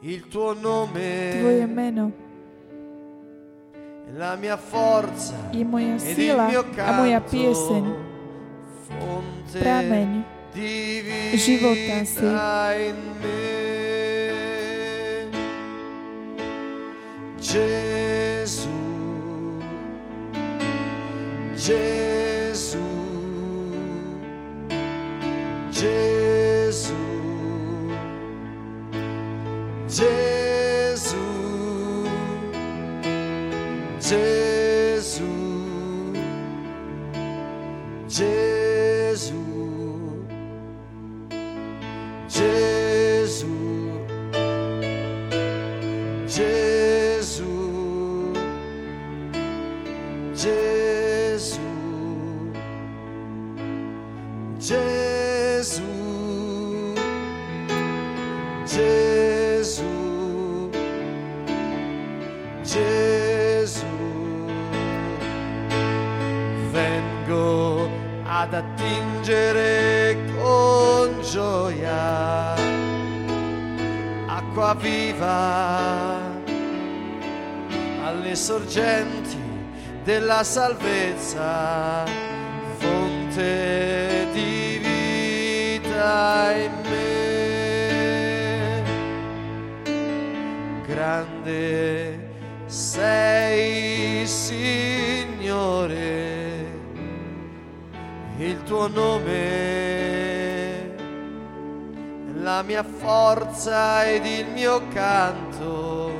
il 0.00 0.24
tuo 0.32 0.56
nome 0.56 1.36
Tvoje 1.36 1.66
meno 1.68 2.04
la 4.16 4.32
mia 4.40 4.56
forza 4.56 5.36
je 5.52 5.60
moja 5.60 6.00
sila 6.00 6.48
mio 6.48 6.64
a 6.80 6.90
moja 6.96 7.20
pieseň. 7.20 7.84
fonte 8.88 9.58
Prameň 9.60 10.24
života 11.36 12.00
si. 12.08 12.24
vita 17.46 18.05
Jesus. 21.66 22.76
Jesus. 25.72 26.15
Acqua 74.66 74.74
viva 74.74 76.18
alle 78.04 78.34
sorgenti 78.34 79.38
della 80.02 80.42
salvezza 80.42 82.04
fonte 82.78 84.26
di 84.32 84.80
vita 84.82 86.52
in 86.52 86.72
me. 86.90 87.04
Grande 90.86 92.28
sei 92.66 94.26
Signore 94.26 95.84
il 98.38 98.62
tuo 98.64 98.88
nome 98.88 99.95
la 102.56 102.62
mia 102.62 102.82
forza 102.82 104.06
ed 104.06 104.24
il 104.24 104.46
mio 104.54 104.80
canto 104.88 106.10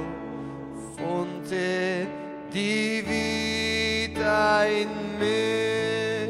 fonte 0.95 2.07
di 2.51 3.01
vita 3.01 4.67
in 4.67 4.89
me. 5.19 6.29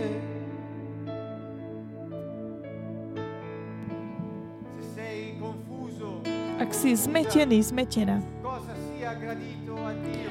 Se 4.78 4.82
sei 4.94 5.34
confuso, 5.40 6.22
Ak 6.62 6.70
si 6.70 6.94
zmetený, 6.94 7.58
zmetená. 7.62 8.22
cosa 8.46 8.78
sia 8.86 9.10
gradito 9.10 9.74
a 9.74 9.90
Dio, 10.06 10.30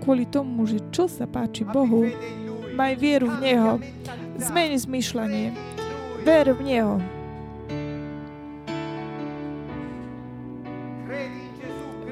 kvôli 0.00 0.24
tomu, 0.24 0.64
že 0.64 0.80
čo 0.88 1.04
sa 1.04 1.28
páči 1.28 1.68
Bohu, 1.68 2.08
maj 2.72 2.96
vieru 2.96 3.28
v 3.28 3.44
Neho, 3.44 3.76
zmeni 4.40 4.80
zmyšľanie, 4.80 5.52
ver 6.24 6.48
v 6.56 6.60
Neho, 6.64 6.96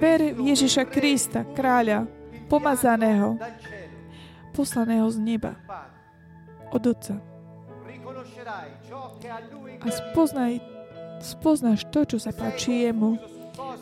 ver 0.00 0.32
v 0.32 0.56
Ježiša 0.56 0.88
Krista, 0.88 1.44
kráľa, 1.44 2.08
pomazaného, 2.48 3.36
poslaného 4.56 5.04
z 5.12 5.18
neba, 5.20 5.52
od 6.72 6.82
Otca. 6.88 7.20
A 9.80 9.88
spoznaj, 9.92 10.58
spoznáš 11.20 11.84
to, 11.92 12.08
čo 12.08 12.16
sa 12.16 12.32
páči 12.32 12.88
Jemu. 12.88 13.20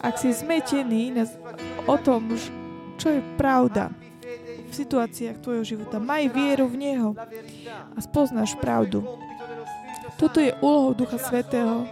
Ak 0.02 0.18
si 0.18 0.34
zmetený 0.34 1.14
o 1.86 1.96
tom, 2.02 2.34
čo 2.98 3.14
je 3.14 3.22
pravda 3.38 3.94
v 4.68 4.72
situáciách 4.74 5.38
tvojho 5.40 5.64
života, 5.64 6.02
maj 6.02 6.28
vieru 6.34 6.66
v 6.66 6.76
Neho 6.76 7.10
a 7.70 7.98
spoznáš 8.02 8.58
pravdu. 8.58 9.06
Toto 10.18 10.42
je 10.42 10.50
úlohou 10.58 10.98
Ducha 10.98 11.16
Svetého 11.16 11.86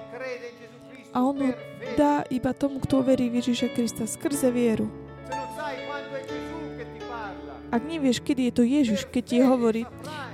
a 1.17 1.25
On 1.25 1.33
ju 1.33 1.57
dá 1.97 2.29
iba 2.29 2.53
tomu, 2.53 2.77
kto 2.85 3.01
verí 3.01 3.33
v 3.33 3.41
Ježiša 3.41 3.73
Krista 3.73 4.05
skrze 4.05 4.53
vieru. 4.53 4.93
Ak 7.73 7.83
nevieš, 7.83 8.21
kedy 8.21 8.49
je 8.49 8.53
to 8.53 8.63
Ježiš, 8.63 9.01
keď 9.09 9.25
ti 9.25 9.39
hovorí, 9.41 9.83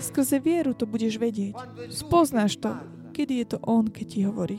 skrze 0.02 0.42
vieru 0.42 0.74
to 0.74 0.84
budeš 0.84 1.22
vedieť. 1.22 1.54
Spoznáš 1.86 2.58
to, 2.58 2.74
kedy 3.14 3.46
je 3.46 3.46
to 3.54 3.58
On, 3.62 3.86
keď 3.86 4.06
ti 4.10 4.20
hovorí. 4.26 4.58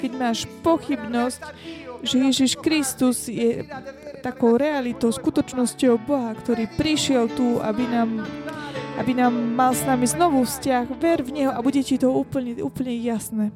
Keď 0.00 0.12
máš 0.16 0.48
pochybnosť, 0.64 1.42
že 2.00 2.16
Ježiš 2.16 2.56
Kristus 2.56 3.28
je 3.28 3.68
takou 4.24 4.56
realitou, 4.56 5.12
skutočnosťou 5.12 6.00
Boha, 6.00 6.32
ktorý 6.32 6.64
prišiel 6.80 7.28
tu, 7.36 7.60
aby 7.60 7.84
nám, 7.84 8.24
aby 9.00 9.16
nám 9.16 9.32
mal 9.32 9.72
s 9.72 9.80
nami 9.88 10.04
znovu 10.04 10.44
vzťah. 10.44 10.84
Ver 11.00 11.24
v 11.24 11.40
Neho 11.40 11.52
a 11.56 11.64
bude 11.64 11.80
ti 11.80 11.96
to 11.96 12.12
úplne, 12.12 12.60
úplne 12.60 12.92
jasné. 13.00 13.48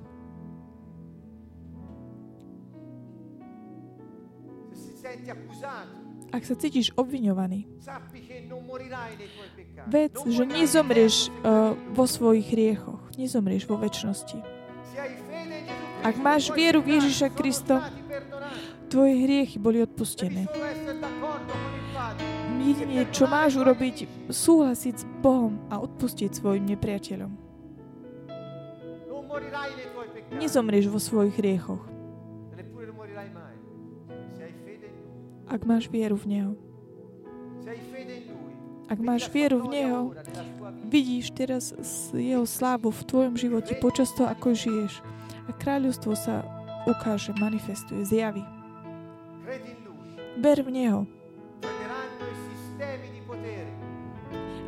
Ak 6.35 6.43
sa 6.43 6.59
cítiš 6.59 6.91
obviňovaný, 6.99 7.69
vec, 9.87 10.13
že 10.19 10.43
nezomrieš 10.43 11.31
uh, 11.31 11.79
vo 11.95 12.05
svojich 12.11 12.49
riechoch, 12.51 12.99
nezomrieš 13.15 13.71
vo 13.71 13.79
väčšnosti. 13.79 14.41
Ak 16.03 16.17
máš 16.19 16.51
vieru 16.51 16.83
v 16.83 16.99
Ježiša 16.99 17.29
Krista, 17.31 17.87
tvoje 18.91 19.15
hriechy 19.15 19.63
boli 19.63 19.87
odpustené. 19.87 20.51
Jediné, 22.65 23.05
čo 23.13 23.29
máš 23.29 23.61
urobiť, 23.61 24.09
súhlasiť 24.33 24.95
s 24.97 25.05
Bohom 25.21 25.61
a 25.69 25.77
odpustiť 25.85 26.33
svojim 26.33 26.65
nepriateľom. 26.73 27.29
Nezomrieš 30.41 30.89
vo 30.89 30.97
svojich 30.97 31.37
riechoch. 31.37 31.85
Ak 35.45 35.61
máš 35.69 35.93
vieru 35.93 36.17
v 36.17 36.27
Neho. 36.27 36.53
Ak 38.89 38.99
máš 39.01 39.29
vieru 39.29 39.61
v 39.61 39.67
Neho, 39.69 40.01
vidíš 40.89 41.37
teraz 41.37 41.77
Jeho 42.17 42.49
slávu 42.49 42.89
v 42.89 43.05
tvojom 43.05 43.35
živote 43.37 43.77
počas 43.77 44.09
toho, 44.17 44.33
ako 44.33 44.57
žiješ. 44.57 45.05
A 45.49 45.53
kráľovstvo 45.53 46.17
sa 46.17 46.41
ukáže, 46.89 47.37
manifestuje, 47.37 48.09
zjaví. 48.09 48.45
Ver 50.41 50.59
v 50.65 50.71
Neho. 50.73 51.01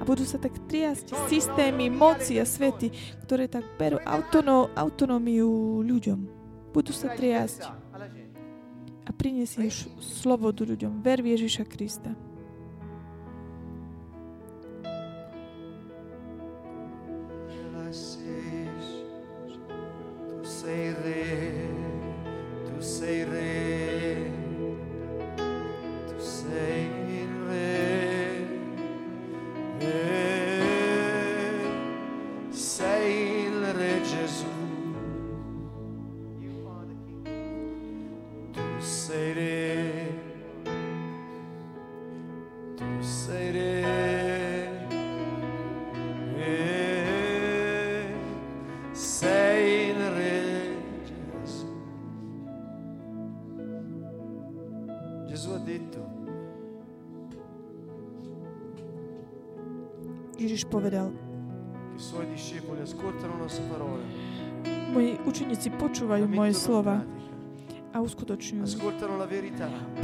Budú 0.06 0.22
sa 0.22 0.38
tak 0.38 0.54
triasť 0.70 1.26
systémy 1.26 1.90
moci 1.90 2.38
a 2.38 2.46
svety, 2.46 2.94
ktoré 3.26 3.50
tak 3.50 3.66
berú 3.74 3.98
autonó, 4.06 4.70
autonómiu 4.78 5.82
ľuďom. 5.82 6.20
Budú 6.70 6.94
sa 6.94 7.10
triasť 7.10 7.66
a 9.02 9.10
prinesieš 9.10 9.90
slobodu 9.98 10.62
ľuďom. 10.62 11.02
Ver 11.02 11.18
v 11.26 11.34
Ježiša 11.34 11.66
Krista. 11.66 12.14
tu 20.36 20.44
sei 20.44 20.94
re, 21.02 21.26
tu 22.66 22.76
sei 22.82 23.24
re, 23.24 23.65
počúvajú 66.06 66.26
moje 66.30 66.54
slova. 66.54 67.02
a 67.90 67.96
uskutočňujú. 67.98 68.64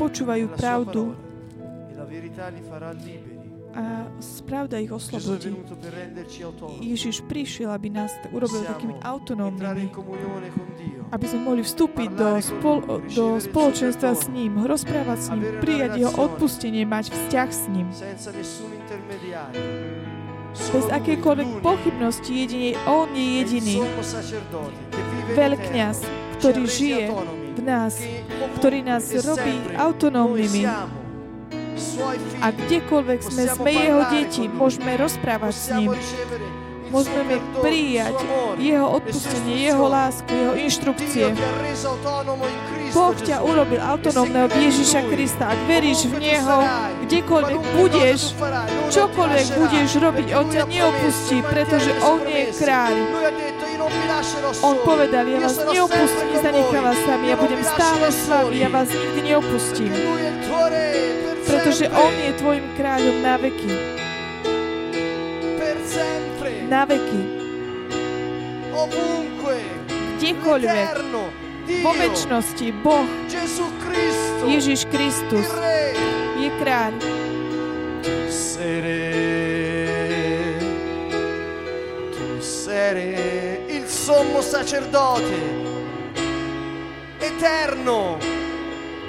Počúvajú 0.01 0.47
pravdu. 0.59 1.15
e 3.13 3.43
a 3.73 4.05
pravda 4.45 4.77
ich 4.85 4.93
oslobodí. 4.93 5.57
Ježiš 6.85 7.25
prišiel, 7.25 7.73
aby 7.73 7.89
nás 7.89 8.13
urobil 8.29 8.69
takými 8.69 9.01
autonómnymi, 9.01 9.89
aby 11.09 11.25
sme 11.25 11.41
mohli 11.41 11.65
vstúpiť 11.65 12.09
do, 12.13 12.29
spol- 12.45 12.85
do 13.17 13.41
spoločenstva 13.41 14.13
s 14.13 14.29
ním, 14.29 14.61
rozprávať 14.61 15.19
s 15.25 15.29
ním, 15.33 15.45
prijať 15.65 15.91
jeho 16.05 16.13
odpustenie, 16.13 16.85
mať 16.85 17.17
vzťah 17.17 17.49
s 17.49 17.65
ním. 17.73 17.89
Bez 20.53 20.85
akékoľvek 20.93 21.49
pochybnosti, 21.65 22.45
jedine 22.45 22.77
On 22.85 23.09
je 23.09 23.41
jediný, 23.41 23.81
veľkňaz, 25.33 25.97
ktorý 26.39 26.63
žije 26.69 27.05
v 27.57 27.61
nás, 27.65 27.97
ktorý 28.61 28.85
nás 28.85 29.05
robí 29.25 29.57
autonómnymi. 29.77 30.65
A 32.43 32.47
kdekoľvek 32.53 33.21
sme, 33.25 33.45
sme 33.49 33.71
jeho 33.73 34.03
deti, 34.13 34.45
môžeme 34.47 34.95
rozprávať 35.01 35.55
s 35.55 35.67
ním, 35.75 35.91
môžeme 36.93 37.41
prijať 37.65 38.15
jeho 38.61 38.87
odpustenie, 39.01 39.73
jeho 39.73 39.89
lásku, 39.89 40.29
jeho 40.29 40.55
inštrukcie. 40.55 41.33
Boh 42.93 43.17
ťa 43.17 43.41
urobil 43.41 43.81
autonómneho 43.81 44.53
Ježiša 44.53 45.09
Krista. 45.09 45.57
Ak 45.57 45.61
veríš 45.65 46.13
v 46.13 46.21
Neho, 46.21 46.61
kdekoľvek 47.09 47.61
budeš, 47.81 48.37
čokoľvek 48.93 49.47
budeš 49.57 49.91
robiť, 49.97 50.27
On 50.37 50.47
ťa 50.53 50.63
neopustí, 50.69 51.41
pretože 51.49 51.91
On 52.05 52.21
je 52.29 52.53
kráľ. 52.53 52.95
On 54.61 54.77
povedal, 54.85 55.25
ja 55.27 55.41
vás 55.41 55.57
neopustím, 55.57 56.29
nezanechám 56.37 56.85
vás 56.85 57.01
sami, 57.09 57.33
ja 57.33 57.37
budem 57.41 57.63
stále 57.65 58.07
s 58.13 58.23
vami, 58.29 58.61
ja 58.61 58.69
vás 58.69 58.93
nikdy 58.93 59.21
neopustím. 59.33 59.93
Pretože 61.49 61.89
On 61.91 62.13
je 62.13 62.33
tvojim 62.37 62.67
kráľom 62.77 63.17
na 63.25 63.35
veky. 63.41 64.03
Per 66.73 66.81
sempre, 66.81 66.81
Na 66.81 66.85
veky. 66.87 67.23
ovunque, 68.73 69.57
Kdekoľvek. 70.19 70.89
eterno, 70.89 71.23
Vo 71.83 71.93
Dio, 71.93 72.01
väčšnosti 72.01 72.73
Boh, 72.83 73.07
Gesù 73.29 73.67
Cristo, 73.79 74.43
Ježiš 74.49 74.81
il 74.83 74.91
Kristus, 74.91 75.47
Re. 75.53 75.93
je 76.41 76.51
kráľ. 76.59 76.93
sei 78.33 78.81
re, 78.81 79.05
tu 82.11 82.41
sei 82.41 82.93
re, 82.95 83.61
il 83.69 83.85
sommo 83.87 84.41
sacerdote, 84.41 85.37
eterno, 87.21 88.17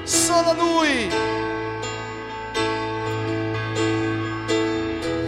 solo 0.03 0.53
lui. 0.53 1.09
Tu 5.01 5.27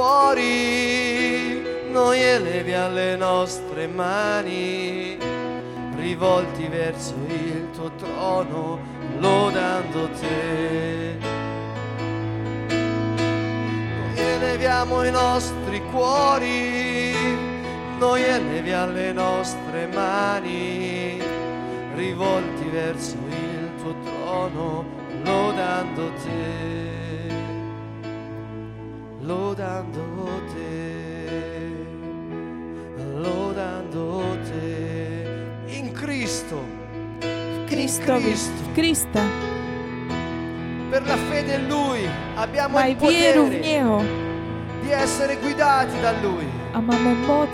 cuori, 0.00 1.62
noi 1.90 2.18
eleviamo 2.18 2.94
le 2.94 3.16
nostre 3.16 3.86
mani, 3.86 5.18
rivolti 5.96 6.66
verso 6.68 7.14
il 7.28 7.68
tuo 7.74 7.90
trono, 7.96 8.78
lodando 9.18 10.08
te. 10.18 11.18
Noi 12.70 14.16
eleviamo 14.16 15.04
i 15.04 15.10
nostri 15.10 15.82
cuori, 15.92 17.14
noi 17.98 18.22
eleviamo 18.22 18.92
le 18.92 19.12
nostre 19.12 19.86
mani, 19.92 21.20
rivolti 21.94 22.68
verso 22.70 23.16
il 23.28 23.70
tuo 23.82 23.94
trono, 24.02 24.84
lodando 25.24 26.10
te, 26.24 26.89
lodando 29.30 30.02
te, 30.50 31.70
lodando 33.14 34.36
te, 34.48 35.70
in 35.78 35.92
Cristo, 35.92 36.58
Kristovi, 37.68 38.34
v 38.34 38.74
Krista. 38.74 39.22
per 40.90 41.06
la 41.06 41.16
fede 41.30 41.54
in 41.54 41.68
Lui 41.68 42.02
abbiamo 42.34 42.74
Maj 42.78 42.90
il 42.90 42.96
vieru 42.96 43.46
v 43.46 43.54
potere 43.54 43.60
Neho 43.62 44.02
di 44.82 44.90
essere 44.90 45.36
guidati 45.36 45.94
da 46.00 46.10
Lui. 46.22 46.46
a 46.72 46.80
máme 46.80 47.14
moc, 47.26 47.50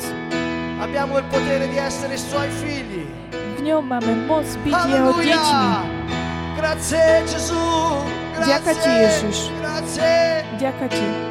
Abbiamo 0.81 1.19
il 1.19 1.25
potere 1.25 1.69
di 1.69 1.77
essere 1.77 2.17
Suoi 2.17 2.49
figli. 2.49 3.05
v 3.57 3.61
ňom 3.61 3.85
máme 3.85 4.13
moc 4.25 4.45
byť 4.65 4.73
jeho 4.73 5.13
deťmi. 5.13 5.33
Alleluia! 5.37 5.85
Grazie 6.57 7.21
Gesù! 7.29 7.61
Ďaká 8.41 8.73
ti, 8.73 8.89
Grazie! 8.89 9.05
Ježiš. 9.05 9.39
Grazie! 9.61 10.13
Ďaká 10.57 10.87
ti. 10.89 11.26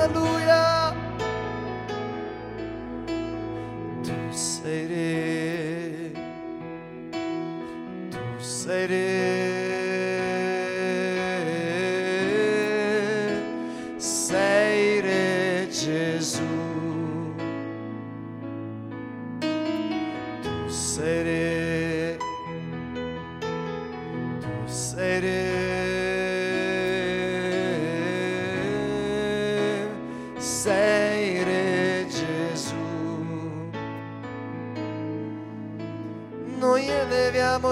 Alleluia! 0.00 0.94
Tu 4.02 4.16
sei 4.32 4.86
re, 4.86 6.12
tu 8.08 8.18
sei 8.38 8.86
re, 8.86 9.02
sei 13.98 15.00
re 15.02 15.68
Gesù. 15.70 16.48
Tu 20.40 20.68
sei 20.70 21.22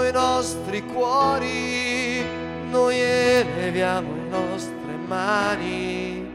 i 0.08 0.12
nostri 0.12 0.82
cuori, 0.86 2.24
noi 2.70 2.98
eleviamo 2.98 4.14
le 4.14 4.28
nostre 4.30 4.96
mani, 5.06 6.34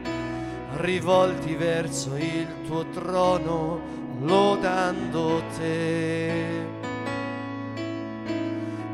rivolti 0.76 1.54
verso 1.54 2.14
il 2.14 2.46
tuo 2.66 2.86
trono, 2.90 3.80
lodando 4.20 5.42
te. 5.58 6.32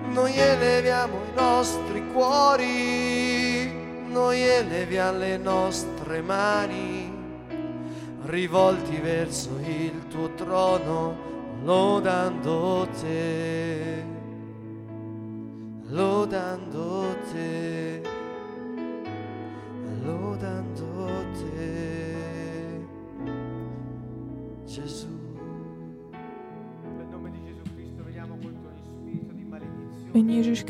Noi 0.08 0.38
eleviamo 0.38 1.14
i 1.14 1.38
nostri 1.38 2.06
cuori, 2.12 3.70
noi 4.08 4.40
eleviamo 4.40 5.18
le 5.18 5.36
nostre 5.36 6.22
mani, 6.22 7.12
rivolti 8.24 8.96
verso 8.96 9.50
il 9.62 10.06
tuo 10.08 10.32
trono, 10.34 11.28
lodando 11.62 12.88
te, 12.98 14.19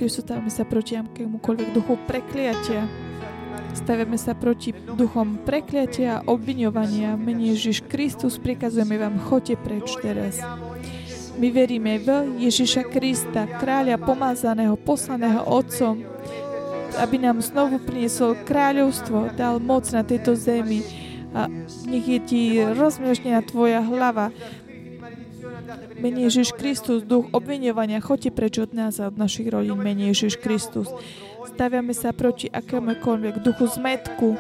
Kristus, 0.01 0.25
stavíme 0.25 0.49
sa 0.49 0.65
proti 0.65 0.97
akémukoľvek 0.97 1.69
duchu 1.77 2.01
prekliatia. 2.09 2.89
Staviame 3.77 4.17
sa 4.17 4.33
proti 4.33 4.73
duchom 4.73 5.45
prekliatia 5.45 6.09
a 6.17 6.25
obviňovania. 6.25 7.21
V 7.21 7.21
Mene 7.21 7.53
Ježiš 7.53 7.85
Kristus 7.85 8.41
prikazujeme 8.41 8.97
vám, 8.97 9.21
choďte 9.21 9.61
preč 9.61 9.93
teraz. 10.01 10.41
My 11.37 11.53
veríme 11.53 12.01
v 12.01 12.09
Ježiša 12.49 12.89
Krista, 12.89 13.45
kráľa 13.61 14.01
pomazaného, 14.01 14.73
poslaného 14.81 15.45
Otcom, 15.45 16.01
aby 16.97 17.21
nám 17.21 17.45
znovu 17.45 17.77
priniesol 17.85 18.41
kráľovstvo, 18.49 19.37
dal 19.37 19.61
moc 19.61 19.85
na 19.93 20.01
tejto 20.01 20.33
zemi 20.33 20.81
a 21.37 21.45
nech 21.85 22.09
je 22.09 22.21
ti 22.25 22.43
rozmnožnená 22.65 23.45
tvoja 23.45 23.85
hlava. 23.85 24.33
Mene 26.01 26.27
Ježiš 26.27 26.57
Kristus, 26.57 27.07
duch 27.07 27.31
obviňovania, 27.31 28.03
choďte 28.03 28.31
preč 28.35 28.59
od 28.59 28.75
nás 28.75 28.99
a 28.99 29.07
od 29.07 29.15
našich 29.15 29.47
rodín. 29.47 29.79
Mene 29.79 30.11
Ježiš 30.11 30.41
Kristus. 30.41 30.91
Staviame 31.47 31.95
sa 31.95 32.11
proti 32.11 32.51
akémukoľvek 32.51 33.45
duchu 33.45 33.69
zmetku, 33.69 34.35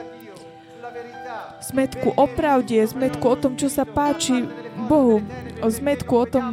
zmetku 1.70 2.08
o 2.16 2.24
pravde, 2.26 2.82
zmetku 2.82 3.24
o 3.28 3.36
tom, 3.36 3.54
čo 3.54 3.68
sa 3.70 3.84
páči 3.84 4.48
Bohu, 4.88 5.20
o 5.60 5.68
zmetku 5.68 6.12
o 6.16 6.26
tom, 6.26 6.50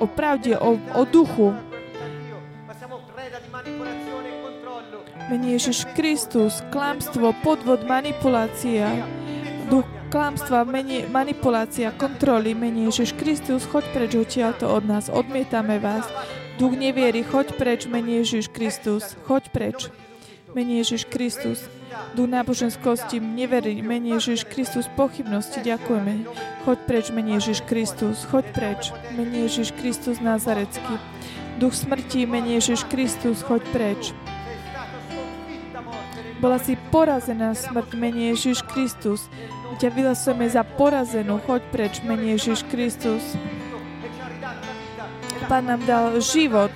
o, 0.00 0.06
pravde, 0.06 0.56
o, 0.56 0.78
o 0.94 1.02
duchu. 1.04 1.52
Ma 2.64 2.72
siamo 2.78 3.02
preda 3.10 3.42
di 3.42 3.50
manipolazione 3.50 4.28
e 4.30 4.36
controllo. 4.40 4.96
Mene 5.28 5.46
Ježiš 5.58 5.90
Kristus, 5.92 6.62
klamstvo, 6.70 7.34
podvod, 7.42 7.82
manipulácia, 7.84 8.88
duch 9.68 9.88
klamstva, 10.14 10.62
mene, 10.62 11.10
manipulácia, 11.10 11.90
kontroly, 11.90 12.54
mene 12.54 12.86
Ježiš 12.86 13.18
Kristus, 13.18 13.66
choď 13.66 13.84
preč 13.90 14.14
odtiaľto 14.14 14.70
od 14.70 14.86
nás, 14.86 15.10
odmietame 15.10 15.82
vás. 15.82 16.06
Duch 16.54 16.78
neviery, 16.78 17.26
choď 17.26 17.58
preč, 17.58 17.90
mene 17.90 18.22
Ježiš 18.22 18.46
Kristus, 18.46 19.18
choď 19.26 19.50
preč. 19.50 19.90
Mene 20.54 20.78
Ježiš 20.78 21.10
Kristus, 21.10 21.66
duch 22.14 22.30
náboženskosti, 22.30 23.18
neverí, 23.18 23.82
mene 23.82 24.14
Ježiš 24.14 24.46
Kristus, 24.46 24.86
pochybnosti, 24.94 25.58
ďakujeme. 25.66 26.30
Choď 26.62 26.78
preč, 26.86 27.10
mene 27.10 27.34
Ježiš 27.42 27.66
Kristus, 27.66 28.22
choď 28.30 28.54
preč, 28.54 28.94
mene 29.18 29.50
Ježiš 29.50 29.74
Kristus 29.74 30.22
Nazarecký. 30.22 30.94
Duch 31.58 31.74
smrti, 31.74 32.22
mene 32.22 32.54
Ježiš 32.62 32.86
Kristus, 32.86 33.42
choď 33.42 33.66
preč. 33.74 34.14
Bola 36.38 36.62
si 36.62 36.78
porazená 36.94 37.56
smrť, 37.56 37.98
mene 37.98 38.30
Ježiš 38.30 38.62
Kristus. 38.68 39.26
Ťa 39.74 39.90
vyhlasujeme 39.90 40.46
za 40.46 40.62
porazenú, 40.62 41.42
choď 41.42 41.62
preč, 41.74 41.98
mene 42.06 42.38
Ježiš 42.38 42.62
Kristus. 42.70 43.34
Pán 45.50 45.66
nám 45.66 45.82
dal 45.82 46.14
život 46.22 46.70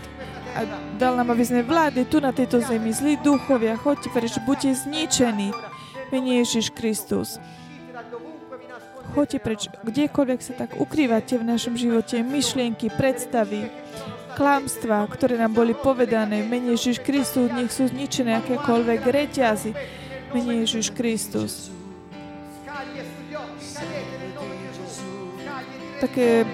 a 0.59 0.67
dal 0.99 1.15
nám, 1.15 1.31
aby 1.31 1.45
sme 1.47 1.63
vládli 1.63 2.05
tu 2.11 2.19
na 2.19 2.35
tejto 2.35 2.59
zemi. 2.59 2.91
Zlí 2.91 3.15
duchovia, 3.23 3.79
choďte 3.79 4.11
preč, 4.11 4.35
buďte 4.43 4.83
zničení. 4.83 5.55
Mene 6.11 6.43
Ježiš 6.43 6.75
Kristus. 6.75 7.39
Choďte 9.15 9.39
preč, 9.41 9.61
kdekoľvek 9.87 10.41
sa 10.43 10.53
tak 10.59 10.77
ukrývate 10.77 11.39
v 11.39 11.49
našom 11.49 11.79
živote, 11.79 12.21
myšlienky, 12.21 12.93
predstavy, 12.93 13.71
klamstvá, 14.37 15.07
ktoré 15.09 15.39
nám 15.39 15.55
boli 15.55 15.73
povedané. 15.73 16.45
v 16.45 16.51
Mene 16.51 16.75
Ježiš 16.75 17.01
Kristus, 17.01 17.49
nech 17.55 17.71
sú 17.71 17.89
zničené 17.89 18.43
akékoľvek 18.43 19.01
reťazy. 19.07 19.71
v 19.73 20.31
Mene 20.35 20.67
Ježiš 20.67 20.93
Kristus. 20.93 21.78
Také, 25.99 26.47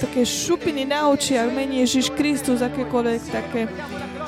také 0.00 0.22
šupiny 0.22 0.86
na 0.86 1.10
očiach, 1.10 1.50
v 1.50 1.54
mene 1.54 1.82
Ježiš 1.82 2.14
Kristus, 2.14 2.62
akékoľvek 2.62 3.22
také 3.26 3.66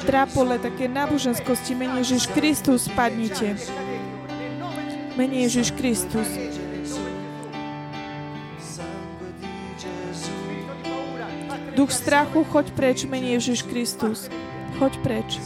trápole, 0.07 0.59
také 0.59 0.91
náboženskosti, 0.91 1.75
v 1.75 1.87
mene 1.87 2.03
Ježiš 2.03 2.31
Kristus, 2.35 2.91
spadnite. 2.91 3.55
V 3.57 5.15
Mene 5.17 5.49
Ježiš 5.49 5.73
Kristus. 5.73 6.29
Duch 11.73 11.93
strachu, 11.93 12.45
choď 12.45 12.67
preč, 12.77 13.05
v 13.05 13.17
mene 13.17 13.29
Ježiš 13.41 13.65
Kristus. 13.65 14.29
Choď 14.77 14.93
preč. 15.01 15.41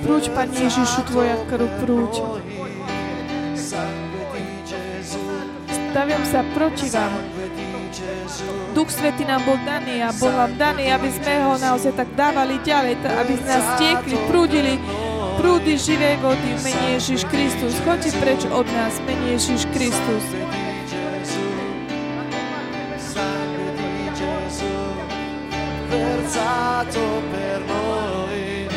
Prúď, 0.00 0.32
Pane 0.32 0.56
Ježišu, 0.56 1.00
Tvoja 1.08 1.36
krv, 1.52 1.68
prúď. 1.84 2.12
Staviam 5.90 6.22
sa 6.22 6.46
proti 6.54 6.86
vám. 6.94 7.18
Duch 8.78 8.94
Svetý 8.94 9.26
nám 9.26 9.42
bol 9.42 9.58
daný 9.66 9.98
a 10.06 10.14
bol 10.14 10.30
vám 10.30 10.54
daný, 10.54 10.86
aby 10.86 11.10
sme 11.10 11.42
ho 11.42 11.58
naozaj 11.58 11.98
tak 11.98 12.06
dávali 12.14 12.62
ďalej, 12.62 13.02
aby 13.02 13.34
z 13.34 13.42
nás 13.42 13.64
tiekli, 13.74 14.14
prúdili 14.30 14.78
prúdy 15.40 15.74
živej 15.74 16.20
vody 16.20 16.52
v 16.54 16.60
mene 16.68 16.86
Ježiš 17.00 17.24
Kristus. 17.26 17.74
Choďte 17.82 18.12
preč 18.22 18.44
od 18.46 18.68
nás 18.70 19.00
mene 19.02 19.34
Ježiš 19.34 19.66
Kristus. 19.74 20.24
Versato 25.90 27.04
per 27.34 27.58
noi. 27.66 28.68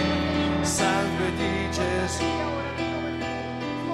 Sangue 0.63 1.29
di 1.37 1.69
Gesù, 1.69 2.33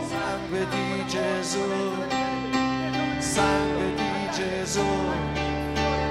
sangue 0.07 0.63
di 0.69 0.89
Gesù, 1.09 1.88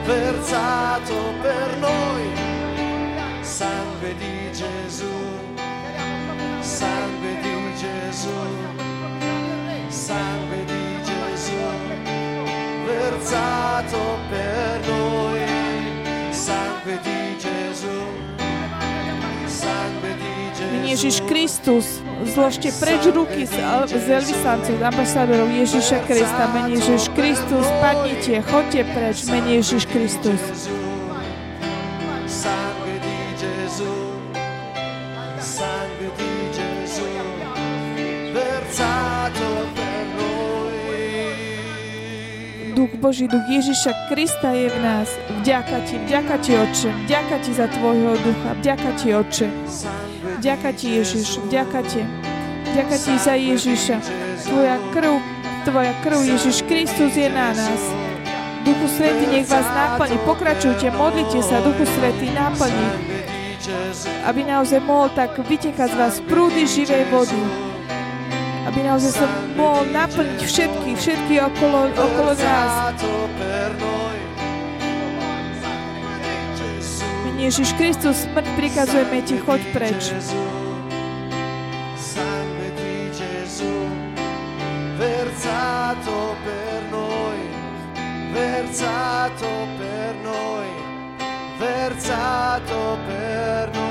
versato 0.09 1.35
per 1.43 1.78
Gesù. 20.89 21.05
Ježiš 21.05 21.16
Kristus, 21.28 21.86
zložte 22.24 22.73
preč 22.81 23.05
ruky 23.12 23.44
z, 23.44 23.60
z 23.93 24.05
veľvyslancov, 24.09 24.74
z 24.81 24.82
ambasádorov 24.89 25.48
Ježiša 25.52 25.98
Krista. 26.09 26.48
Mene 26.48 26.81
Ježiš 26.81 27.12
Kristus, 27.12 27.66
padnite, 27.85 28.40
choďte 28.48 28.82
preč, 28.97 29.16
mene 29.28 29.60
Ježiš 29.60 29.85
Kristus. 29.93 30.40
Sangue 32.28 32.97
sangue. 38.73 39.48
Duch 42.78 42.94
Boží, 43.02 43.27
duch 43.27 43.43
Ježiša 43.51 44.06
Krista 44.06 44.55
je 44.55 44.70
v 44.70 44.78
nás. 44.86 45.10
Vďaka 45.43 45.82
ti, 45.82 45.98
vďaka 45.98 46.35
ti, 46.39 46.55
Otče, 46.55 46.90
vďaka 47.10 47.36
ti 47.43 47.51
za 47.51 47.66
tvojho 47.66 48.15
ducha, 48.23 48.51
vďaka 48.62 48.90
ti, 48.94 49.09
Otče. 49.19 49.47
Vďaka 50.37 50.69
ti, 50.77 50.87
Ježiš, 51.01 51.41
vďaka 51.49 51.81
ti. 51.89 52.05
Vďaka 52.69 52.97
ti 53.01 53.13
za 53.17 53.35
Ježiša. 53.35 53.97
Tvoja 54.45 54.77
krv, 54.93 55.13
tvoja 55.65 55.93
krv, 56.05 56.21
Ježiš 56.21 56.63
Kristus 56.69 57.17
je 57.17 57.29
na 57.33 57.57
nás. 57.57 57.83
Duchu 58.69 58.87
Svetý, 58.93 59.25
nech 59.33 59.49
vás 59.49 59.65
naplní. 59.65 60.21
Pokračujte, 60.29 60.93
modlite 60.93 61.41
sa, 61.41 61.65
Duchu 61.65 61.89
Svetý, 61.89 62.29
naplní. 62.37 62.89
Aby 64.29 64.45
naozaj 64.45 64.85
mohol 64.85 65.09
tak 65.17 65.41
vytekať 65.41 65.89
z 65.93 65.97
vás 65.97 66.15
prúdy 66.29 66.69
živej 66.69 67.09
vody. 67.09 67.41
Aby 68.69 68.85
naozaj 68.85 69.25
sa 69.25 69.27
mohol 69.57 69.89
naplniť 69.89 70.41
všetky, 70.45 70.91
všetky 70.93 71.35
okolo, 71.41 71.89
okolo 71.97 72.33
nás. 72.37 72.93
Ježiš 77.39 77.70
Kristus, 77.78 78.27
smrť 78.27 78.47
prikazujeme 78.59 79.23
ti, 79.23 79.39
choď 79.39 79.60
preč. 79.70 80.10
versato 84.98 86.35
per 86.44 86.82
noi, 86.90 87.39
versato 88.32 89.48
per 89.78 90.15
noi, 90.23 90.69
versato 91.59 92.98
per 93.06 93.70
noi. 93.73 93.88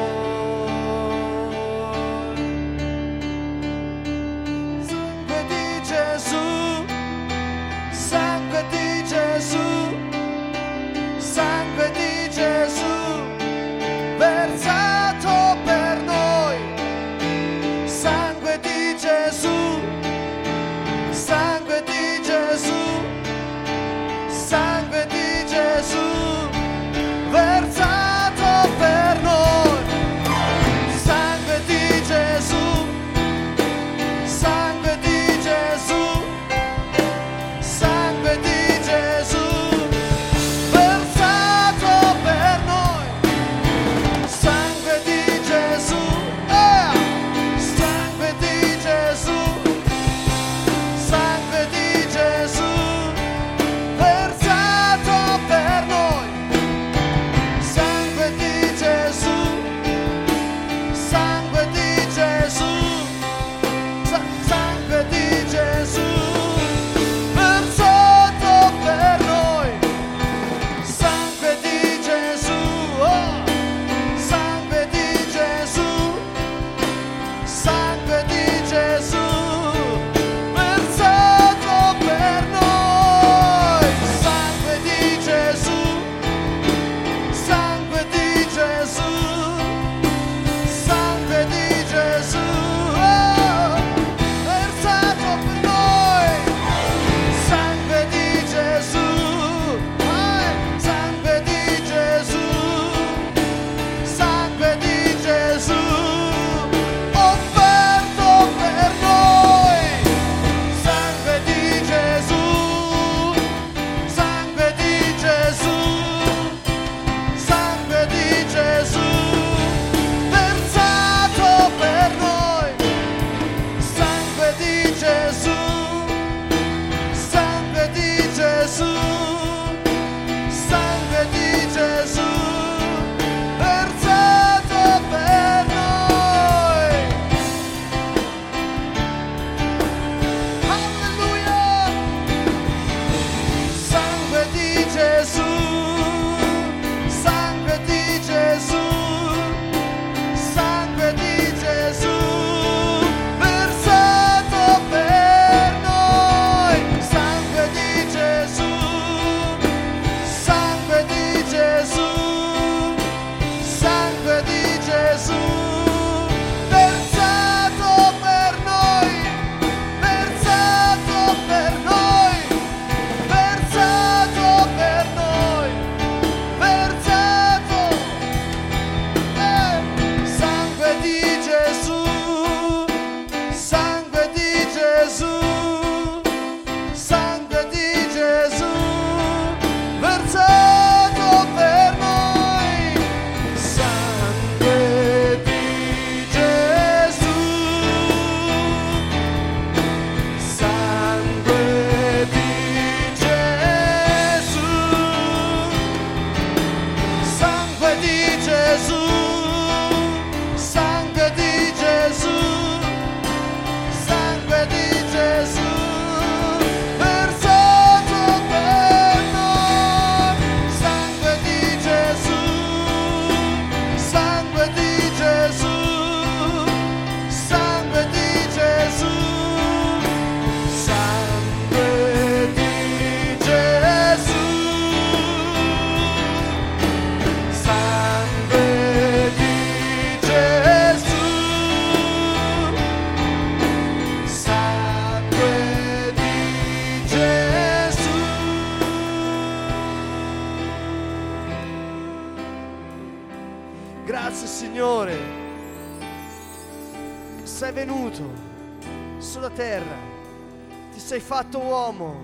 fatto 261.48 261.60
uomo, 261.60 262.16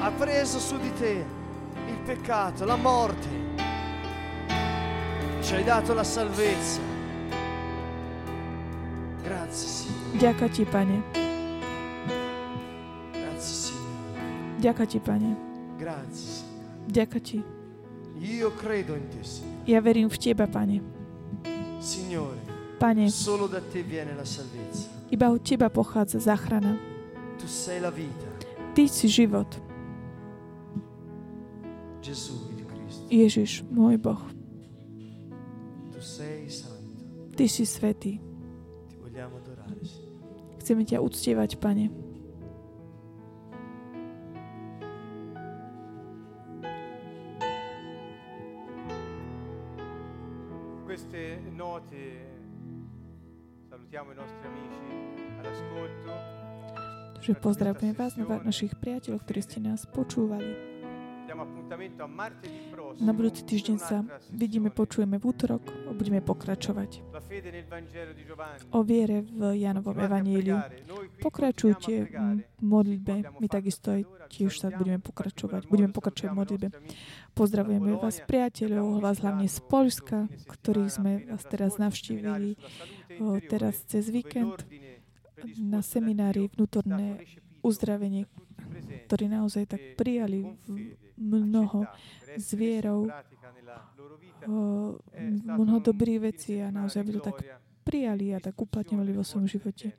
ha 0.00 0.10
preso 0.12 0.58
su 0.58 0.78
di 0.78 0.90
te 0.94 1.24
il 1.86 1.98
peccato, 2.04 2.64
la 2.64 2.76
morte, 2.76 3.28
ci 5.42 5.54
hai 5.54 5.64
dato 5.64 5.92
la 5.92 6.04
salvezza. 6.04 6.80
Grazie 9.22 9.68
Signore. 9.68 10.18
Ďaká 10.18 10.48
Ti, 10.48 10.64
Pane. 10.64 11.02
Grazie 13.12 13.54
Signore. 13.54 14.56
Ďaká 14.58 14.84
Ti, 14.86 14.98
Pane. 14.98 15.30
Grazie 15.76 16.26
Signore. 16.26 16.88
Ďaká 16.88 17.18
Io 18.22 18.54
credo 18.54 18.94
in 18.94 19.08
te, 19.08 19.20
Signore. 19.20 19.68
Ja 19.68 19.80
verím 19.80 20.08
v 20.08 20.16
Teba, 20.16 20.46
Pane. 20.48 20.80
Signore. 21.80 22.40
Pane. 22.78 23.10
Solo 23.10 23.46
da 23.46 23.60
te 23.60 23.82
viene 23.82 24.16
la 24.16 24.24
salvezza. 24.24 24.88
Iba 25.10 25.28
od 25.28 25.44
Teba 25.44 25.68
pochádza 25.68 26.18
záchrana. 26.18 26.91
Tu 27.42 27.48
sei 27.48 27.80
la 27.80 27.90
vita. 27.90 28.30
Ty 28.74 28.86
si 28.86 29.10
život. 29.10 29.50
Ježiš, 33.10 33.66
môj 33.66 33.98
Boh. 33.98 34.22
Ty 37.34 37.46
si 37.50 37.66
svetý. 37.66 38.22
Chceme 40.62 40.86
ťa 40.86 41.02
uctievať, 41.02 41.58
Pane. 41.58 41.90
Queste 50.86 51.42
note 51.58 52.00
salutiamo 53.66 54.12
i 54.12 54.14
nostri 54.14 54.46
amici 54.46 54.86
all'ascolto. 55.42 56.31
Takže 57.22 57.38
pozdravujeme 57.38 57.94
vás 57.94 58.18
našich 58.18 58.74
priateľov, 58.82 59.22
ktorí 59.22 59.46
ste 59.46 59.62
nás 59.62 59.86
počúvali. 59.86 60.58
Na 62.98 63.14
budúci 63.14 63.46
týždeň 63.46 63.76
sa 63.78 64.02
vidíme, 64.34 64.74
počujeme 64.74 65.22
v 65.22 65.30
útorok 65.30 65.62
a 65.86 65.94
budeme 65.94 66.18
pokračovať 66.18 67.06
o 68.74 68.82
viere 68.82 69.22
v 69.22 69.54
Janovom 69.54 69.94
qui 69.94 70.50
Pokračujte 71.22 71.94
v 72.58 72.64
modlitbe, 72.66 73.38
my 73.38 73.46
takisto 73.46 73.94
aj 73.94 74.02
tiež 74.26 74.58
sa 74.58 74.74
budeme 74.74 74.98
pokračovať. 74.98 75.70
Budeme 75.70 75.94
pokračovať 75.94 76.26
v 76.26 76.38
modlitbe. 76.42 76.68
Pozdravujeme 77.38 78.02
vás, 78.02 78.18
priateľov, 78.26 78.98
vás 78.98 79.22
hlavne 79.22 79.46
z 79.46 79.62
Polska, 79.70 80.26
ktorých 80.50 80.90
sme 80.90 81.12
vás 81.30 81.46
teraz 81.46 81.78
navštívili 81.78 82.58
teraz 83.46 83.78
cez 83.86 84.10
víkend 84.10 84.66
na 85.58 85.80
seminári 85.82 86.48
vnútorné 86.52 87.22
uzdravenie, 87.62 88.26
ktorí 89.06 89.30
naozaj 89.30 89.70
tak 89.70 89.80
e 89.82 89.94
prijali 89.94 90.58
mnoho 91.18 91.86
s 92.34 92.48
vierou 92.58 93.06
stato 94.42 94.98
mnoho 95.46 95.78
dobrých 95.78 96.20
vecí 96.34 96.58
a 96.58 96.74
naozaj 96.74 97.02
by 97.06 97.10
to 97.14 97.22
tak 97.30 97.38
prijali 97.82 98.34
a 98.34 98.38
tak 98.42 98.58
uplatňovali 98.58 99.10
vo 99.14 99.22
svojom 99.26 99.46
živote. 99.46 99.94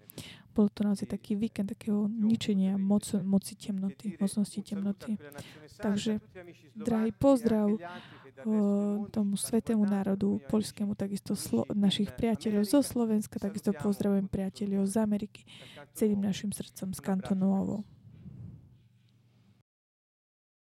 Bol 0.53 0.69
to 0.69 0.85
naozaj 0.85 1.09
taký 1.09 1.33
víkend 1.33 1.73
takého 1.73 2.05
ničenia 2.05 2.77
moc, 2.77 3.09
moci 3.25 3.57
temnoty, 3.57 4.13
E 4.13 4.17
mocnosti 4.21 4.61
temnoty. 4.61 5.17
Takže, 5.81 6.21
drahý 6.77 7.09
e 7.09 7.17
pozdrav 7.17 7.73
tomu 9.13 9.37
svetému 9.37 9.85
národu, 9.85 10.41
poľskému, 10.49 10.97
takisto 10.97 11.37
slo- 11.37 11.69
našich 11.71 12.11
priateľov 12.11 12.63
zo. 12.65 12.81
Slovenska, 12.83 13.39
takisto 13.39 13.71
pozdravujem 13.71 14.27
priateľov 14.27 14.89
z 14.89 14.95
Ameriky, 14.99 15.41
celým 15.93 16.19
našim 16.21 16.51
srdcom 16.51 16.91
z 16.93 16.99
Un 16.99 18.02